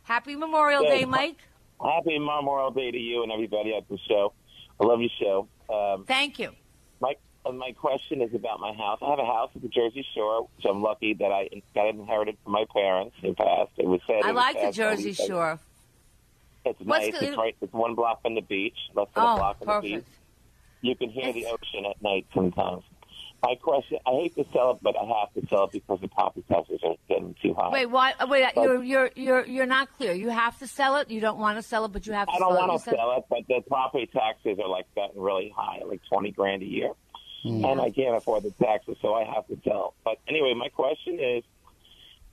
happy 0.03 0.35
Memorial. 0.35 0.83
Day, 0.83 1.05
Mike. 1.05 1.39
Happy 1.83 2.19
Memorial 2.19 2.69
Day 2.71 2.91
to 2.91 2.97
you 2.97 3.23
and 3.23 3.31
everybody 3.31 3.73
at 3.75 3.87
the 3.89 3.97
show. 4.07 4.33
I 4.79 4.85
love 4.85 4.99
your 5.01 5.09
show. 5.19 5.47
Um, 5.73 6.05
Thank 6.05 6.37
you. 6.37 6.51
uh, 7.01 7.17
my 7.51 7.71
question 7.73 8.21
is 8.21 8.33
about 8.33 8.59
my 8.59 8.73
house. 8.73 8.99
I 9.01 9.09
have 9.09 9.19
a 9.19 9.25
house 9.25 9.49
at 9.55 9.61
the 9.61 9.67
Jersey 9.67 10.05
Shore, 10.15 10.43
which 10.55 10.65
I'm 10.69 10.81
lucky 10.81 11.13
that 11.15 11.31
I 11.31 11.49
got 11.75 11.87
it 11.87 11.95
inherited 11.95 12.37
from 12.43 12.53
my 12.53 12.65
parents 12.73 13.15
who 13.21 13.33
passed. 13.33 13.71
It 13.77 13.85
was 13.87 14.01
said 14.07 14.21
I 14.23 14.31
like 14.31 14.59
the 14.61 14.71
Jersey 14.71 15.13
Shore. 15.13 15.59
It's 16.65 16.79
What's 16.81 17.05
nice. 17.07 17.19
the- 17.19 17.27
It's 17.29 17.37
right. 17.37 17.55
It's 17.61 17.73
one 17.73 17.95
block 17.95 18.21
from 18.21 18.35
the 18.35 18.41
beach, 18.41 18.77
less 18.93 19.07
than 19.15 19.23
a 19.23 19.33
Oh, 19.33 19.37
block 19.37 19.57
from 19.59 19.67
the 19.67 19.79
beach. 19.81 19.91
perfect. 19.93 20.09
You 20.81 20.95
can 20.95 21.09
hear 21.09 21.31
the 21.33 21.45
ocean 21.47 21.85
at 21.89 22.01
night 22.01 22.25
sometimes. 22.33 22.83
My 23.43 23.53
question: 23.55 23.99
I 24.05 24.11
hate 24.11 24.35
to 24.35 24.45
sell 24.51 24.71
it, 24.71 24.77
but 24.81 24.95
I 24.97 25.03
have 25.05 25.31
to 25.35 25.47
sell 25.47 25.65
it 25.65 25.71
because 25.71 25.99
the 26.01 26.07
property 26.07 26.43
taxes 26.49 26.79
are 26.83 26.95
getting 27.07 27.35
too 27.41 27.53
high. 27.53 27.69
Wait, 27.69 27.85
what? 27.85 28.15
Wait, 28.29 28.47
you're 28.55 28.83
you're 28.83 29.11
you're 29.15 29.45
you're 29.45 29.65
not 29.67 29.89
clear. 29.95 30.11
You 30.13 30.29
have 30.29 30.57
to 30.59 30.67
sell 30.67 30.95
it. 30.97 31.11
You 31.11 31.21
don't 31.21 31.37
want 31.37 31.57
to 31.57 31.61
sell 31.61 31.85
it, 31.85 31.89
but 31.93 32.07
you 32.07 32.13
have 32.13 32.27
to 32.27 32.33
I 32.33 32.39
don't 32.39 32.53
sell 32.55 32.67
want 32.67 32.71
You 32.85 32.91
to 32.91 32.97
sell 32.97 33.11
it, 33.17 33.25
but 33.29 33.47
the 33.47 33.61
property 33.67 34.07
taxes 34.07 34.57
are 34.59 34.67
like 34.67 34.85
gotten 34.95 35.21
really 35.21 35.53
high, 35.55 35.81
like 35.85 36.01
twenty 36.11 36.31
grand 36.31 36.63
a 36.63 36.65
year, 36.65 36.91
and 37.43 37.81
I 37.81 37.91
can't 37.91 38.15
afford 38.15 38.43
the 38.43 38.53
taxes, 38.63 38.97
so 39.01 39.13
I 39.13 39.23
have 39.25 39.47
to 39.47 39.57
sell. 39.63 39.93
But 40.03 40.17
anyway, 40.27 40.53
my 40.53 40.69
question 40.69 41.19
is, 41.19 41.43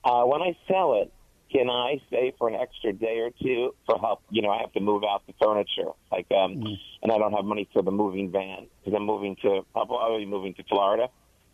uh, 0.05 0.25
when 0.25 0.43
I 0.43 0.57
sell 0.69 1.01
it, 1.03 1.13
can 1.53 1.71
I 1.71 2.01
stay 2.09 2.33
for 2.39 2.49
an 2.49 2.57
extra 2.57 2.93
day 2.93 3.21
or 3.21 3.31
two 3.43 3.75
for 3.87 3.99
help? 3.99 4.23
You 4.31 4.43
know, 4.43 4.51
I 4.51 4.59
have 4.61 4.73
to 4.73 4.81
move 4.81 5.05
out 5.05 5.23
the 5.27 5.35
furniture, 5.41 5.93
like, 6.11 6.27
um, 6.33 6.63
and 7.03 7.13
I 7.13 7.19
don't 7.19 7.33
have 7.33 7.45
money 7.45 7.69
for 7.73 7.83
the 7.83 7.93
moving 7.93 8.33
van 8.33 8.67
because 8.81 8.97
I'm 8.97 9.07
moving 9.07 9.37
to, 9.43 9.61
I'll 9.75 10.19
be 10.19 10.27
moving 10.27 10.55
to 10.55 10.65
Florida, 10.65 11.09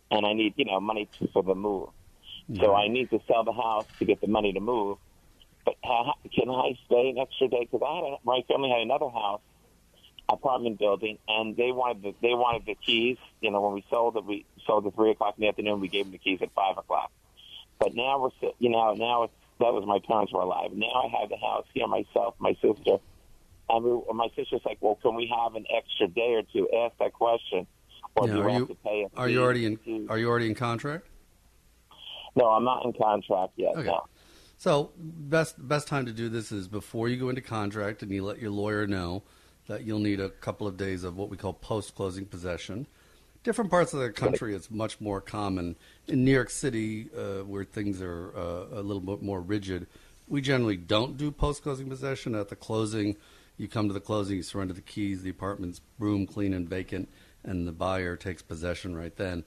and 0.09 0.25
I 0.25 0.33
need, 0.33 0.53
you 0.57 0.65
know, 0.65 0.79
money 0.79 1.09
to, 1.19 1.27
for 1.33 1.43
the 1.43 1.55
move. 1.55 1.89
So 2.59 2.73
I 2.73 2.87
need 2.87 3.09
to 3.11 3.19
sell 3.27 3.43
the 3.43 3.53
house 3.53 3.87
to 3.99 4.05
get 4.05 4.19
the 4.21 4.27
money 4.27 4.51
to 4.53 4.59
move. 4.59 4.97
But 5.63 5.75
uh, 5.83 6.11
can 6.35 6.49
I 6.49 6.71
stay 6.87 7.09
an 7.09 7.17
extra 7.19 7.47
day? 7.47 7.67
Because 7.71 7.85
I 7.87 7.95
had 7.95 8.03
a, 8.05 8.17
my 8.25 8.41
family 8.47 8.69
had 8.69 8.81
another 8.81 9.09
house, 9.09 9.41
apartment 10.31 10.79
building, 10.79 11.17
and 11.27 11.55
they 11.55 11.71
wanted 11.71 12.03
the 12.03 12.15
they 12.21 12.33
wanted 12.33 12.65
the 12.65 12.75
keys. 12.75 13.17
You 13.41 13.51
know, 13.51 13.61
when 13.61 13.73
we 13.73 13.83
sold 13.89 14.15
it, 14.17 14.25
we 14.25 14.45
sold 14.65 14.85
at 14.87 14.95
three 14.95 15.11
o'clock 15.11 15.35
in 15.37 15.41
the 15.41 15.47
afternoon. 15.49 15.79
We 15.79 15.87
gave 15.87 16.05
them 16.05 16.11
the 16.11 16.17
keys 16.17 16.39
at 16.41 16.51
five 16.53 16.77
o'clock. 16.77 17.11
But 17.79 17.95
now 17.95 18.19
we're 18.19 18.51
you 18.59 18.69
know 18.69 18.93
now 18.93 19.23
it's, 19.23 19.33
that 19.59 19.73
was 19.73 19.85
my 19.85 19.99
parents 20.07 20.31
were 20.33 20.41
alive. 20.41 20.71
Now 20.73 20.87
I 20.87 21.19
have 21.19 21.29
the 21.29 21.37
house 21.37 21.65
here 21.73 21.87
myself, 21.87 22.35
my 22.39 22.53
sister, 22.61 22.97
and 23.69 23.83
we, 23.83 24.01
my 24.13 24.27
sister's 24.35 24.61
like, 24.65 24.77
well, 24.81 24.97
can 25.01 25.15
we 25.15 25.31
have 25.35 25.55
an 25.55 25.65
extra 25.75 26.07
day 26.07 26.33
or 26.33 26.43
two? 26.43 26.69
Ask 26.71 26.97
that 26.99 27.13
question, 27.13 27.67
or 28.15 28.27
Yeah, 28.27 28.33
do 28.33 28.39
you 28.39 28.47
have 28.47 28.59
you 28.61 28.65
to 28.67 28.75
pay? 28.75 29.07
a 29.15 29.19
are 29.19 29.29
you 29.29 29.41
already 29.41 29.65
in 29.65 29.77
to- 29.77 30.07
are 30.09 30.17
you 30.17 30.29
already 30.29 30.47
in 30.47 30.55
contract? 30.55 31.07
No, 32.35 32.45
I'm 32.45 32.63
not 32.63 32.85
in 32.85 32.93
contract 32.93 33.53
yet. 33.57 33.75
Okay. 33.75 33.87
No. 33.87 34.05
So 34.57 34.91
best 34.97 35.55
best 35.67 35.87
time 35.87 36.05
to 36.05 36.13
do 36.13 36.29
this 36.29 36.51
is 36.51 36.67
before 36.67 37.09
you 37.09 37.17
go 37.17 37.29
into 37.29 37.41
contract, 37.41 38.03
and 38.03 38.11
you 38.11 38.23
let 38.23 38.39
your 38.39 38.51
lawyer 38.51 38.85
know 38.87 39.23
that 39.67 39.83
you'll 39.83 39.99
need 39.99 40.19
a 40.19 40.29
couple 40.29 40.67
of 40.67 40.77
days 40.77 41.03
of 41.03 41.17
what 41.17 41.29
we 41.29 41.37
call 41.37 41.53
post 41.53 41.95
closing 41.95 42.25
possession. 42.25 42.87
Different 43.43 43.71
parts 43.71 43.93
of 43.93 43.99
the 43.99 44.11
country, 44.11 44.53
it's 44.53 44.69
much 44.69 45.01
more 45.01 45.19
common. 45.19 45.75
In 46.07 46.23
New 46.23 46.31
York 46.31 46.49
City, 46.49 47.09
uh, 47.17 47.43
where 47.43 47.63
things 47.63 48.01
are 48.01 48.31
uh, 48.35 48.79
a 48.79 48.83
little 48.83 49.01
bit 49.01 49.23
more 49.23 49.41
rigid, 49.41 49.87
we 50.27 50.41
generally 50.41 50.77
don't 50.77 51.17
do 51.17 51.31
post 51.31 51.63
closing 51.63 51.89
possession. 51.89 52.35
At 52.35 52.49
the 52.49 52.55
closing, 52.55 53.15
you 53.57 53.67
come 53.67 53.87
to 53.87 53.93
the 53.93 53.99
closing, 53.99 54.37
you 54.37 54.43
surrender 54.43 54.73
the 54.73 54.81
keys, 54.81 55.23
the 55.23 55.29
apartment's 55.31 55.81
room 55.99 56.27
clean 56.27 56.53
and 56.53 56.69
vacant, 56.69 57.09
and 57.43 57.67
the 57.67 57.71
buyer 57.71 58.15
takes 58.15 58.41
possession 58.41 58.95
right 58.95 59.15
then. 59.15 59.43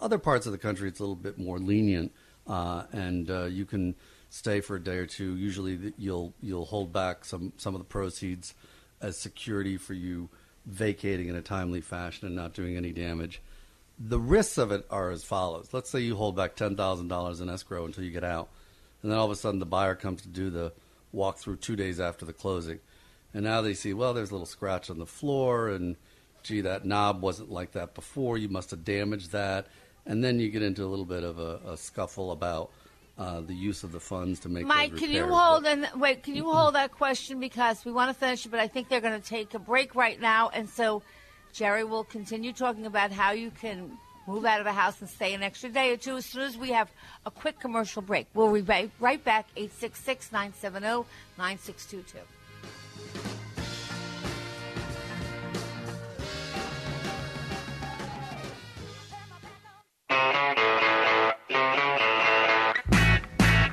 Other 0.00 0.18
parts 0.18 0.46
of 0.46 0.52
the 0.52 0.58
country, 0.58 0.88
it's 0.88 1.00
a 1.00 1.02
little 1.02 1.16
bit 1.16 1.38
more 1.38 1.58
lenient, 1.58 2.12
uh, 2.46 2.84
and 2.92 3.30
uh, 3.30 3.44
you 3.44 3.64
can 3.64 3.94
stay 4.30 4.60
for 4.60 4.76
a 4.76 4.82
day 4.82 4.98
or 4.98 5.06
two. 5.06 5.36
Usually, 5.36 5.92
you'll 5.96 6.34
you'll 6.40 6.66
hold 6.66 6.92
back 6.92 7.24
some 7.24 7.52
some 7.56 7.74
of 7.74 7.80
the 7.80 7.86
proceeds 7.86 8.54
as 9.00 9.18
security 9.18 9.76
for 9.76 9.94
you 9.94 10.28
vacating 10.66 11.28
in 11.28 11.34
a 11.34 11.42
timely 11.42 11.80
fashion 11.80 12.26
and 12.26 12.36
not 12.36 12.54
doing 12.54 12.76
any 12.76 12.92
damage. 12.92 13.40
The 13.98 14.20
risks 14.20 14.58
of 14.58 14.70
it 14.70 14.86
are 14.90 15.10
as 15.10 15.24
follows. 15.24 15.70
Let's 15.72 15.90
say 15.90 16.00
you 16.00 16.14
hold 16.14 16.36
back 16.36 16.54
ten 16.54 16.76
thousand 16.76 17.08
dollars 17.08 17.40
in 17.40 17.48
escrow 17.48 17.84
until 17.84 18.04
you 18.04 18.10
get 18.10 18.24
out, 18.24 18.48
and 19.02 19.10
then 19.10 19.18
all 19.18 19.26
of 19.26 19.32
a 19.32 19.36
sudden 19.36 19.60
the 19.60 19.66
buyer 19.66 19.94
comes 19.94 20.22
to 20.22 20.28
do 20.28 20.50
the 20.50 20.72
walkthrough 21.14 21.60
two 21.60 21.74
days 21.74 21.98
after 21.98 22.24
the 22.24 22.32
closing, 22.32 22.80
and 23.34 23.44
now 23.44 23.62
they 23.62 23.74
see 23.74 23.94
well 23.94 24.14
there's 24.14 24.30
a 24.30 24.34
little 24.34 24.46
scratch 24.46 24.90
on 24.90 24.98
the 24.98 25.06
floor 25.06 25.68
and 25.68 25.96
gee 26.42 26.60
that 26.60 26.84
knob 26.84 27.22
wasn't 27.22 27.50
like 27.50 27.72
that 27.72 27.94
before 27.94 28.38
you 28.38 28.48
must 28.48 28.70
have 28.70 28.84
damaged 28.84 29.32
that, 29.32 29.66
and 30.06 30.22
then 30.22 30.38
you 30.38 30.48
get 30.48 30.62
into 30.62 30.84
a 30.84 30.86
little 30.86 31.04
bit 31.04 31.24
of 31.24 31.38
a, 31.38 31.58
a 31.66 31.76
scuffle 31.76 32.30
about 32.30 32.70
uh, 33.18 33.40
the 33.40 33.54
use 33.54 33.82
of 33.82 33.90
the 33.92 34.00
funds 34.00 34.38
to 34.40 34.48
make 34.48 34.64
Mike, 34.64 34.96
can 34.96 35.10
you 35.10 35.26
hold 35.26 35.66
and 35.66 35.88
wait? 35.96 36.22
Can 36.22 36.36
you 36.36 36.50
hold 36.50 36.74
that 36.76 36.92
question 36.92 37.40
because 37.40 37.84
we 37.84 37.90
want 37.92 38.10
to 38.10 38.14
finish 38.14 38.46
it, 38.46 38.50
but 38.50 38.60
I 38.60 38.68
think 38.68 38.88
they're 38.88 39.00
going 39.00 39.20
to 39.20 39.28
take 39.28 39.54
a 39.54 39.58
break 39.58 39.94
right 39.96 40.20
now, 40.20 40.50
and 40.50 40.68
so 40.68 41.02
Jerry 41.52 41.82
will 41.84 42.04
continue 42.04 42.52
talking 42.52 42.86
about 42.86 43.10
how 43.10 43.32
you 43.32 43.50
can 43.50 43.98
move 44.28 44.44
out 44.44 44.60
of 44.60 44.66
a 44.66 44.72
house 44.72 45.00
and 45.00 45.10
stay 45.10 45.34
an 45.34 45.42
extra 45.42 45.70
day 45.70 45.92
or 45.92 45.96
two 45.96 46.18
as 46.18 46.26
soon 46.26 46.42
as 46.42 46.56
we 46.56 46.70
have 46.70 46.88
a 47.24 47.30
quick 47.30 47.58
commercial 47.58 48.02
break. 48.02 48.26
We'll 48.34 48.52
be 48.52 48.60
right- 48.60 48.90
right 49.00 49.24
back 49.24 49.46
866-970-9622. 49.56 52.04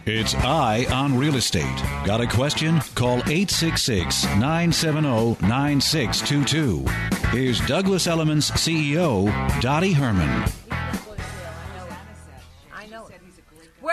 It's 0.08 0.36
Eye 0.36 0.86
on 0.94 1.18
Real 1.18 1.36
Estate. 1.36 1.82
Got 2.06 2.22
a 2.22 2.28
question? 2.28 2.80
Call 2.94 3.18
866 3.22 4.26
970 4.36 5.36
9622. 5.48 6.86
Here's 7.32 7.60
Douglas 7.62 8.06
Elliman's 8.06 8.52
CEO, 8.52 9.26
Dottie 9.62 9.94
Herman. 9.94 10.48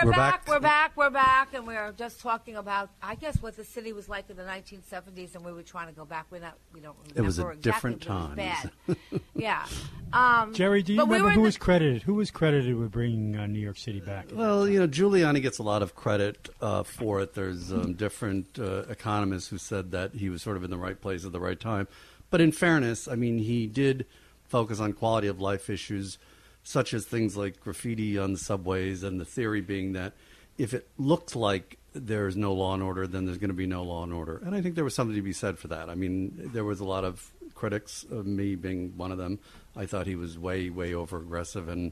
We're, 0.05 0.11
We're 0.11 0.15
back, 0.17 0.45
back. 0.45 0.47
We're 0.47 0.59
back. 0.59 0.97
We're 0.97 1.09
back, 1.09 1.53
and 1.53 1.65
we're 1.65 1.91
just 1.93 2.19
talking 2.19 2.55
about, 2.57 2.89
I 3.01 3.15
guess, 3.15 3.41
what 3.41 3.55
the 3.55 3.63
city 3.63 3.93
was 3.93 4.09
like 4.09 4.29
in 4.29 4.35
the 4.35 4.43
1970s, 4.43 5.35
and 5.35 5.45
we 5.45 5.53
were 5.53 5.63
trying 5.63 5.87
to 5.87 5.93
go 5.93 6.03
back. 6.03 6.25
We're 6.29 6.39
not. 6.39 6.57
We 6.73 6.81
don't. 6.81 6.95
Remember 7.09 7.21
It 7.21 7.25
was 7.25 7.39
a 7.39 7.47
exactly, 7.49 7.61
different 7.71 8.05
but 8.07 8.13
it 8.13 8.45
was 8.45 8.55
time. 8.57 8.97
Bad. 9.11 9.21
yeah. 9.35 9.65
Um, 10.11 10.53
Jerry, 10.53 10.83
do 10.83 10.93
you 10.93 10.99
but 10.99 11.07
we 11.07 11.15
remember 11.17 11.31
who 11.35 11.41
the- 11.41 11.45
was 11.45 11.57
credited? 11.57 12.03
Who 12.03 12.15
was 12.15 12.31
credited 12.31 12.75
with 12.75 12.91
bringing 12.91 13.37
uh, 13.37 13.47
New 13.47 13.59
York 13.59 13.77
City 13.77 14.01
back? 14.01 14.27
Well, 14.33 14.67
you 14.67 14.79
know, 14.79 14.87
Giuliani 14.87 15.41
gets 15.41 15.59
a 15.59 15.63
lot 15.63 15.81
of 15.81 15.95
credit 15.95 16.49
uh, 16.61 16.83
for 16.83 17.21
it. 17.21 17.33
There's 17.33 17.71
um, 17.71 17.93
different 17.93 18.59
uh, 18.59 18.83
economists 18.89 19.47
who 19.47 19.57
said 19.57 19.91
that 19.91 20.13
he 20.15 20.29
was 20.29 20.41
sort 20.41 20.57
of 20.57 20.63
in 20.63 20.69
the 20.69 20.77
right 20.77 20.99
place 20.99 21.25
at 21.25 21.31
the 21.31 21.39
right 21.39 21.59
time. 21.59 21.87
But 22.29 22.41
in 22.41 22.51
fairness, 22.51 23.07
I 23.07 23.15
mean, 23.15 23.37
he 23.37 23.67
did 23.67 24.05
focus 24.43 24.79
on 24.79 24.93
quality 24.93 25.27
of 25.27 25.39
life 25.39 25.69
issues, 25.69 26.17
such 26.63 26.93
as 26.93 27.05
things 27.05 27.35
like 27.35 27.59
graffiti 27.59 28.17
on 28.17 28.33
the 28.33 28.39
subways, 28.39 29.03
and 29.03 29.19
the 29.19 29.25
theory 29.25 29.61
being 29.61 29.93
that 29.93 30.13
if 30.57 30.73
it 30.73 30.87
looks 30.97 31.35
like 31.35 31.77
there's 31.93 32.35
no 32.35 32.53
law 32.53 32.73
and 32.73 32.83
order, 32.83 33.05
then 33.07 33.25
there's 33.25 33.37
going 33.37 33.49
to 33.49 33.55
be 33.55 33.67
no 33.67 33.83
law 33.83 34.03
and 34.03 34.13
order. 34.13 34.41
And 34.45 34.55
I 34.55 34.61
think 34.61 34.75
there 34.75 34.83
was 34.83 34.95
something 34.95 35.15
to 35.15 35.21
be 35.21 35.33
said 35.33 35.59
for 35.59 35.67
that. 35.69 35.89
I 35.89 35.95
mean, 35.95 36.49
there 36.53 36.63
was 36.63 36.79
a 36.79 36.85
lot 36.85 37.03
of 37.03 37.31
critics, 37.53 38.03
of 38.09 38.25
me 38.25 38.55
being 38.55 38.93
one 38.97 39.11
of 39.11 39.17
them. 39.17 39.39
I 39.75 39.85
thought 39.85 40.07
he 40.07 40.15
was 40.15 40.37
way, 40.37 40.69
way 40.69 40.93
over 40.93 41.17
aggressive, 41.17 41.67
and 41.67 41.91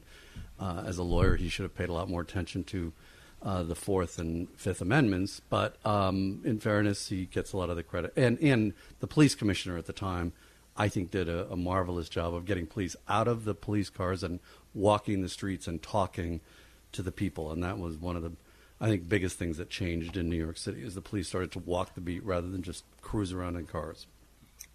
uh, 0.60 0.84
as 0.86 0.98
a 0.98 1.02
lawyer, 1.02 1.36
he 1.36 1.48
should 1.48 1.64
have 1.64 1.74
paid 1.74 1.88
a 1.88 1.92
lot 1.92 2.08
more 2.08 2.20
attention 2.20 2.64
to 2.64 2.92
uh, 3.42 3.62
the 3.64 3.74
Fourth 3.74 4.18
and 4.18 4.48
Fifth 4.56 4.80
Amendments. 4.80 5.40
But 5.48 5.84
um, 5.84 6.42
in 6.44 6.60
fairness, 6.60 7.08
he 7.08 7.26
gets 7.26 7.52
a 7.52 7.56
lot 7.56 7.70
of 7.70 7.76
the 7.76 7.82
credit. 7.82 8.12
And, 8.16 8.38
and 8.40 8.72
the 9.00 9.06
police 9.06 9.34
commissioner 9.34 9.76
at 9.78 9.86
the 9.86 9.92
time, 9.92 10.32
I 10.76 10.88
think, 10.88 11.10
did 11.10 11.28
a, 11.28 11.50
a 11.50 11.56
marvelous 11.56 12.08
job 12.08 12.34
of 12.34 12.44
getting 12.44 12.66
police 12.66 12.94
out 13.08 13.28
of 13.28 13.44
the 13.44 13.54
police 13.54 13.90
cars 13.90 14.22
and 14.22 14.38
walking 14.74 15.22
the 15.22 15.28
streets 15.28 15.66
and 15.66 15.82
talking 15.82 16.40
to 16.92 17.02
the 17.02 17.12
people. 17.12 17.50
And 17.52 17.62
that 17.62 17.78
was 17.78 17.96
one 17.96 18.16
of 18.16 18.22
the, 18.22 18.32
I 18.80 18.88
think, 18.88 19.08
biggest 19.08 19.38
things 19.38 19.58
that 19.58 19.70
changed 19.70 20.16
in 20.16 20.28
New 20.28 20.36
York 20.36 20.56
City 20.56 20.82
is 20.82 20.94
the 20.94 21.00
police 21.00 21.28
started 21.28 21.52
to 21.52 21.58
walk 21.58 21.94
the 21.94 22.00
beat 22.00 22.24
rather 22.24 22.48
than 22.48 22.62
just 22.62 22.84
cruise 23.00 23.32
around 23.32 23.56
in 23.56 23.66
cars. 23.66 24.06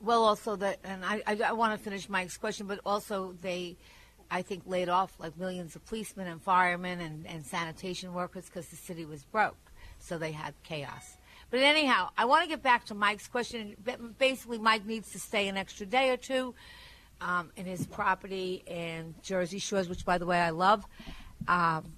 Well, 0.02 0.24
also 0.24 0.56
that, 0.58 0.80
and 0.84 1.04
I, 1.04 1.24
I, 1.26 1.40
I 1.48 1.52
want 1.54 1.78
to 1.78 1.84
finish 1.84 2.08
Mike's 2.08 2.38
question, 2.38 2.68
but 2.68 2.80
also 2.86 3.34
they, 3.42 3.78
I 4.30 4.42
think, 4.44 4.64
laid 4.66 4.90
off 4.90 5.14
like 5.20 5.38
millions 5.38 5.76
of 5.76 5.86
policemen 5.86 6.28
and 6.28 6.42
firemen 6.42 7.02
and, 7.02 7.26
and 7.26 7.46
sanitation 7.46 8.14
workers 8.14 8.46
because 8.46 8.68
the 8.68 8.76
city 8.76 9.06
was 9.06 9.24
broke, 9.24 9.58
so 10.00 10.18
they 10.18 10.32
had 10.32 10.54
chaos. 10.64 11.18
But 11.50 11.62
anyhow, 11.62 12.10
I 12.18 12.26
want 12.26 12.44
to 12.44 12.50
get 12.50 12.62
back 12.62 12.86
to 12.86 12.94
Mike's 12.94 13.28
question. 13.28 13.76
Basically, 14.18 14.58
Mike 14.58 14.86
needs 14.86 15.12
to 15.14 15.20
stay 15.20 15.48
an 15.48 15.56
extra 15.56 15.86
day 15.86 16.10
or 16.10 16.18
two 16.18 16.54
um, 17.22 17.52
in 17.56 17.66
his 17.66 17.86
property 17.86 18.64
in 18.66 19.16
Jersey 19.22 19.60
Shores, 19.60 19.90
which, 19.90 20.06
by 20.06 20.18
the 20.18 20.26
way, 20.26 20.40
I 20.40 20.52
love. 20.52 20.86
Um, 21.48 21.94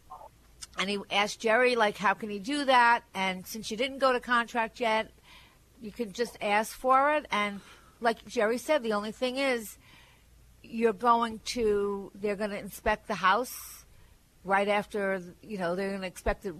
and 0.80 0.90
he 0.90 0.98
asked 1.12 1.40
Jerry, 1.40 1.76
like, 1.76 1.98
how 1.98 2.14
can 2.14 2.30
he 2.30 2.40
do 2.40 2.66
that? 2.66 3.02
And 3.14 3.46
since 3.46 3.70
you 3.70 3.78
didn't 3.78 4.00
go 4.00 4.14
to 4.14 4.20
contract 4.20 4.80
yet, 4.80 5.12
you 5.82 5.92
can 5.92 6.14
just 6.14 6.38
ask 6.42 6.76
for 6.76 7.14
it. 7.16 7.26
And 7.32 7.60
like 8.00 8.26
Jerry 8.28 8.58
said, 8.58 8.84
the 8.84 8.94
only 8.94 9.12
thing 9.12 9.38
is 9.38 9.78
you're 10.64 10.94
going 10.94 11.40
to, 11.46 12.12
they're 12.16 12.36
going 12.36 12.52
to 12.52 12.60
inspect 12.60 13.08
the 13.08 13.16
house 13.16 13.86
right 14.44 14.68
after, 14.68 15.22
you 15.42 15.58
know, 15.58 15.76
they're 15.76 15.90
going 15.90 16.02
to 16.02 16.08
expect 16.08 16.46
it. 16.46 16.56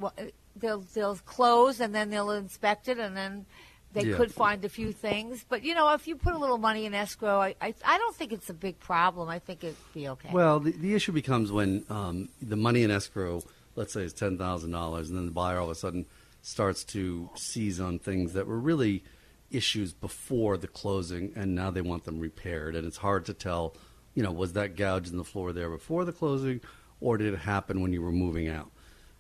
They'll, 0.56 0.82
they'll 0.94 1.16
close 1.16 1.80
and 1.80 1.96
then 1.96 2.10
they'll 2.10 2.32
inspect 2.32 2.90
it 2.90 2.98
and 2.98 3.16
then 3.16 3.46
they 3.94 4.04
Yeah. 4.04 4.18
could 4.18 4.34
find 4.34 4.64
a 4.66 4.70
few 4.70 4.92
things. 4.92 5.46
But, 5.48 5.64
you 5.64 5.74
know, 5.74 5.94
if 5.94 6.08
you 6.08 6.16
put 6.16 6.34
a 6.34 6.38
little 6.38 6.58
money 6.58 6.86
in 6.86 6.94
escrow, 6.94 7.40
I, 7.40 7.56
I, 7.62 7.74
I 7.86 7.98
don't 7.98 8.16
think 8.16 8.32
it's 8.32 8.50
a 8.50 8.54
big 8.54 8.80
problem. 8.80 9.30
I 9.30 9.40
think 9.40 9.64
it'd 9.64 9.76
be 9.94 10.08
okay. 10.10 10.30
Well, 10.32 10.60
the, 10.60 10.72
the 10.72 10.94
issue 10.94 11.12
becomes 11.12 11.52
when 11.52 11.84
um, 11.90 12.30
the 12.42 12.56
money 12.56 12.84
in 12.84 12.92
escrow, 12.92 13.42
let's 13.76 13.94
say, 13.94 14.04
is 14.04 14.14
ten 14.14 14.38
thousand 14.38 14.72
dollars, 14.72 15.10
and 15.10 15.18
then 15.18 15.26
the 15.26 15.32
buyer 15.32 15.58
all 15.58 15.66
of 15.66 15.72
a 15.72 15.76
sudden 15.76 16.06
starts 16.42 16.84
to 16.86 17.30
seize 17.36 17.80
on 17.80 18.00
things 18.00 18.34
that 18.34 18.48
were 18.48 18.60
really 18.60 19.04
issues 19.52 19.94
before 19.94 20.58
the 20.58 20.68
closing, 20.68 21.34
and 21.36 21.56
now 21.56 21.72
they 21.72 21.82
want 21.82 22.04
them 22.06 22.20
repaired, 22.20 22.76
and 22.76 22.86
it's 22.88 22.98
hard 22.98 23.26
to 23.26 23.34
tell. 23.34 23.76
You 24.16 24.24
know, 24.24 24.32
was 24.32 24.54
that 24.54 24.76
gouge 24.76 25.08
in 25.10 25.18
the 25.18 25.24
floor 25.24 25.54
there 25.54 25.70
before 25.70 26.04
the 26.06 26.12
closing, 26.12 26.62
or 27.00 27.18
did 27.18 27.34
it 27.34 27.40
happen 27.40 27.82
when 27.82 27.94
you 27.94 28.02
were 28.02 28.12
moving 28.12 28.48
out? 28.48 28.70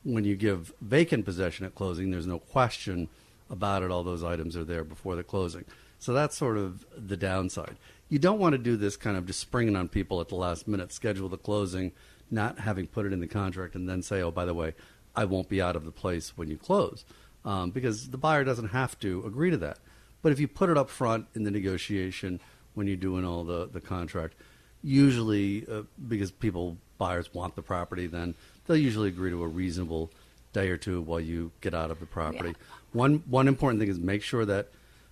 When 0.03 0.23
you 0.25 0.35
give 0.35 0.73
vacant 0.81 1.25
possession 1.25 1.65
at 1.65 1.75
closing, 1.75 2.11
there's 2.11 2.27
no 2.27 2.39
question 2.39 3.07
about 3.49 3.83
it. 3.83 3.91
All 3.91 4.03
those 4.03 4.23
items 4.23 4.55
are 4.55 4.63
there 4.63 4.83
before 4.83 5.15
the 5.15 5.23
closing. 5.23 5.65
So 5.99 6.13
that's 6.13 6.37
sort 6.37 6.57
of 6.57 6.85
the 6.95 7.17
downside. 7.17 7.75
You 8.07 8.19
don't 8.19 8.39
want 8.39 8.53
to 8.53 8.57
do 8.57 8.77
this 8.77 8.97
kind 8.97 9.17
of 9.17 9.25
just 9.25 9.39
springing 9.39 9.75
on 9.75 9.87
people 9.87 10.21
at 10.21 10.29
the 10.29 10.35
last 10.35 10.67
minute, 10.67 10.91
schedule 10.91 11.29
the 11.29 11.37
closing, 11.37 11.91
not 12.31 12.59
having 12.59 12.87
put 12.87 13.05
it 13.05 13.13
in 13.13 13.19
the 13.19 13.27
contract, 13.27 13.75
and 13.75 13.87
then 13.87 14.01
say, 14.01 14.21
oh, 14.21 14.31
by 14.31 14.45
the 14.45 14.53
way, 14.53 14.73
I 15.15 15.25
won't 15.25 15.49
be 15.49 15.61
out 15.61 15.75
of 15.75 15.85
the 15.85 15.91
place 15.91 16.37
when 16.37 16.49
you 16.49 16.57
close. 16.57 17.05
Um, 17.45 17.71
because 17.71 18.09
the 18.09 18.17
buyer 18.17 18.43
doesn't 18.43 18.69
have 18.69 18.99
to 18.99 19.23
agree 19.25 19.49
to 19.49 19.57
that. 19.57 19.77
But 20.21 20.31
if 20.31 20.39
you 20.39 20.47
put 20.47 20.69
it 20.69 20.77
up 20.77 20.89
front 20.89 21.27
in 21.35 21.43
the 21.43 21.51
negotiation 21.51 22.39
when 22.73 22.87
you're 22.87 22.97
doing 22.97 23.25
all 23.25 23.43
the, 23.43 23.67
the 23.71 23.79
contract, 23.79 24.35
usually 24.83 25.65
uh, 25.71 25.83
because 26.07 26.31
people, 26.31 26.77
buyers 26.97 27.33
want 27.33 27.55
the 27.55 27.61
property, 27.61 28.07
then 28.07 28.35
they'll 28.65 28.77
usually 28.77 29.09
agree 29.09 29.29
to 29.29 29.41
a 29.43 29.47
reasonable 29.47 30.11
day 30.53 30.69
or 30.69 30.77
two 30.77 31.01
while 31.01 31.19
you 31.19 31.51
get 31.61 31.73
out 31.73 31.91
of 31.91 31.99
the 31.99 32.05
property. 32.05 32.55
One 32.91 33.23
one 33.27 33.47
important 33.47 33.79
thing 33.79 33.89
is 33.89 33.99
make 33.99 34.23
sure 34.23 34.45
that 34.45 34.69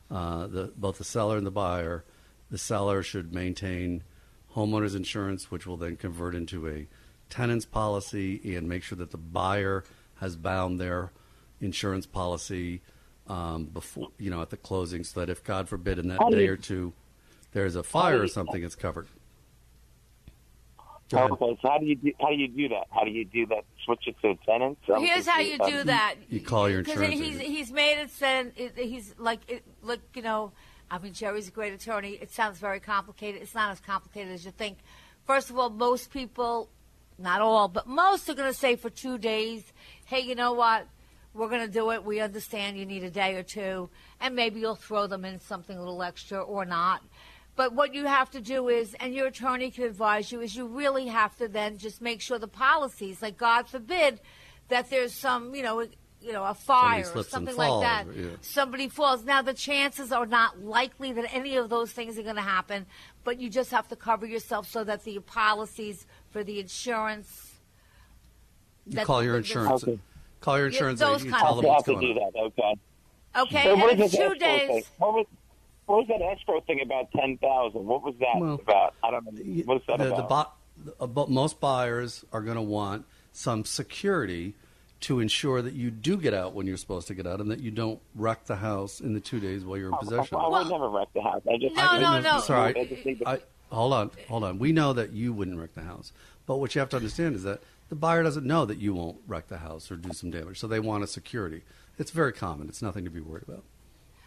uh, 0.09 0.47
the 0.47 0.71
both 0.75 0.97
the 0.97 1.03
seller 1.03 1.37
and 1.37 1.45
the 1.45 1.51
buyer, 1.51 2.03
the 2.49 2.57
seller 2.57 3.03
should 3.03 3.33
maintain 3.33 4.03
homeowners 4.55 4.95
insurance, 4.95 5.51
which 5.51 5.67
will 5.67 5.77
then 5.77 5.95
convert 5.95 6.33
into 6.33 6.67
a 6.67 6.87
tenant's 7.29 7.65
policy, 7.65 8.55
and 8.55 8.67
make 8.67 8.83
sure 8.83 8.97
that 8.97 9.11
the 9.11 9.17
buyer 9.17 9.83
has 10.19 10.35
bound 10.35 10.79
their 10.79 11.11
insurance 11.59 12.05
policy 12.05 12.81
um, 13.27 13.65
before 13.65 14.09
you 14.17 14.29
know 14.29 14.41
at 14.41 14.49
the 14.49 14.57
closing, 14.57 15.03
so 15.03 15.19
that 15.19 15.29
if 15.29 15.43
God 15.43 15.67
forbid 15.69 15.99
in 15.99 16.07
that 16.07 16.19
day 16.31 16.47
or 16.47 16.57
two 16.57 16.93
there's 17.51 17.75
a 17.75 17.83
fire 17.83 18.21
or 18.21 18.27
something, 18.27 18.63
it's 18.63 18.75
covered. 18.75 19.07
Go 21.09 21.17
ahead. 21.17 21.31
Okay, 21.31 21.57
so 21.61 21.69
how 21.69 21.77
do 21.77 21.85
you 21.85 21.95
do 21.95 22.11
how 22.19 22.29
do 22.29 22.35
you 22.35 22.47
do 22.47 22.69
that? 22.69 22.87
How 22.91 23.03
do 23.03 23.11
you 23.11 23.23
do 23.25 23.45
that? 23.47 23.63
Switch 23.85 24.07
it 24.07 24.15
to 24.21 24.35
tenants? 24.45 24.81
I'm 24.93 25.01
Here's 25.01 25.27
how 25.27 25.39
you 25.39 25.57
do 25.57 25.79
Um, 25.81 25.87
that. 25.87 26.15
You 26.29 26.41
call 26.41 26.69
your 26.69 26.83
Because 26.83 26.99
insurance 27.01 27.19
he's 27.19 27.35
agent. 27.37 27.49
he's 27.55 27.71
made 27.71 28.01
it 28.01 28.09
sound 28.11 28.51
it, 28.57 28.77
he's 28.77 29.15
like 29.17 29.39
it, 29.49 29.63
like 29.81 30.01
you 30.15 30.21
know. 30.21 30.51
I 30.89 30.99
mean, 30.99 31.11
Jerry's 31.13 31.49
a 31.49 31.51
great 31.51 31.73
attorney. 31.73 32.11
It 32.11 32.31
sounds 32.31 32.59
very 32.59 32.79
complicated. 32.79 33.41
It's 33.41 33.53
not 33.53 33.71
as 33.71 33.79
complicated 33.81 34.33
as 34.33 34.45
you 34.45 34.51
think. 34.51 34.77
First 35.25 35.49
of 35.49 35.57
all, 35.59 35.69
most 35.69 36.11
people, 36.11 36.69
not 37.17 37.41
all, 37.41 37.67
but 37.67 37.87
most 37.87 38.29
are 38.29 38.33
going 38.33 38.49
to 38.49 38.57
say 38.57 38.75
for 38.77 38.89
two 38.89 39.17
days, 39.17 39.73
"Hey, 40.05 40.21
you 40.21 40.33
know 40.35 40.53
what? 40.53 40.87
We're 41.33 41.49
going 41.49 41.65
to 41.65 41.71
do 41.71 41.91
it. 41.91 42.03
We 42.05 42.19
understand 42.21 42.77
you 42.77 42.85
need 42.85 43.03
a 43.03 43.11
day 43.11 43.35
or 43.35 43.43
two, 43.43 43.89
and 44.21 44.33
maybe 44.35 44.59
you'll 44.61 44.75
throw 44.75 45.07
them 45.07 45.23
in 45.25 45.39
something 45.41 45.77
a 45.77 45.79
little 45.79 46.01
extra 46.03 46.41
or 46.41 46.65
not." 46.65 47.01
But 47.57 47.73
what 47.73 47.93
you 47.93 48.05
have 48.05 48.29
to 48.31 48.39
do 48.39 48.69
is, 48.69 48.93
and 48.99 49.13
your 49.13 49.27
attorney 49.27 49.71
can 49.71 49.83
advise 49.83 50.31
you, 50.31 50.39
is 50.41 50.55
you 50.55 50.67
really 50.67 51.07
have 51.07 51.35
to 51.39 51.47
then 51.49 51.77
just 51.79 52.01
make 52.01 52.21
sure 52.21 52.37
the 52.39 52.47
policies, 52.47 53.19
like 53.21 53.35
God 53.35 53.67
forbid, 53.67 54.21
that 54.69 54.89
there's 54.91 55.11
some, 55.13 55.53
you 55.55 55.63
know, 55.63 55.81
you 56.21 56.33
know, 56.33 56.43
a 56.43 56.53
fire 56.53 57.03
or 57.15 57.23
something 57.23 57.55
falls, 57.55 57.83
like 57.83 58.05
that. 58.07 58.15
yeah. 58.15 58.27
Somebody 58.41 58.87
falls. 58.89 59.23
Now 59.25 59.41
the 59.41 59.55
chances 59.55 60.11
are 60.11 60.27
not 60.27 60.63
likely 60.63 61.11
that 61.13 61.33
any 61.33 61.57
of 61.57 61.69
those 61.69 61.91
things 61.91 62.17
are 62.19 62.23
going 62.23 62.35
to 62.35 62.41
happen, 62.43 62.85
but 63.23 63.39
you 63.41 63.49
just 63.49 63.71
have 63.71 63.87
to 63.89 63.95
cover 63.95 64.25
yourself 64.27 64.69
so 64.69 64.83
that 64.83 65.03
the 65.03 65.17
policies 65.19 66.05
for 66.29 66.43
the 66.43 66.59
insurance. 66.59 67.55
You 68.85 69.03
call 69.03 69.23
your 69.23 69.33
that- 69.33 69.37
insurance. 69.39 69.83
Okay. 69.83 69.99
Call 70.41 70.57
your 70.59 70.67
Yeah, 70.67 70.73
insurance 70.73 70.99
those 70.99 71.15
agent. 71.21 71.25
You 71.25 71.31
kind 71.31 71.41
tell 71.43 71.57
of 71.57 71.61
them 71.63 71.71
I'll 71.71 71.77
have 71.77 71.87
what's 71.87 71.87
to 71.87 71.93
going 72.05 72.15
do 72.15 72.21
on. 72.21 72.31
that. 72.33 72.39
Okay. 72.39 72.73
Okay, 73.57 73.63
So 73.63 73.89
and 73.89 73.99
it's 74.01 74.15
two 74.15 74.21
escrow 74.21 74.39
thing? 74.39 74.67
days. 74.69 74.91
What 75.87 75.99
was 75.99 76.07
that 76.09 76.21
escrow 76.21 76.61
thing 76.61 76.81
about 76.81 77.11
ten 77.11 77.37
thousand? 77.37 77.85
What 77.85 78.03
was 78.03 78.13
that 78.19 78.39
Well, 78.39 78.55
about? 78.55 78.93
I 79.03 79.11
don't 79.11 79.25
know. 79.25 79.63
What's 79.65 79.85
that 79.87 79.97
the, 79.97 80.05
the 80.05 80.23
about? 80.23 80.53
bu- 80.99 81.23
uh, 81.23 81.25
most 81.27 81.59
buyers 81.59 82.23
are 82.31 82.41
going 82.41 82.57
to 82.57 82.61
want 82.61 83.05
some 83.31 83.65
security 83.65 84.53
to 84.99 85.19
ensure 85.19 85.61
that 85.61 85.73
you 85.73 85.89
do 85.91 86.17
get 86.17 86.33
out 86.33 86.53
when 86.53 86.67
you're 86.67 86.77
supposed 86.77 87.07
to 87.07 87.13
get 87.13 87.25
out 87.25 87.39
and 87.39 87.49
that 87.51 87.59
you 87.61 87.71
don't 87.71 87.99
wreck 88.15 88.45
the 88.45 88.57
house 88.57 88.99
in 88.99 89.13
the 89.13 89.19
two 89.19 89.39
days 89.39 89.63
while 89.63 89.77
you're 89.77 89.89
in 89.89 89.93
oh, 89.93 89.99
possession. 89.99 90.37
I, 90.37 90.41
I 90.41 90.49
would 90.49 90.69
never 90.69 90.89
wreck 90.89 91.07
the 91.13 91.21
house. 91.21 91.41
I 91.49 91.57
just 91.57 91.75
No, 91.75 91.83
I, 91.83 91.99
no, 91.99 92.07
I, 92.07 92.19
no. 92.21 92.39
Sorry, 92.41 92.75
I 92.75 92.85
just 92.85 93.03
think 93.03 93.19
that- 93.19 93.27
I, 93.27 93.39
hold 93.73 93.93
on, 93.93 94.11
hold 94.27 94.43
on. 94.43 94.59
We 94.59 94.71
know 94.71 94.93
that 94.93 95.13
you 95.13 95.33
wouldn't 95.33 95.57
wreck 95.57 95.73
the 95.73 95.83
house, 95.83 96.11
but 96.45 96.57
what 96.57 96.75
you 96.75 96.79
have 96.79 96.89
to 96.89 96.97
understand 96.97 97.35
is 97.35 97.43
that 97.43 97.61
the 97.89 97.95
buyer 97.95 98.23
doesn't 98.23 98.45
know 98.45 98.65
that 98.65 98.79
you 98.79 98.93
won't 98.93 99.17
wreck 99.27 99.47
the 99.47 99.59
house 99.59 99.89
or 99.89 99.95
do 99.95 100.11
some 100.13 100.31
damage, 100.31 100.59
so 100.59 100.67
they 100.67 100.79
want 100.79 101.03
a 101.03 101.07
security. 101.07 101.61
It's 101.97 102.11
very 102.11 102.33
common. 102.33 102.67
It's 102.67 102.81
nothing 102.81 103.05
to 103.05 103.09
be 103.11 103.21
worried 103.21 103.43
about. 103.47 103.63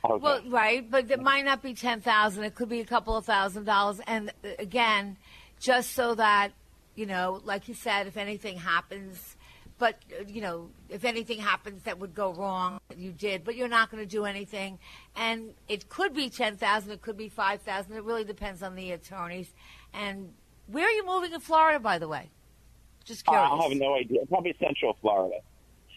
Okay. 0.05 0.22
Well, 0.22 0.42
right, 0.48 0.88
but 0.88 1.11
it 1.11 1.20
might 1.20 1.44
not 1.44 1.62
be 1.62 1.74
ten 1.74 2.01
thousand. 2.01 2.44
It 2.44 2.55
could 2.55 2.68
be 2.68 2.80
a 2.80 2.84
couple 2.84 3.16
of 3.16 3.24
thousand 3.24 3.64
dollars. 3.64 4.01
And 4.07 4.30
uh, 4.44 4.48
again, 4.59 5.16
just 5.59 5.92
so 5.92 6.14
that 6.14 6.53
you 6.94 7.07
know, 7.07 7.40
like 7.44 7.68
you 7.68 7.74
said, 7.74 8.07
if 8.07 8.16
anything 8.16 8.59
happens, 8.59 9.36
but 9.78 9.96
uh, 10.18 10.24
you 10.26 10.40
know, 10.40 10.70
if 10.88 11.05
anything 11.05 11.38
happens 11.38 11.82
that 11.84 11.98
would 11.98 12.14
go 12.14 12.32
wrong, 12.32 12.80
you 12.96 13.12
did, 13.12 13.44
but 13.44 13.57
you're 13.57 13.68
not 13.68 13.90
going 13.90 14.03
to 14.03 14.09
do 14.09 14.24
anything. 14.24 14.78
And 15.16 15.55
it 15.68 15.88
could 15.88 16.14
be 16.14 16.30
ten 16.30 16.57
thousand. 16.57 16.92
It 16.92 17.03
could 17.03 17.16
be 17.16 17.28
five 17.28 17.62
thousand. 17.62 17.96
It 17.96 18.05
really 18.05 18.24
depends 18.24 18.62
on 18.62 18.74
the 18.74 18.92
attorneys. 18.92 19.53
And 19.92 20.32
where 20.66 20.86
are 20.86 20.90
you 20.92 21.05
moving 21.05 21.32
in 21.32 21.40
Florida, 21.40 21.80
by 21.80 21.98
the 21.98 22.09
way? 22.09 22.30
Just 23.05 23.24
curious. 23.24 23.51
I 23.51 23.62
have 23.62 23.76
no 23.76 23.94
idea. 23.96 24.20
Probably 24.28 24.55
Central 24.61 24.96
Florida 25.01 25.36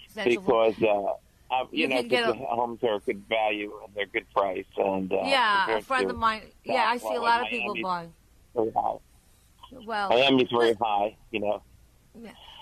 Central- 0.10 0.42
because 0.42 0.82
uh, 0.82 1.14
uh, 1.62 1.66
you, 1.72 1.82
You 1.84 1.88
know 1.90 1.96
can 1.98 2.08
get 2.08 2.24
'cause 2.26 2.36
a- 2.36 2.40
the 2.40 2.46
homes 2.46 2.80
are 2.84 2.96
a 2.96 3.00
good 3.00 3.24
value 3.30 3.72
and 3.86 3.94
they're 3.96 4.06
good 4.08 4.30
price 4.32 4.66
and 4.78 5.12
uh, 5.12 5.18
yeah, 5.24 5.64
a 5.64 5.66
compared 5.66 5.86
friend 5.86 6.08
to 6.10 6.14
of 6.16 6.20
mine. 6.20 6.42
Yeah, 6.64 6.86
I 6.88 6.98
see 6.98 7.14
a 7.16 7.22
lot 7.22 7.42
of 7.42 7.48
people 7.48 7.76
buying. 7.82 8.14
Very 8.56 8.72
high. 8.72 8.98
Well, 9.86 10.10
Miami's 10.10 10.50
very 10.52 10.74
high. 10.74 11.16
You 11.32 11.40
know. 11.42 11.62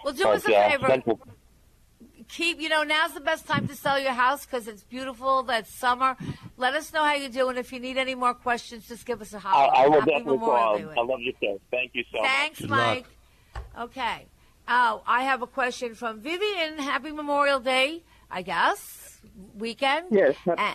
well, 0.03 0.13
do 0.13 0.27
us 0.29 0.45
a 0.47 0.55
uh, 0.55 0.69
favor. 0.69 0.87
Central, 0.87 1.19
keep 2.29 2.61
you 2.61 2.69
know 2.69 2.83
now's 2.83 3.13
the 3.13 3.19
best 3.19 3.45
time 3.45 3.67
to 3.67 3.75
sell 3.75 3.99
your 3.99 4.13
house 4.13 4.45
because 4.45 4.67
it's 4.67 4.83
beautiful 4.83 5.43
that's 5.43 5.69
summer 5.73 6.15
let 6.55 6.73
us 6.73 6.93
know 6.93 7.03
how 7.03 7.13
you 7.13 7.27
do 7.27 7.49
and 7.49 7.57
if 7.57 7.73
you 7.73 7.79
need 7.79 7.97
any 7.97 8.15
more 8.15 8.33
questions 8.33 8.87
just 8.87 9.05
give 9.05 9.21
us 9.21 9.33
a 9.33 9.39
holler 9.39 9.69
I 9.75 9.87
will 9.87 9.99
Happy 9.99 10.11
definitely 10.11 10.37
Memorial 10.37 10.63
call. 10.63 10.77
Day. 10.77 10.85
I 10.97 11.03
love 11.03 11.19
your 11.19 11.33
show. 11.41 11.59
Thank 11.71 11.91
you 11.93 12.03
so 12.11 12.21
much. 12.21 12.29
thanks 12.29 12.59
Good 12.61 12.69
mike 12.69 13.05
luck. 13.75 13.89
okay 13.89 14.25
oh 14.69 15.01
i 15.05 15.23
have 15.23 15.41
a 15.41 15.47
question 15.47 15.93
from 15.93 16.21
vivian 16.21 16.77
happy 16.79 17.11
memorial 17.11 17.59
day 17.59 18.01
i 18.31 18.41
guess 18.41 19.19
weekend 19.57 20.07
Yes. 20.11 20.35
Uh, 20.47 20.73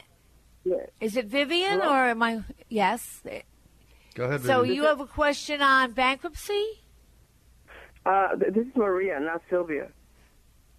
Yes. 0.64 0.88
is 1.00 1.16
it 1.16 1.26
vivian 1.26 1.80
or 1.80 2.06
am 2.14 2.22
i 2.22 2.42
yes 2.68 3.22
Go 4.14 4.24
ahead. 4.24 4.42
so 4.42 4.62
you 4.62 4.84
have 4.84 5.00
a 5.00 5.06
question 5.06 5.62
on 5.62 5.92
bankruptcy 5.92 6.64
Uh, 8.04 8.36
this 8.36 8.54
is 8.66 8.72
Maria, 8.76 9.18
not 9.18 9.42
Sylvia. 9.50 9.88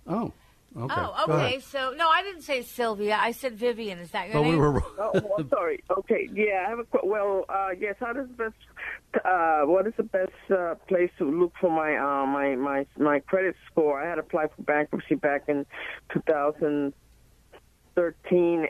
Oh, 0.08 0.32
okay. 0.78 0.94
oh 0.98 1.24
okay 1.28 1.60
so 1.60 1.94
no 1.98 2.08
i 2.10 2.22
didn't 2.24 2.44
say 2.44 2.62
sylvia 2.62 3.18
i 3.20 3.32
said 3.32 3.54
vivian 3.58 3.98
is 4.00 4.12
that 4.12 4.28
your 4.28 4.36
But 4.36 4.42
name 4.44 4.54
we 4.54 4.58
were 4.60 4.72
wrong. 4.72 4.94
Oh, 5.00 5.12
oh, 5.38 5.44
sorry. 5.50 5.84
Okay. 6.00 6.30
Yeah, 6.34 6.64
I 6.66 6.70
have 6.70 6.80
a 6.80 6.84
que- 6.86 7.04
well. 7.04 7.44
Uh, 7.50 7.70
yes. 7.78 7.96
How 8.00 8.14
does 8.14 8.28
the 8.28 8.34
best? 8.44 8.56
Uh, 9.24 9.62
what 9.62 9.88
is 9.88 9.94
the 9.98 10.04
best 10.04 10.32
uh, 10.52 10.76
place 10.88 11.10
to 11.18 11.24
look 11.26 11.54
for 11.60 11.72
my 11.72 11.96
uh, 11.98 12.26
my 12.26 12.56
my 12.56 12.86
my 12.98 13.20
credit 13.22 13.56
score? 13.72 14.00
I 14.02 14.08
had 14.10 14.20
applied 14.20 14.50
for 14.56 14.62
bankruptcy 14.64 15.16
back 15.16 15.46
in 15.48 15.66
2013 16.14 16.94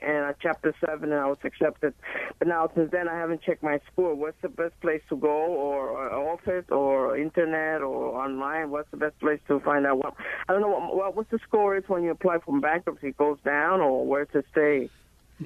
and 0.01 0.25
uh, 0.25 0.33
Chapter 0.41 0.73
Seven, 0.79 1.11
and 1.11 1.19
I 1.19 1.25
was 1.27 1.38
accepted. 1.43 1.93
But 2.39 2.47
now 2.47 2.69
since 2.75 2.91
then, 2.91 3.09
I 3.09 3.15
haven't 3.17 3.41
checked 3.41 3.61
my 3.63 3.79
score. 3.91 4.15
What's 4.15 4.39
the 4.41 4.47
best 4.49 4.79
place 4.79 5.01
to 5.09 5.17
go, 5.17 5.27
or, 5.27 5.89
or 5.89 6.13
office, 6.33 6.65
or 6.69 7.17
internet, 7.17 7.81
or 7.81 8.15
online? 8.23 8.69
What's 8.69 8.89
the 8.91 8.97
best 8.97 9.19
place 9.19 9.39
to 9.47 9.59
find 9.61 9.85
out? 9.85 9.97
What 9.97 10.13
I 10.47 10.53
don't 10.53 10.61
know. 10.61 10.69
What, 10.69 10.95
what 10.95 11.15
what's 11.15 11.31
the 11.31 11.39
score 11.47 11.75
is 11.75 11.83
when 11.88 12.03
you 12.03 12.11
apply 12.11 12.38
for 12.45 12.57
bankruptcy? 12.59 13.07
It 13.09 13.17
goes 13.17 13.39
down, 13.43 13.81
or 13.81 14.05
where 14.05 14.25
to 14.27 14.43
stay? 14.51 14.89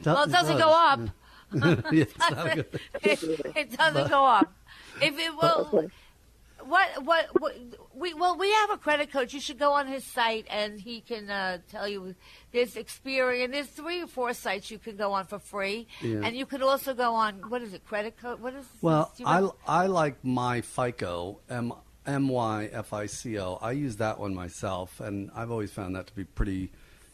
well 0.05 0.23
it 0.23 0.31
doesn't 0.31 0.57
go 0.57 0.69
up 0.69 1.01
Yeah, 1.91 2.03
it's 2.03 2.17
not 2.17 2.47
a 2.47 2.55
good- 2.63 2.79
it, 3.03 3.23
it 3.57 3.77
doesn't 3.77 4.09
go 4.09 4.25
up. 4.25 4.49
If 5.01 5.17
it 5.19 5.35
will, 5.35 5.89
what, 6.63 7.03
what 7.03 7.27
what 7.39 7.55
we 7.95 8.13
well 8.13 8.37
we 8.37 8.51
have 8.51 8.69
a 8.71 8.77
credit 8.77 9.11
coach. 9.11 9.33
You 9.33 9.39
should 9.39 9.57
go 9.57 9.73
on 9.73 9.87
his 9.87 10.03
site 10.03 10.45
and 10.49 10.79
he 10.79 11.01
can 11.01 11.29
uh, 11.29 11.57
tell 11.69 11.87
you 11.87 12.15
there's 12.51 12.75
Experian. 12.75 13.51
There's 13.51 13.67
three 13.67 14.01
or 14.01 14.07
four 14.07 14.33
sites 14.33 14.69
you 14.69 14.77
can 14.77 14.95
go 14.95 15.11
on 15.13 15.25
for 15.25 15.39
free, 15.39 15.87
Yeah. 16.01 16.21
and 16.23 16.35
you 16.35 16.45
can 16.45 16.61
also 16.61 16.93
go 16.93 17.13
on 17.15 17.49
what 17.49 17.61
is 17.61 17.73
it 17.73 17.85
credit 17.85 18.17
code? 18.17 18.39
What 18.41 18.53
is 18.53 18.65
Well, 18.81 19.11
I, 19.25 19.35
remember? 19.37 19.55
I 19.67 19.87
like 19.87 20.23
my 20.23 20.61
FICO, 20.61 21.39
M 21.49 21.73
M 22.05 22.27
Y 22.27 22.69
F 22.71 22.93
I 22.93 23.05
C 23.07 23.39
O. 23.39 23.57
I 23.61 23.71
use 23.71 23.97
that 23.97 24.19
one 24.19 24.33
myself, 24.35 24.99
and 24.99 25.31
I've 25.35 25.51
always 25.51 25.71
found 25.71 25.95
that 25.95 26.07
to 26.07 26.15
be 26.15 26.25
pretty 26.25 26.71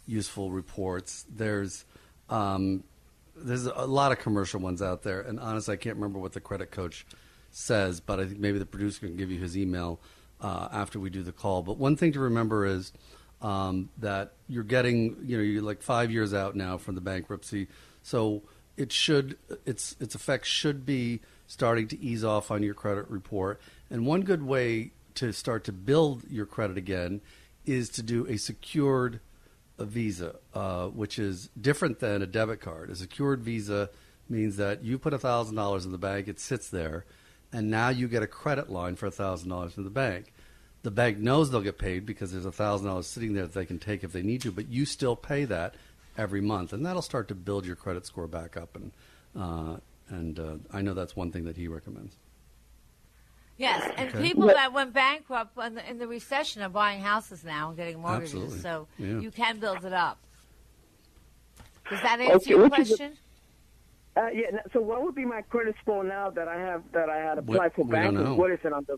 useful 0.07 0.51
reports. 0.51 1.25
There's 1.33 1.85
um, 2.29 2.83
there's 3.35 3.65
a 3.65 3.85
lot 3.85 4.11
of 4.11 4.19
commercial 4.19 4.59
ones 4.59 4.81
out 4.81 5.03
there, 5.03 5.21
and 5.21 5.39
honestly, 5.39 5.73
I 5.73 5.77
can't 5.77 5.95
remember 5.95 6.19
what 6.19 6.33
the 6.33 6.41
credit 6.41 6.71
coach 6.71 7.05
says, 7.57 7.99
but 7.99 8.19
I 8.19 8.25
think 8.25 8.39
maybe 8.39 8.59
the 8.59 8.65
producer 8.65 9.07
can 9.07 9.17
give 9.17 9.31
you 9.31 9.39
his 9.39 9.57
email 9.57 9.99
uh, 10.39 10.67
after 10.71 10.99
we 10.99 11.09
do 11.09 11.23
the 11.23 11.31
call. 11.31 11.63
But 11.63 11.77
one 11.77 11.95
thing 11.95 12.11
to 12.13 12.19
remember 12.19 12.65
is 12.65 12.93
um, 13.41 13.89
that 13.97 14.33
you're 14.47 14.63
getting, 14.63 15.17
you 15.25 15.37
know, 15.37 15.43
you're 15.43 15.63
like 15.63 15.81
five 15.81 16.11
years 16.11 16.33
out 16.33 16.55
now 16.55 16.77
from 16.77 16.95
the 16.95 17.01
bankruptcy, 17.01 17.67
so 18.03 18.43
it 18.77 18.91
should 18.91 19.37
its 19.65 19.95
its 19.99 20.13
effects 20.15 20.47
should 20.47 20.85
be 20.85 21.19
starting 21.47 21.87
to 21.87 21.99
ease 21.99 22.23
off 22.23 22.51
on 22.51 22.61
your 22.61 22.73
credit 22.73 23.09
report. 23.09 23.59
And 23.89 24.05
one 24.05 24.21
good 24.21 24.43
way 24.43 24.91
to 25.15 25.31
start 25.31 25.63
to 25.63 25.71
build 25.71 26.23
your 26.29 26.45
credit 26.45 26.77
again 26.77 27.21
is 27.65 27.89
to 27.89 28.03
do 28.03 28.27
a 28.27 28.37
secured 28.37 29.19
Visa, 29.79 30.35
uh, 30.53 30.87
which 30.87 31.19
is 31.19 31.49
different 31.59 31.99
than 31.99 32.21
a 32.21 32.27
debit 32.27 32.61
card. 32.61 32.89
A 32.89 32.95
secured 32.95 33.41
Visa 33.41 33.89
means 34.29 34.57
that 34.57 34.83
you 34.83 34.97
put 34.97 35.19
thousand 35.19 35.55
dollars 35.55 35.85
in 35.85 35.91
the 35.91 35.97
bank, 35.97 36.27
it 36.27 36.39
sits 36.39 36.69
there, 36.69 37.05
and 37.53 37.69
now 37.69 37.89
you 37.89 38.07
get 38.07 38.23
a 38.23 38.27
credit 38.27 38.69
line 38.69 38.95
for 38.95 39.09
thousand 39.09 39.49
dollars 39.49 39.73
from 39.73 39.83
the 39.83 39.89
bank. 39.89 40.33
The 40.83 40.91
bank 40.91 41.17
knows 41.17 41.49
they'll 41.51 41.61
get 41.61 41.77
paid 41.77 42.05
because 42.05 42.31
there's 42.31 42.45
thousand 42.55 42.87
dollars 42.87 43.07
sitting 43.07 43.33
there 43.33 43.43
that 43.43 43.53
they 43.53 43.65
can 43.65 43.79
take 43.79 44.03
if 44.03 44.11
they 44.11 44.21
need 44.21 44.41
to, 44.41 44.51
but 44.51 44.67
you 44.69 44.85
still 44.85 45.15
pay 45.15 45.45
that 45.45 45.75
every 46.17 46.41
month, 46.41 46.73
and 46.73 46.85
that'll 46.85 47.01
start 47.01 47.27
to 47.29 47.35
build 47.35 47.65
your 47.65 47.75
credit 47.75 48.05
score 48.05 48.27
back 48.27 48.55
up. 48.57 48.75
And 48.75 48.91
uh, 49.35 49.77
and 50.09 50.39
uh, 50.39 50.55
I 50.71 50.81
know 50.81 50.93
that's 50.93 51.15
one 51.15 51.31
thing 51.31 51.43
that 51.45 51.57
he 51.57 51.67
recommends. 51.67 52.15
yes, 53.57 53.91
and 53.97 54.09
Okay. 54.09 54.21
people 54.21 54.47
that 54.47 54.71
went 54.71 54.93
bankrupt 54.93 55.57
in 55.57 55.73
the, 55.75 55.89
in 55.89 55.97
the 55.97 56.07
recession 56.07 56.61
are 56.61 56.69
buying 56.69 57.01
houses 57.01 57.43
now 57.43 57.67
and 57.69 57.77
getting 57.77 57.99
mortgages, 57.99 58.35
Absolutely. 58.35 58.59
so 58.59 58.87
Yeah. 58.97 59.19
you 59.19 59.31
can 59.31 59.59
build 59.59 59.83
it 59.83 59.93
up. 59.93 60.17
Does 61.89 62.01
that 62.01 62.19
answer 62.19 62.35
Okay, 62.35 62.49
your 62.51 62.69
which 62.69 62.79
is 62.79 62.89
the- 62.89 62.95
question? 62.97 63.17
Uh, 64.17 64.27
yeah. 64.33 64.45
So 64.73 64.81
what 64.81 65.03
would 65.03 65.15
be 65.15 65.25
my 65.25 65.41
credit 65.43 65.75
score 65.81 66.03
now 66.03 66.29
that 66.31 66.47
I 66.47 66.57
have 66.59 66.83
that 66.93 67.09
I 67.09 67.17
had 67.17 67.47
We- 67.47 67.55
applied 67.55 67.73
for 67.73 67.83
we 67.85 67.91
don't 67.91 68.01
bankruptcy? 68.01 68.29
know. 68.31 68.35
What 68.35 68.51
is 68.51 68.59
it 68.63 68.73
under? 68.73 68.95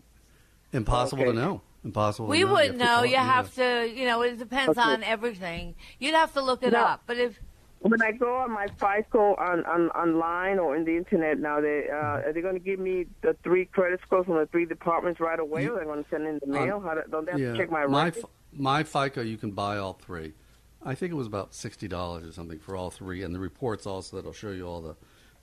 Impossible 0.72 1.22
Okay. 1.24 1.32
to 1.32 1.36
know. 1.38 1.62
Impossible. 1.84 2.28
We 2.28 2.40
to 2.40 2.44
know. 2.46 2.52
wouldn't 2.52 2.68
have 2.70 2.78
to 2.80 2.84
know. 2.84 2.94
call- 2.96 3.06
You 3.06 3.16
have 3.16 3.54
to, 3.54 3.88
you 4.00 4.06
know, 4.06 4.22
it 4.22 4.38
depends 4.38 4.78
Okay. 4.78 4.88
on 4.88 5.02
everything. 5.02 5.74
You'd 5.98 6.14
have 6.14 6.32
to 6.34 6.42
look 6.42 6.62
it 6.62 6.72
Now- 6.72 6.84
up. 6.86 7.02
But 7.06 7.18
if 7.18 7.38
When 7.82 8.00
I 8.02 8.12
go 8.12 8.36
on 8.36 8.50
my 8.50 8.66
FICO 8.78 9.34
on, 9.36 9.64
on 9.64 9.88
online 9.90 10.58
or 10.58 10.76
in 10.76 10.84
the 10.84 10.96
internet 10.96 11.38
now, 11.38 11.60
they 11.62 11.88
uh, 11.88 11.96
are 12.28 12.32
they 12.34 12.42
going 12.42 12.52
to 12.54 12.60
give 12.60 12.78
me 12.78 13.06
the 13.22 13.34
three 13.42 13.64
credit 13.64 14.00
scores 14.06 14.26
from 14.26 14.34
the 14.36 14.44
three 14.46 14.66
departments 14.66 15.18
right 15.18 15.40
away, 15.40 15.66
or 15.66 15.76
are 15.76 15.78
they 15.80 15.84
going 15.86 16.04
to 16.04 16.10
send 16.10 16.26
in 16.26 16.38
the 16.40 16.46
mail? 16.46 16.76
Um, 16.76 16.84
How 16.84 16.94
do, 16.94 17.00
don't 17.10 17.24
they 17.24 17.32
have 17.32 17.40
yeah, 17.40 17.52
to 17.52 17.56
check 17.56 17.70
my 17.70 17.86
my, 17.86 18.04
record? 18.06 18.24
F- 18.24 18.30
my 18.52 18.82
FICO, 18.82 19.22
you 19.22 19.38
can 19.38 19.52
buy 19.52 19.78
all 19.78 19.94
three. 19.94 20.34
I 20.84 20.94
think 20.94 21.12
it 21.12 21.16
was 21.16 21.26
about 21.26 21.54
sixty 21.54 21.88
dollars 21.88 22.26
or 22.26 22.32
something 22.32 22.58
for 22.58 22.74
all 22.76 22.90
three, 22.90 23.22
and 23.22 23.34
the 23.34 23.38
reports 23.38 23.86
also 23.86 24.16
that'll 24.16 24.32
show 24.32 24.50
you 24.50 24.66
all 24.66 24.80
the, 24.80 24.96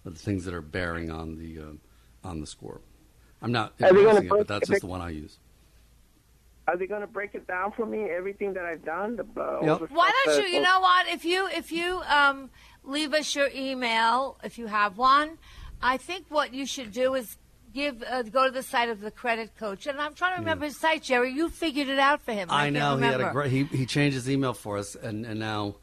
the 0.03 0.11
things 0.11 0.45
that 0.45 0.53
are 0.53 0.61
bearing 0.61 1.11
on 1.11 1.37
the 1.37 1.59
um, 1.59 1.79
on 2.23 2.41
the 2.41 2.47
score. 2.47 2.81
I'm 3.41 3.51
not 3.51 3.73
Are 3.81 3.93
they 3.93 4.03
gonna 4.03 4.19
endorsing 4.19 4.25
it, 4.25 4.29
but 4.29 4.47
that's 4.47 4.67
just 4.67 4.81
the 4.81 4.87
one 4.87 5.01
I 5.01 5.09
use. 5.09 5.37
Are 6.67 6.75
they 6.75 6.85
going 6.85 7.01
to 7.01 7.07
break 7.07 7.33
it 7.33 7.47
down 7.47 7.71
for 7.71 7.85
me? 7.85 8.09
Everything 8.09 8.53
that 8.53 8.65
I've 8.65 8.83
done. 8.83 9.15
The, 9.15 9.23
uh, 9.41 9.59
Yep. 9.63 9.79
the 9.79 9.85
Why 9.87 10.11
don't 10.25 10.43
you? 10.43 10.55
You 10.55 10.61
know 10.61 10.81
what? 10.81 11.07
If 11.07 11.23
you 11.23 11.47
if 11.47 11.71
you 11.71 12.01
um, 12.09 12.49
leave 12.83 13.13
us 13.13 13.35
your 13.35 13.49
email, 13.55 14.37
if 14.43 14.57
you 14.57 14.67
have 14.67 14.97
one, 14.97 15.37
I 15.81 15.97
think 15.97 16.25
what 16.29 16.53
you 16.53 16.65
should 16.65 16.91
do 16.91 17.13
is 17.13 17.37
give 17.77 18.03
uh, 18.03 18.23
go 18.23 18.45
to 18.45 18.51
the 18.51 18.63
site 18.63 18.89
of 18.89 18.99
the 18.99 19.11
credit 19.11 19.55
coach. 19.57 19.87
And 19.87 20.01
I'm 20.01 20.13
trying 20.13 20.35
to 20.35 20.39
remember 20.39 20.65
his 20.65 20.77
site, 20.77 21.03
Jerry. 21.03 21.31
You 21.31 21.49
figured 21.49 21.87
it 21.87 21.99
out 21.99 22.21
for 22.21 22.33
him. 22.33 22.49
I, 22.51 22.67
I 22.67 22.69
know 22.69 22.97
he 22.97 23.03
had 23.03 23.21
a 23.21 23.31
great. 23.31 23.51
He, 23.51 23.63
he 23.65 23.85
changed 23.85 24.15
his 24.15 24.29
email 24.29 24.53
for 24.53 24.77
us, 24.77 24.95
and, 24.95 25.25
and 25.25 25.39
now 25.39 25.75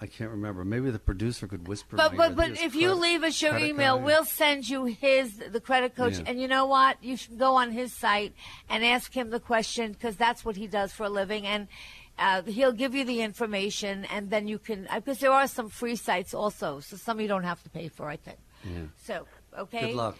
I 0.00 0.06
can't 0.06 0.30
remember. 0.30 0.64
Maybe 0.64 0.90
the 0.90 0.98
producer 0.98 1.48
could 1.48 1.66
whisper. 1.66 1.96
But 1.96 2.16
but 2.16 2.36
but 2.36 2.50
if 2.50 2.74
you 2.74 2.88
credit- 2.88 3.00
leave 3.00 3.22
us 3.24 3.42
your 3.42 3.58
email, 3.58 3.94
card. 3.94 4.04
we'll 4.04 4.24
send 4.24 4.68
you 4.68 4.84
his 4.84 5.38
the 5.38 5.60
credit 5.60 5.96
coach. 5.96 6.18
Yeah. 6.18 6.24
And 6.26 6.40
you 6.40 6.46
know 6.46 6.66
what? 6.66 7.02
You 7.02 7.16
should 7.16 7.38
go 7.38 7.56
on 7.56 7.72
his 7.72 7.92
site 7.92 8.32
and 8.68 8.84
ask 8.84 9.12
him 9.12 9.30
the 9.30 9.40
question 9.40 9.92
because 9.92 10.16
that's 10.16 10.44
what 10.44 10.56
he 10.56 10.66
does 10.68 10.92
for 10.92 11.04
a 11.04 11.10
living, 11.10 11.46
and 11.46 11.66
uh, 12.18 12.42
he'll 12.42 12.72
give 12.72 12.94
you 12.94 13.04
the 13.04 13.22
information, 13.22 14.04
and 14.06 14.30
then 14.30 14.46
you 14.46 14.58
can 14.58 14.86
because 14.94 15.18
there 15.18 15.32
are 15.32 15.48
some 15.48 15.68
free 15.68 15.96
sites 15.96 16.32
also, 16.34 16.80
so 16.80 16.96
some 16.96 17.20
you 17.20 17.28
don't 17.28 17.44
have 17.44 17.62
to 17.64 17.70
pay 17.70 17.88
for. 17.88 18.08
I 18.08 18.16
think. 18.16 18.38
Yeah. 18.64 18.82
So 19.02 19.26
okay. 19.58 19.88
Good 19.88 19.96
luck. 19.96 20.16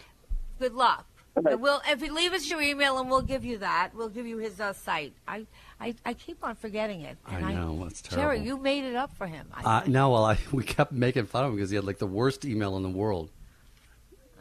Good 0.59 0.73
luck. 0.73 1.05
And 1.45 1.61
We'll 1.61 1.81
if 1.87 2.01
you 2.01 2.13
leave 2.13 2.33
us 2.33 2.49
your 2.49 2.61
email 2.61 2.97
and 2.99 3.09
we'll 3.09 3.21
give 3.21 3.43
you 3.45 3.57
that. 3.59 3.91
We'll 3.93 4.09
give 4.09 4.25
you 4.27 4.37
his 4.37 4.59
uh, 4.59 4.73
site. 4.73 5.13
I, 5.27 5.45
I 5.79 5.95
I 6.05 6.13
keep 6.13 6.43
on 6.43 6.55
forgetting 6.55 7.01
it. 7.01 7.17
I 7.25 7.53
know, 7.53 7.83
that's 7.83 8.01
terrible. 8.01 8.23
Jerry, 8.35 8.45
you 8.47 8.57
made 8.57 8.83
it 8.83 8.95
up 8.95 9.15
for 9.15 9.27
him. 9.27 9.47
I 9.53 9.79
Uh, 9.79 9.83
no, 9.87 10.09
well, 10.11 10.25
I 10.25 10.37
we 10.51 10.63
kept 10.63 10.91
making 10.91 11.25
fun 11.25 11.43
of 11.45 11.49
him 11.51 11.55
because 11.57 11.69
he 11.69 11.75
had 11.75 11.85
like 11.85 11.99
the 11.99 12.07
worst 12.07 12.45
email 12.45 12.75
in 12.77 12.83
the 12.83 12.89
world. 12.89 13.29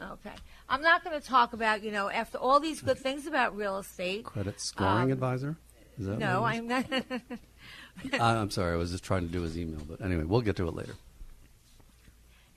Okay. 0.01 0.34
I'm 0.68 0.82
not 0.82 1.03
going 1.03 1.18
to 1.18 1.26
talk 1.26 1.55
about, 1.55 1.82
you 1.82 1.90
know, 1.90 2.11
after 2.11 2.36
all 2.38 2.61
these 2.61 2.82
good 2.82 2.99
things 2.99 3.26
about 3.26 3.57
real 3.57 3.78
estate. 3.78 4.24
Credit 4.24 4.61
scoring 4.61 5.05
Um, 5.05 5.12
advisor. 5.12 5.57
Is 5.99 6.07
that 6.07 6.18
No, 6.18 6.42
what 6.42 6.55
it 6.55 6.59
is? 6.59 6.61
I'm 6.61 6.68
not. 6.68 7.38
Uh, 8.12 8.22
I'm 8.22 8.51
sorry, 8.53 8.74
I 8.74 8.76
was 8.76 8.92
just 8.92 9.03
trying 9.03 9.26
to 9.26 9.32
do 9.32 9.42
his 9.42 9.59
email, 9.59 9.80
but 9.88 10.01
anyway, 10.01 10.22
we'll 10.22 10.40
get 10.40 10.55
to 10.57 10.68
it 10.68 10.74
later. 10.74 10.94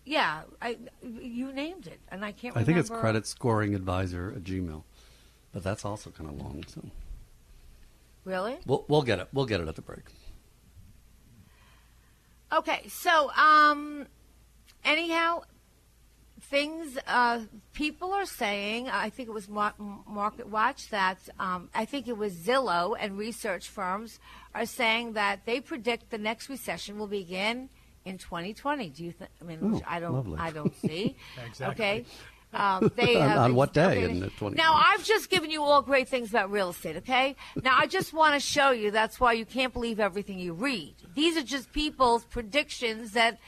Yeah, 0.03 0.41
I, 0.61 0.77
you 1.03 1.53
named 1.53 1.87
it, 1.87 1.99
and 2.09 2.25
I 2.25 2.31
can't 2.31 2.57
I 2.57 2.63
think 2.63 2.77
it's 2.79 2.89
credit 2.89 3.27
scoring 3.27 3.75
advisor 3.75 4.33
at 4.35 4.43
Gmail, 4.43 4.83
but 5.53 5.63
that's 5.63 5.85
also 5.85 6.09
kind 6.09 6.29
of 6.29 6.37
long. 6.37 6.63
So 6.67 6.81
Really? 8.25 8.57
we'll 8.65 8.85
we'll 8.87 9.03
get 9.03 9.19
it. 9.19 9.27
We'll 9.31 9.45
get 9.45 9.61
it 9.61 9.67
at 9.67 9.75
the 9.75 9.81
break. 9.81 10.05
Okay, 12.53 12.85
so, 12.89 13.31
um, 13.31 14.07
anyhow, 14.83 15.43
things 16.41 16.97
uh, 17.07 17.39
people 17.73 18.11
are 18.11 18.25
saying, 18.25 18.89
I 18.89 19.09
think 19.09 19.29
it 19.29 19.31
was 19.31 19.47
Mar- 19.47 19.73
MarketWatch, 19.79 20.89
that 20.89 21.17
um, 21.39 21.69
I 21.73 21.85
think 21.85 22.09
it 22.09 22.17
was 22.17 22.33
Zillow 22.33 22.97
and 22.99 23.17
research 23.17 23.69
firms 23.69 24.19
are 24.53 24.65
saying 24.65 25.13
that 25.13 25.45
they 25.45 25.61
predict 25.61 26.09
the 26.09 26.17
next 26.17 26.49
recession 26.49 26.99
will 26.99 27.07
begin 27.07 27.69
in 28.05 28.17
2020. 28.17 28.89
Do 28.89 29.03
you 29.03 29.11
think? 29.11 29.29
I 29.41 29.43
mean, 29.45 29.71
which 29.73 29.83
Oh, 29.83 29.87
I 29.89 29.99
don't, 29.99 30.13
lovely. 30.13 30.37
I 30.39 30.51
don't 30.51 30.75
see. 30.75 31.15
Exactly. 31.47 31.85
Okay. 31.85 32.05
Um, 32.53 32.91
they, 32.95 33.15
On- 33.21 33.29
uh, 33.37 33.41
on 33.43 33.55
what 33.55 33.73
day 33.73 34.03
in 34.03 34.19
the 34.19 34.29
20 34.29 34.55
Now, 34.57 34.73
I've 34.73 35.03
just 35.05 35.29
given 35.29 35.49
you 35.51 35.63
all 35.63 35.81
great 35.81 36.09
things 36.09 36.29
about 36.31 36.51
real 36.51 36.69
estate, 36.71 36.97
okay? 36.97 37.35
Now, 37.63 37.77
I 37.77 37.87
just 37.87 38.11
want 38.13 38.33
to 38.33 38.39
show 38.41 38.71
you 38.71 38.91
that's 38.91 39.19
why 39.21 39.33
you 39.33 39.45
can't 39.45 39.71
believe 39.71 39.99
everything 40.01 40.37
you 40.37 40.53
read. 40.53 40.95
These 41.15 41.37
are 41.37 41.43
just 41.43 41.71
people's 41.71 42.25
predictions 42.25 43.11
that 43.13 43.39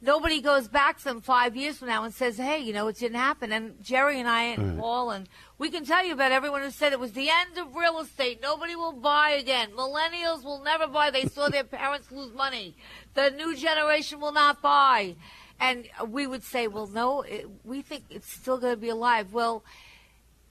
nobody 0.00 0.40
goes 0.40 0.68
back 0.68 0.98
to 0.98 1.04
them 1.04 1.20
five 1.20 1.56
years 1.56 1.78
from 1.78 1.88
now 1.88 2.04
and 2.04 2.14
says, 2.14 2.36
hey, 2.36 2.58
you 2.58 2.72
know, 2.72 2.88
it 2.88 2.96
didn't 2.96 3.18
happen. 3.18 3.52
And 3.52 3.82
Jerry 3.82 4.18
and 4.18 4.28
I 4.28 4.42
and 4.44 4.70
Right. 4.70 4.78
Paul, 4.78 5.10
and 5.10 5.28
we 5.58 5.70
can 5.70 5.84
tell 5.84 6.04
you 6.04 6.12
about 6.12 6.32
everyone 6.32 6.62
who 6.62 6.70
said 6.70 6.92
it 6.92 7.00
was 7.00 7.12
the 7.12 7.28
end 7.28 7.58
of 7.58 7.74
real 7.74 8.00
estate. 8.00 8.40
Nobody 8.42 8.76
will 8.76 8.92
buy 8.92 9.30
again. 9.30 9.70
Millennials 9.72 10.42
will 10.44 10.62
never 10.62 10.86
buy. 10.86 11.10
They 11.10 11.26
saw 11.26 11.48
their 11.48 11.64
parents 11.80 12.10
lose 12.10 12.32
money. 12.32 12.74
The 13.14 13.30
new 13.30 13.56
generation 13.56 14.20
will 14.20 14.32
not 14.32 14.62
buy. 14.62 15.16
And 15.60 15.86
we 16.08 16.26
would 16.26 16.42
say, 16.42 16.68
well, 16.68 16.86
no, 16.86 17.20
it, 17.22 17.46
we 17.64 17.82
think 17.82 18.04
it's 18.08 18.32
still 18.32 18.56
going 18.58 18.72
to 18.72 18.80
be 18.80 18.88
alive. 18.88 19.34
Well, 19.34 19.62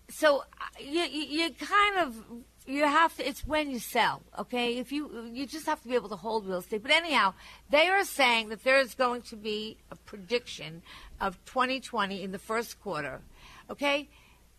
so 0.10 0.40
uh, 0.40 0.44
you, 0.80 1.02
you, 1.02 1.44
you 1.44 1.50
kind 1.54 1.98
of 1.98 2.24
you 2.70 2.84
have 2.84 3.16
to 3.18 3.28
it's 3.28 3.46
when 3.46 3.70
you 3.70 3.80
sell 3.80 4.22
okay? 4.38 4.78
If 4.78 4.92
you 4.92 5.30
you 5.34 5.46
just 5.46 5.66
have 5.66 5.82
to 5.82 5.88
be 5.88 5.96
able 5.96 6.10
to 6.10 6.16
hold 6.16 6.46
real 6.48 6.60
estate. 6.60 6.84
But 6.84 6.92
anyhow 6.92 7.34
they 7.70 7.88
are 7.88 8.04
saying 8.06 8.50
that 8.50 8.64
there 8.64 8.80
is 8.80 8.94
going 8.96 9.24
to 9.24 9.36
be 9.36 9.78
a 9.92 9.96
prediction 9.96 10.82
of 11.20 11.44
2020 11.46 12.22
in 12.22 12.32
the 12.32 12.40
first 12.40 12.80
quarter 12.82 13.22
okay? 13.70 14.08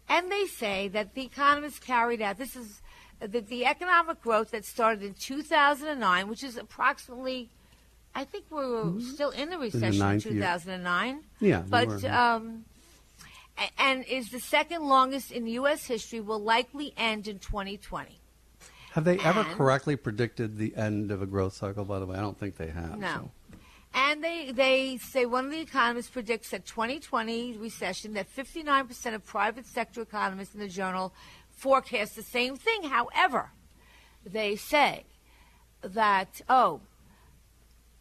And 0.08 0.30
they 0.30 0.46
say 0.46 0.88
that 0.88 1.14
the 1.14 1.22
economists 1.24 1.78
carried 1.78 2.20
out 2.20 2.36
this 2.38 2.56
is 2.56 2.82
that 3.20 3.48
the 3.48 3.66
economic 3.66 4.20
growth 4.22 4.50
that 4.50 4.64
started 4.64 5.02
in 5.02 5.14
2009 5.14 6.28
which 6.28 6.42
is 6.42 6.56
approximately 6.56 7.50
i 8.14 8.24
think 8.24 8.44
we 8.50 8.56
were 8.66 8.98
still 9.00 9.30
in 9.30 9.50
the 9.50 9.58
recession 9.58 10.02
in 10.02 10.10
year. 10.12 10.20
2009 10.20 11.20
Yeah, 11.38 11.62
we 11.62 11.68
but 11.68 11.88
were, 11.88 12.10
um 12.10 12.64
and 13.78 14.04
is 14.04 14.30
the 14.30 14.40
second 14.40 14.82
longest 14.86 15.30
in 15.30 15.46
U.S. 15.46 15.86
history, 15.86 16.20
will 16.20 16.38
likely 16.40 16.92
end 16.96 17.28
in 17.28 17.38
2020. 17.38 18.20
Have 18.92 19.04
they 19.04 19.18
ever 19.20 19.40
And- 19.40 19.50
correctly 19.50 19.96
predicted 19.96 20.56
the 20.58 20.74
end 20.76 21.10
of 21.10 21.22
a 21.22 21.26
growth 21.26 21.54
cycle? 21.54 21.84
By 21.84 21.98
the 21.98 22.06
way, 22.06 22.16
I 22.16 22.20
don't 22.20 22.38
think 22.38 22.56
they 22.56 22.68
have. 22.68 22.98
No. 22.98 23.14
so. 23.14 23.30
And 23.92 24.22
they, 24.22 24.52
they 24.52 24.98
say 24.98 25.26
one 25.26 25.46
of 25.46 25.50
the 25.50 25.60
economists 25.60 26.08
predicts 26.10 26.50
that 26.50 26.64
2020 26.64 27.56
recession 27.58 28.14
that 28.14 28.32
59% 28.34 29.14
of 29.14 29.24
private 29.26 29.66
sector 29.66 30.00
economists 30.00 30.54
in 30.54 30.60
the 30.60 30.68
journal 30.68 31.12
forecast 31.50 32.14
the 32.14 32.22
same 32.22 32.56
thing. 32.56 32.84
However, 32.84 33.50
they 34.24 34.54
say 34.54 35.04
that, 35.82 36.40
oh, 36.48 36.80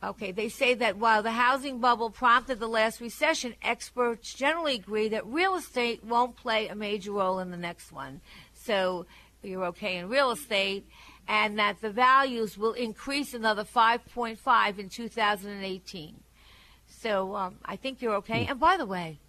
okay, 0.04 0.32
they 0.32 0.50
say 0.50 0.74
that 0.76 0.98
while 0.98 1.22
the 1.24 1.32
housing 1.32 1.80
bubble 1.80 2.10
prompted 2.10 2.60
the 2.60 2.68
last 2.68 3.02
recession, 3.02 3.56
experts 3.62 4.34
generally 4.34 4.76
agree 4.76 5.10
that 5.10 5.26
real 5.26 5.56
estate 5.56 6.04
won't 6.04 6.36
play 6.36 6.68
a 6.68 6.76
major 6.76 7.12
role 7.12 7.40
in 7.40 7.52
the 7.52 7.58
next 7.58 7.92
one. 7.92 8.22
So 8.54 9.06
you're 9.44 9.66
okay 9.66 9.98
in 9.98 10.10
real 10.10 10.32
estate, 10.32 10.88
and 11.28 11.60
that 11.60 11.82
the 11.82 11.90
values 11.90 12.58
will 12.58 12.74
increase 12.74 13.34
another 13.34 13.64
5.5 13.64 14.80
in 14.80 14.90
2018. 14.90 16.16
So 16.88 17.36
um, 17.36 17.56
I 17.64 17.76
think 17.76 18.02
you're 18.02 18.16
okay. 18.16 18.46
Hmm. 18.46 18.52
And 18.52 18.60
by 18.60 18.78
the 18.78 18.86
way, 18.86 19.20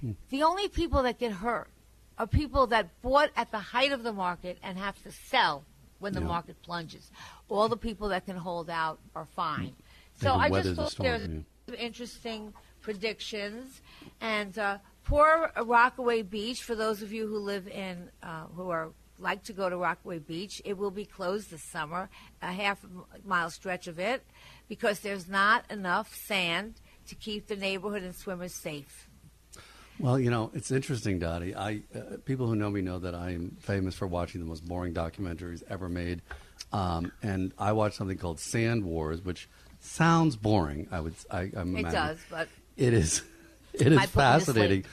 hmm. 0.00 0.12
the 0.30 0.42
only 0.42 0.68
people 0.68 1.02
that 1.02 1.18
get 1.18 1.32
hurt 1.32 1.68
are 2.18 2.26
people 2.26 2.66
that 2.68 3.00
bought 3.02 3.30
at 3.36 3.50
the 3.50 3.58
height 3.58 3.92
of 3.92 4.02
the 4.02 4.12
market 4.12 4.58
and 4.62 4.76
have 4.76 5.00
to 5.04 5.10
sell 5.10 5.64
when 6.00 6.12
the 6.12 6.20
Yeah. 6.20 6.26
market 6.26 6.62
plunges. 6.62 7.10
All 7.48 7.68
the 7.68 7.76
people 7.76 8.08
that 8.08 8.26
can 8.26 8.36
hold 8.36 8.70
out 8.70 8.98
are 9.14 9.24
fine. 9.24 9.74
They 9.76 9.87
So 10.20 10.34
I 10.34 10.50
just 10.50 10.74
thought 10.74 10.96
there's 10.98 11.28
yeah. 11.28 11.38
some 11.66 11.74
interesting 11.76 12.52
predictions. 12.80 13.80
And 14.20 14.58
uh, 14.58 14.78
poor 15.04 15.52
Rockaway 15.62 16.22
Beach, 16.22 16.62
for 16.62 16.74
those 16.74 17.02
of 17.02 17.12
you 17.12 17.26
who 17.26 17.38
live 17.38 17.68
in, 17.68 18.10
uh, 18.22 18.44
who 18.54 18.70
are 18.70 18.90
like 19.18 19.44
to 19.44 19.52
go 19.52 19.68
to 19.68 19.76
Rockaway 19.76 20.18
Beach, 20.18 20.62
it 20.64 20.76
will 20.76 20.90
be 20.90 21.04
closed 21.04 21.50
this 21.50 21.62
summer, 21.62 22.08
a 22.42 22.52
half 22.52 22.84
mile 23.24 23.50
stretch 23.50 23.86
of 23.86 23.98
it, 23.98 24.24
because 24.68 25.00
there's 25.00 25.28
not 25.28 25.64
enough 25.70 26.14
sand 26.14 26.74
to 27.08 27.14
keep 27.14 27.46
the 27.46 27.56
neighborhood 27.56 28.02
and 28.02 28.14
swimmers 28.14 28.54
safe. 28.54 29.08
Well, 29.98 30.20
you 30.20 30.30
know, 30.30 30.52
it's 30.54 30.70
interesting, 30.70 31.18
Dottie. 31.18 31.56
I 31.56 31.82
uh, 31.92 32.18
people 32.24 32.46
who 32.46 32.54
know 32.54 32.70
me 32.70 32.82
know 32.82 33.00
that 33.00 33.16
I'm 33.16 33.56
famous 33.58 33.96
for 33.96 34.06
watching 34.06 34.40
the 34.40 34.46
most 34.46 34.64
boring 34.64 34.94
documentaries 34.94 35.64
ever 35.68 35.88
made, 35.88 36.22
um, 36.72 37.10
and 37.20 37.52
I 37.58 37.72
watched 37.72 37.96
something 37.96 38.16
called 38.16 38.38
Sand 38.38 38.84
Wars, 38.84 39.22
which 39.22 39.48
sounds 39.88 40.36
boring. 40.36 40.88
I 40.90 41.00
would, 41.00 41.14
I, 41.30 41.40
I'm 41.40 41.76
It 41.76 41.80
imagining. 41.80 41.92
does, 41.92 42.18
but 42.30 42.48
It 42.76 42.92
is. 42.92 43.22
It 43.74 43.86
is 43.88 43.96
Might 43.96 44.10
put 44.12 44.18
me 44.18 44.22
to 44.24 44.38
fascinating. 44.46 44.84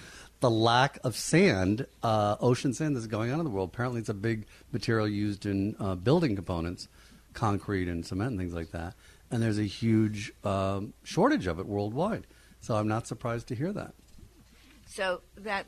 The 0.41 0.49
lack 0.51 0.99
of 1.03 1.15
sand, 1.15 1.87
uh, 2.03 2.35
ocean 2.39 2.71
sand, 2.73 2.95
that's 2.95 3.07
going 3.07 3.31
on 3.31 3.39
in 3.39 3.45
the 3.45 3.49
world. 3.49 3.69
Apparently, 3.73 3.99
it's 3.99 4.09
a 4.09 4.13
big 4.13 4.45
material 4.71 5.07
used 5.07 5.45
in 5.47 5.75
uh, 5.79 5.95
building 5.95 6.35
components, 6.35 6.87
concrete 7.33 7.87
and 7.87 8.05
cement 8.05 8.31
and 8.31 8.39
things 8.39 8.53
like 8.53 8.71
that. 8.71 8.93
And 9.31 9.41
there's 9.41 9.57
a 9.57 9.63
huge 9.63 10.33
um, 10.43 10.93
shortage 11.03 11.47
of 11.47 11.57
it 11.57 11.65
worldwide. 11.65 12.27
So 12.61 12.75
I'm 12.75 12.87
not 12.87 13.07
surprised 13.07 13.47
to 13.47 13.55
hear 13.55 13.73
that. 13.73 13.93
So 14.85 15.21
that, 15.37 15.65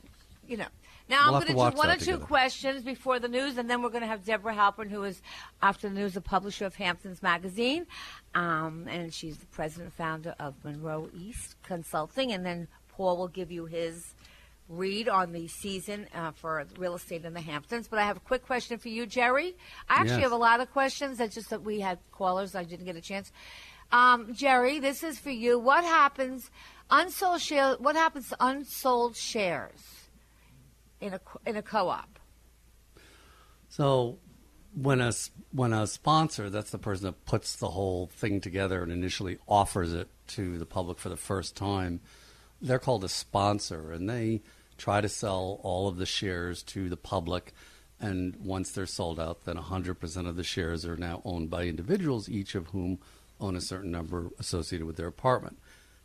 you 0.47 0.57
know. 0.57 0.67
Now 1.09 1.27
We'll 1.31 1.35
I'm 1.35 1.47
going 1.47 1.47
to 1.47 1.71
do 1.71 1.77
one 1.77 1.89
or 1.89 1.93
two 1.95 1.99
together. 2.05 2.25
questions 2.25 2.83
before 2.83 3.19
the 3.19 3.27
news, 3.29 3.57
and 3.57 3.69
then 3.69 3.81
we're 3.81 3.89
going 3.89 4.01
to 4.01 4.07
have 4.07 4.25
Deborah 4.25 4.53
Halpern, 4.53 4.89
who 4.89 5.03
is 5.03 5.21
after 5.61 5.87
the 5.87 5.95
news, 5.95 6.13
the 6.13 6.21
publisher 6.21 6.65
of 6.65 6.75
Hamptons 6.75 7.23
Magazine, 7.23 7.87
um, 8.35 8.87
and 8.89 9.13
she's 9.13 9.37
the 9.37 9.45
president 9.47 9.85
and 9.85 9.93
founder 9.93 10.35
of 10.39 10.55
Monroe 10.65 11.09
East 11.17 11.55
Consulting, 11.63 12.31
and 12.33 12.45
then 12.45 12.67
Paul 12.89 13.17
will 13.17 13.27
give 13.29 13.51
you 13.51 13.65
his 13.65 14.13
read 14.69 15.07
on 15.07 15.31
the 15.31 15.47
season 15.47 16.07
uh, 16.13 16.31
for 16.31 16.65
real 16.77 16.95
estate 16.95 17.23
in 17.23 17.33
the 17.33 17.39
Hamptons. 17.39 17.87
But 17.87 17.99
I 17.99 18.03
have 18.03 18.17
a 18.17 18.21
quick 18.21 18.45
question 18.45 18.77
for 18.77 18.89
you, 18.89 19.05
Jerry. 19.05 19.55
I 19.87 19.95
actually 19.95 20.15
Yes. 20.15 20.23
have 20.23 20.31
a 20.33 20.35
lot 20.37 20.59
of 20.59 20.69
questions. 20.73 21.19
That's 21.19 21.35
just 21.35 21.49
that 21.51 21.63
we 21.63 21.79
had 21.79 21.99
callers. 22.11 22.53
I 22.53 22.65
didn't 22.65 22.85
get 22.85 22.97
a 22.97 23.01
chance. 23.01 23.31
Um, 23.93 24.33
Jerry, 24.33 24.79
this 24.81 25.03
is 25.03 25.17
for 25.19 25.29
you. 25.29 25.57
What 25.57 25.85
happens 25.85 26.51
unsold 26.89 27.39
share? 27.39 27.75
What 27.75 27.95
happens 27.95 28.27
to 28.27 28.35
unsold 28.41 29.15
shares 29.15 29.96
in 31.01 31.13
a 31.13 31.21
in 31.45 31.55
a 31.55 31.61
co-op? 31.61 32.19
So 33.69 34.17
when 34.73 35.01
a 35.01 35.11
when 35.51 35.73
a 35.73 35.87
sponsor, 35.87 36.49
that's 36.49 36.71
the 36.71 36.77
person 36.77 37.05
that 37.05 37.25
puts 37.25 37.55
the 37.55 37.69
whole 37.69 38.07
thing 38.07 38.41
together 38.41 38.83
and 38.83 38.91
initially 38.91 39.37
offers 39.47 39.93
it 39.93 40.07
to 40.27 40.57
the 40.57 40.65
public 40.65 40.99
for 40.99 41.09
the 41.09 41.17
first 41.17 41.55
time, 41.55 41.99
they're 42.61 42.79
called 42.79 43.03
a 43.03 43.09
sponsor, 43.09 43.91
and 43.91 44.09
they 44.09 44.41
try 44.77 45.01
to 45.01 45.09
sell 45.09 45.59
all 45.63 45.87
of 45.87 45.97
the 45.97 46.05
shares 46.05 46.61
to 46.63 46.89
the 46.89 46.97
public. 46.97 47.53
And 47.99 48.35
once 48.35 48.71
they're 48.71 48.85
sold 48.85 49.19
out, 49.19 49.45
then 49.45 49.55
100% 49.55 50.27
of 50.27 50.35
the 50.35 50.43
shares 50.43 50.85
are 50.85 50.97
now 50.97 51.23
owned 51.25 51.49
by 51.49 51.63
individuals, 51.63 52.29
each 52.29 52.53
of 52.53 52.67
whom 52.67 52.99
own 53.39 53.55
a 53.55 53.61
certain 53.61 53.89
number 53.89 54.29
associated 54.37 54.85
with 54.85 54.97
their 54.97 55.07
apartment. 55.07 55.57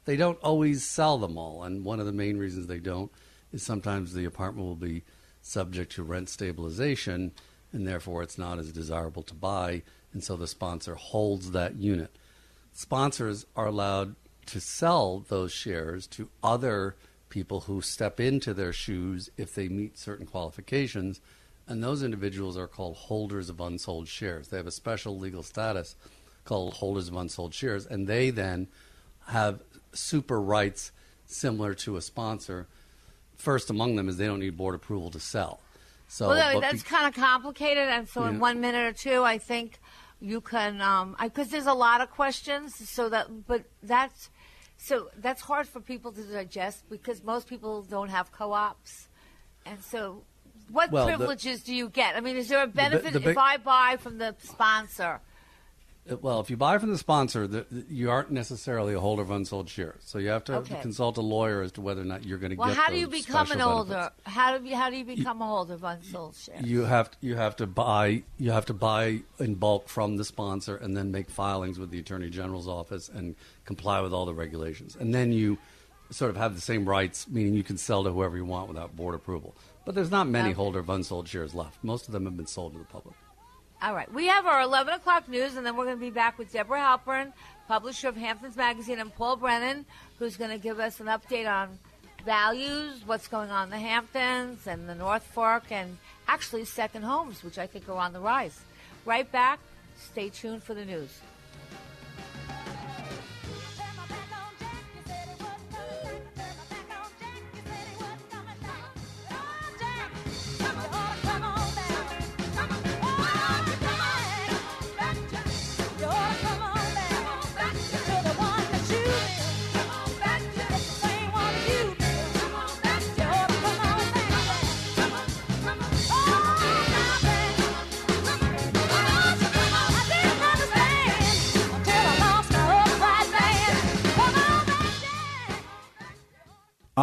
They 0.07 0.16
don't 0.16 0.38
always 0.43 0.84
sell 0.84 1.18
them 1.18 1.36
all, 1.36 1.62
and 1.62 1.84
one 1.84 2.01
of 2.01 2.07
the 2.07 2.12
main 2.12 2.38
reasons 2.38 2.66
they 2.66 2.80
don't 2.80 3.12
is 3.53 3.63
sometimes 3.63 4.13
the 4.13 4.25
apartment 4.25 4.67
will 4.67 4.75
be 4.75 5.03
subject 5.41 5.93
to 5.93 6.03
rent 6.03 6.29
stabilization, 6.29 7.33
and 7.73 7.87
therefore 7.87 8.23
it's 8.23 8.39
not 8.39 8.59
as 8.59 8.73
desirable 8.73 9.23
to 9.25 9.35
buy, 9.35 9.83
and 10.13 10.23
so 10.23 10.37
the 10.37 10.47
sponsor 10.47 10.95
holds 10.95 11.51
that 11.53 11.77
unit. 11.77 12.17
Sponsors 12.73 13.47
are 13.57 13.67
allowed 13.67 14.15
to 14.47 14.61
sell 14.61 15.21
those 15.29 15.53
shares 15.53 16.07
to 16.09 16.29
other 16.43 16.97
people 17.29 17.61
who 17.61 17.81
step 17.81 18.21
into 18.21 18.53
their 18.53 18.73
shoes 18.73 19.31
if 19.37 19.55
they 19.55 19.69
meet 19.69 19.99
certain 19.99 20.27
qualifications, 20.27 21.21
and 21.67 21.83
those 21.83 22.03
individuals 22.03 22.57
are 22.57 22.67
called 22.67 22.97
holders 22.97 23.49
of 23.49 23.61
unsold 23.61 24.09
shares. 24.09 24.49
They 24.49 24.57
have 24.57 24.67
a 24.67 24.73
special 24.73 25.19
legal 25.19 25.43
status 25.43 25.97
called 26.45 26.75
holders 26.75 27.09
of 27.09 27.17
unsold 27.17 27.55
shares, 27.55 27.87
and 27.87 28.07
they 28.07 28.31
then 28.31 28.69
have 29.29 29.63
super 29.93 30.41
rights 30.41 30.93
similar 31.25 31.75
to 31.75 31.97
a 31.97 32.03
sponsor. 32.03 32.67
First 33.43 33.70
among 33.70 33.97
them 33.97 34.09
is 34.09 34.16
they 34.18 34.26
don't 34.26 34.38
need 34.38 34.57
board 34.57 34.76
approval 34.76 35.11
to 35.11 35.18
sell. 35.18 35.59
So 36.07 36.28
well, 36.28 36.61
that's 36.61 36.84
be- 36.84 36.88
kind 36.88 37.09
of 37.09 37.14
complicated, 37.20 37.88
and 37.88 38.09
so 38.09 38.24
in 38.24 38.38
one 38.38 38.61
minute 38.61 38.86
or 38.86 38.93
two, 38.93 39.24
I 39.24 39.38
think 39.38 39.80
you 40.20 40.40
can 40.40 40.80
um, 40.80 41.16
because 41.20 41.49
there's 41.49 41.66
a 41.66 41.74
lot 41.74 42.01
of 42.01 42.11
questions. 42.11 42.88
So 42.88 43.09
that, 43.09 43.26
but 43.49 43.64
that's 43.82 44.30
so 44.76 45.09
that's 45.16 45.43
hard 45.43 45.66
for 45.66 45.80
people 45.80 46.12
to 46.12 46.22
digest 46.22 46.88
because 46.88 47.24
most 47.24 47.49
people 47.49 47.82
don't 47.82 48.11
have 48.11 48.30
co-ops, 48.30 49.09
and 49.66 49.82
so. 49.82 50.22
What 50.70 50.90
Well, 50.93 51.07
the- 51.07 51.16
privileges 51.16 51.62
do 51.62 51.74
you 51.74 51.88
get? 51.88 52.14
I 52.14 52.20
mean, 52.20 52.36
is 52.36 52.49
there 52.49 52.62
a 52.62 52.66
benefit 52.66 53.12
the 53.12 53.20
big- 53.20 53.30
if 53.30 53.38
I 53.38 53.57
buy 53.57 53.97
from 53.99 54.18
the 54.18 54.34
sponsor? 54.38 55.20
Well, 56.21 56.41
if 56.41 56.51
you 56.51 56.57
buy 56.57 56.79
from 56.79 56.91
the 56.91 56.99
sponsor, 56.99 57.47
the, 57.47 57.65
the- 57.71 57.85
you 57.89 58.11
aren't 58.11 58.33
necessarily 58.33 58.93
a 58.93 58.99
holder 58.99 59.23
of 59.23 59.31
unsold 59.31 59.69
shares. 59.69 60.03
So 60.05 60.19
you 60.19 60.31
have 60.31 60.43
to 60.45 60.57
Okay. 60.57 60.81
consult 60.83 61.17
a 61.17 61.21
lawyer 61.21 61.63
as 61.63 61.71
to 61.73 61.81
whether 61.81 62.01
or 62.01 62.05
not 62.05 62.25
you're 62.25 62.39
going 62.39 62.51
to 62.51 62.57
Well, 62.57 62.69
get 62.69 62.77
how 62.77 62.91
do 62.91 62.99
you 62.99 63.07
become 63.07 63.53
an 63.53 63.61
holder? 63.61 64.11
How 64.25 64.59
do 64.59 64.65
you 64.69 64.75
how 64.75 64.91
do 64.91 64.97
you 64.97 65.05
become 65.05 65.41
a 65.41 65.47
holder 65.47 65.75
of 65.75 65.85
unsold 65.85 66.35
shares? 66.35 66.67
You 66.67 66.83
have 66.87 67.11
you 67.21 67.37
have 67.37 67.55
to 67.57 67.69
buy 67.69 68.25
you 68.37 68.51
have 68.51 68.67
to 68.67 68.75
buy 68.75 69.21
in 69.39 69.55
bulk 69.55 69.89
from 69.89 70.17
the 70.17 70.25
sponsor 70.25 70.75
and 70.77 70.97
then 70.97 71.13
make 71.13 71.31
filings 71.31 71.79
with 71.79 71.91
the 71.91 72.01
attorney 72.01 72.31
general's 72.31 72.67
office 72.67 73.09
and 73.09 73.37
comply 73.65 74.01
with 74.01 74.13
all 74.13 74.27
the 74.27 74.35
regulations. 74.35 74.97
And 74.99 75.15
then 75.15 75.33
you 75.33 75.57
sort 76.11 76.31
of 76.31 76.37
have 76.37 76.57
the 76.57 76.61
same 76.61 76.85
rights, 76.85 77.29
meaning 77.29 77.55
you 77.55 77.63
can 77.63 77.79
sell 77.79 78.03
to 78.05 78.11
whoever 78.11 78.37
you 78.37 78.45
want 78.45 78.67
without 78.69 78.95
board 78.97 79.15
approval. 79.15 79.55
But 79.85 79.95
there's 79.95 80.11
not 80.11 80.27
many 80.29 80.49
Okay. 80.49 80.57
holder 80.57 80.81
of 80.81 80.91
unsold 80.91 81.29
shares 81.29 81.55
left. 81.55 81.79
Most 81.83 82.07
of 82.09 82.13
them 82.13 82.25
have 82.25 82.37
been 82.37 82.47
sold 82.49 82.73
to 82.73 82.79
the 82.81 82.85
public. 82.85 83.15
All 83.83 83.95
right. 83.95 84.11
We 84.12 84.28
have 84.28 84.47
our 84.47 84.62
11 84.62 84.95
o'clock 84.95 85.28
news, 85.28 85.57
and 85.57 85.66
then 85.66 85.76
we're 85.76 85.87
going 85.87 85.97
to 85.97 86.01
be 86.01 86.11
back 86.11 86.39
with 86.39 86.53
Deborah 86.53 86.78
Halpern, 86.78 87.33
publisher 87.66 88.07
of 88.07 88.16
Hamptons 88.16 88.57
Magazine, 88.57 89.01
and 89.01 89.12
Paul 89.12 89.35
Brennan, 89.35 89.85
who's 90.20 90.37
going 90.37 90.53
to 90.53 90.59
give 90.59 90.78
us 90.78 91.01
an 91.01 91.07
update 91.07 91.51
on 91.51 91.80
values, 92.24 93.03
what's 93.05 93.26
going 93.26 93.51
on 93.51 93.64
in 93.64 93.70
the 93.70 93.78
Hamptons 93.78 94.68
and 94.68 94.89
the 94.89 94.95
North 94.95 95.24
Fork, 95.24 95.72
and 95.72 95.99
actually 96.28 96.64
second 96.64 97.03
homes, 97.03 97.43
which 97.43 97.59
I 97.59 97.66
think 97.66 97.89
are 97.89 97.97
on 97.97 98.12
the 98.12 98.20
rise. 98.20 98.61
Right 99.05 99.30
back. 99.33 99.59
Stay 99.99 100.28
tuned 100.28 100.62
for 100.62 100.74
the 100.74 100.85
news. 100.85 101.20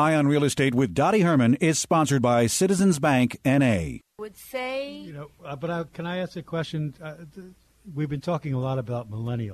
Eye 0.10 0.16
on 0.16 0.28
Real 0.28 0.44
Estate 0.44 0.74
with 0.74 0.96
Dottie 0.96 1.22
Herman 1.22 1.54
is 1.62 1.78
sponsored 1.78 2.24
by 2.24 2.48
Citizens 2.48 2.98
Bank 2.98 3.40
NA. 3.46 4.00
Would 4.18 4.36
say 4.36 4.92
You 4.92 5.14
know, 5.14 5.28
uh, 5.46 5.56
but 5.56 5.70
I, 5.70 5.84
can 5.94 6.08
I 6.08 6.18
ask 6.18 6.36
a 6.36 6.42
question? 6.42 6.96
Uh, 7.00 7.14
th- 7.36 7.48
we've 7.94 8.10
been 8.10 8.20
talking 8.20 8.56
a 8.56 8.60
lot 8.60 8.80
about 8.80 9.12
millennials. 9.12 9.54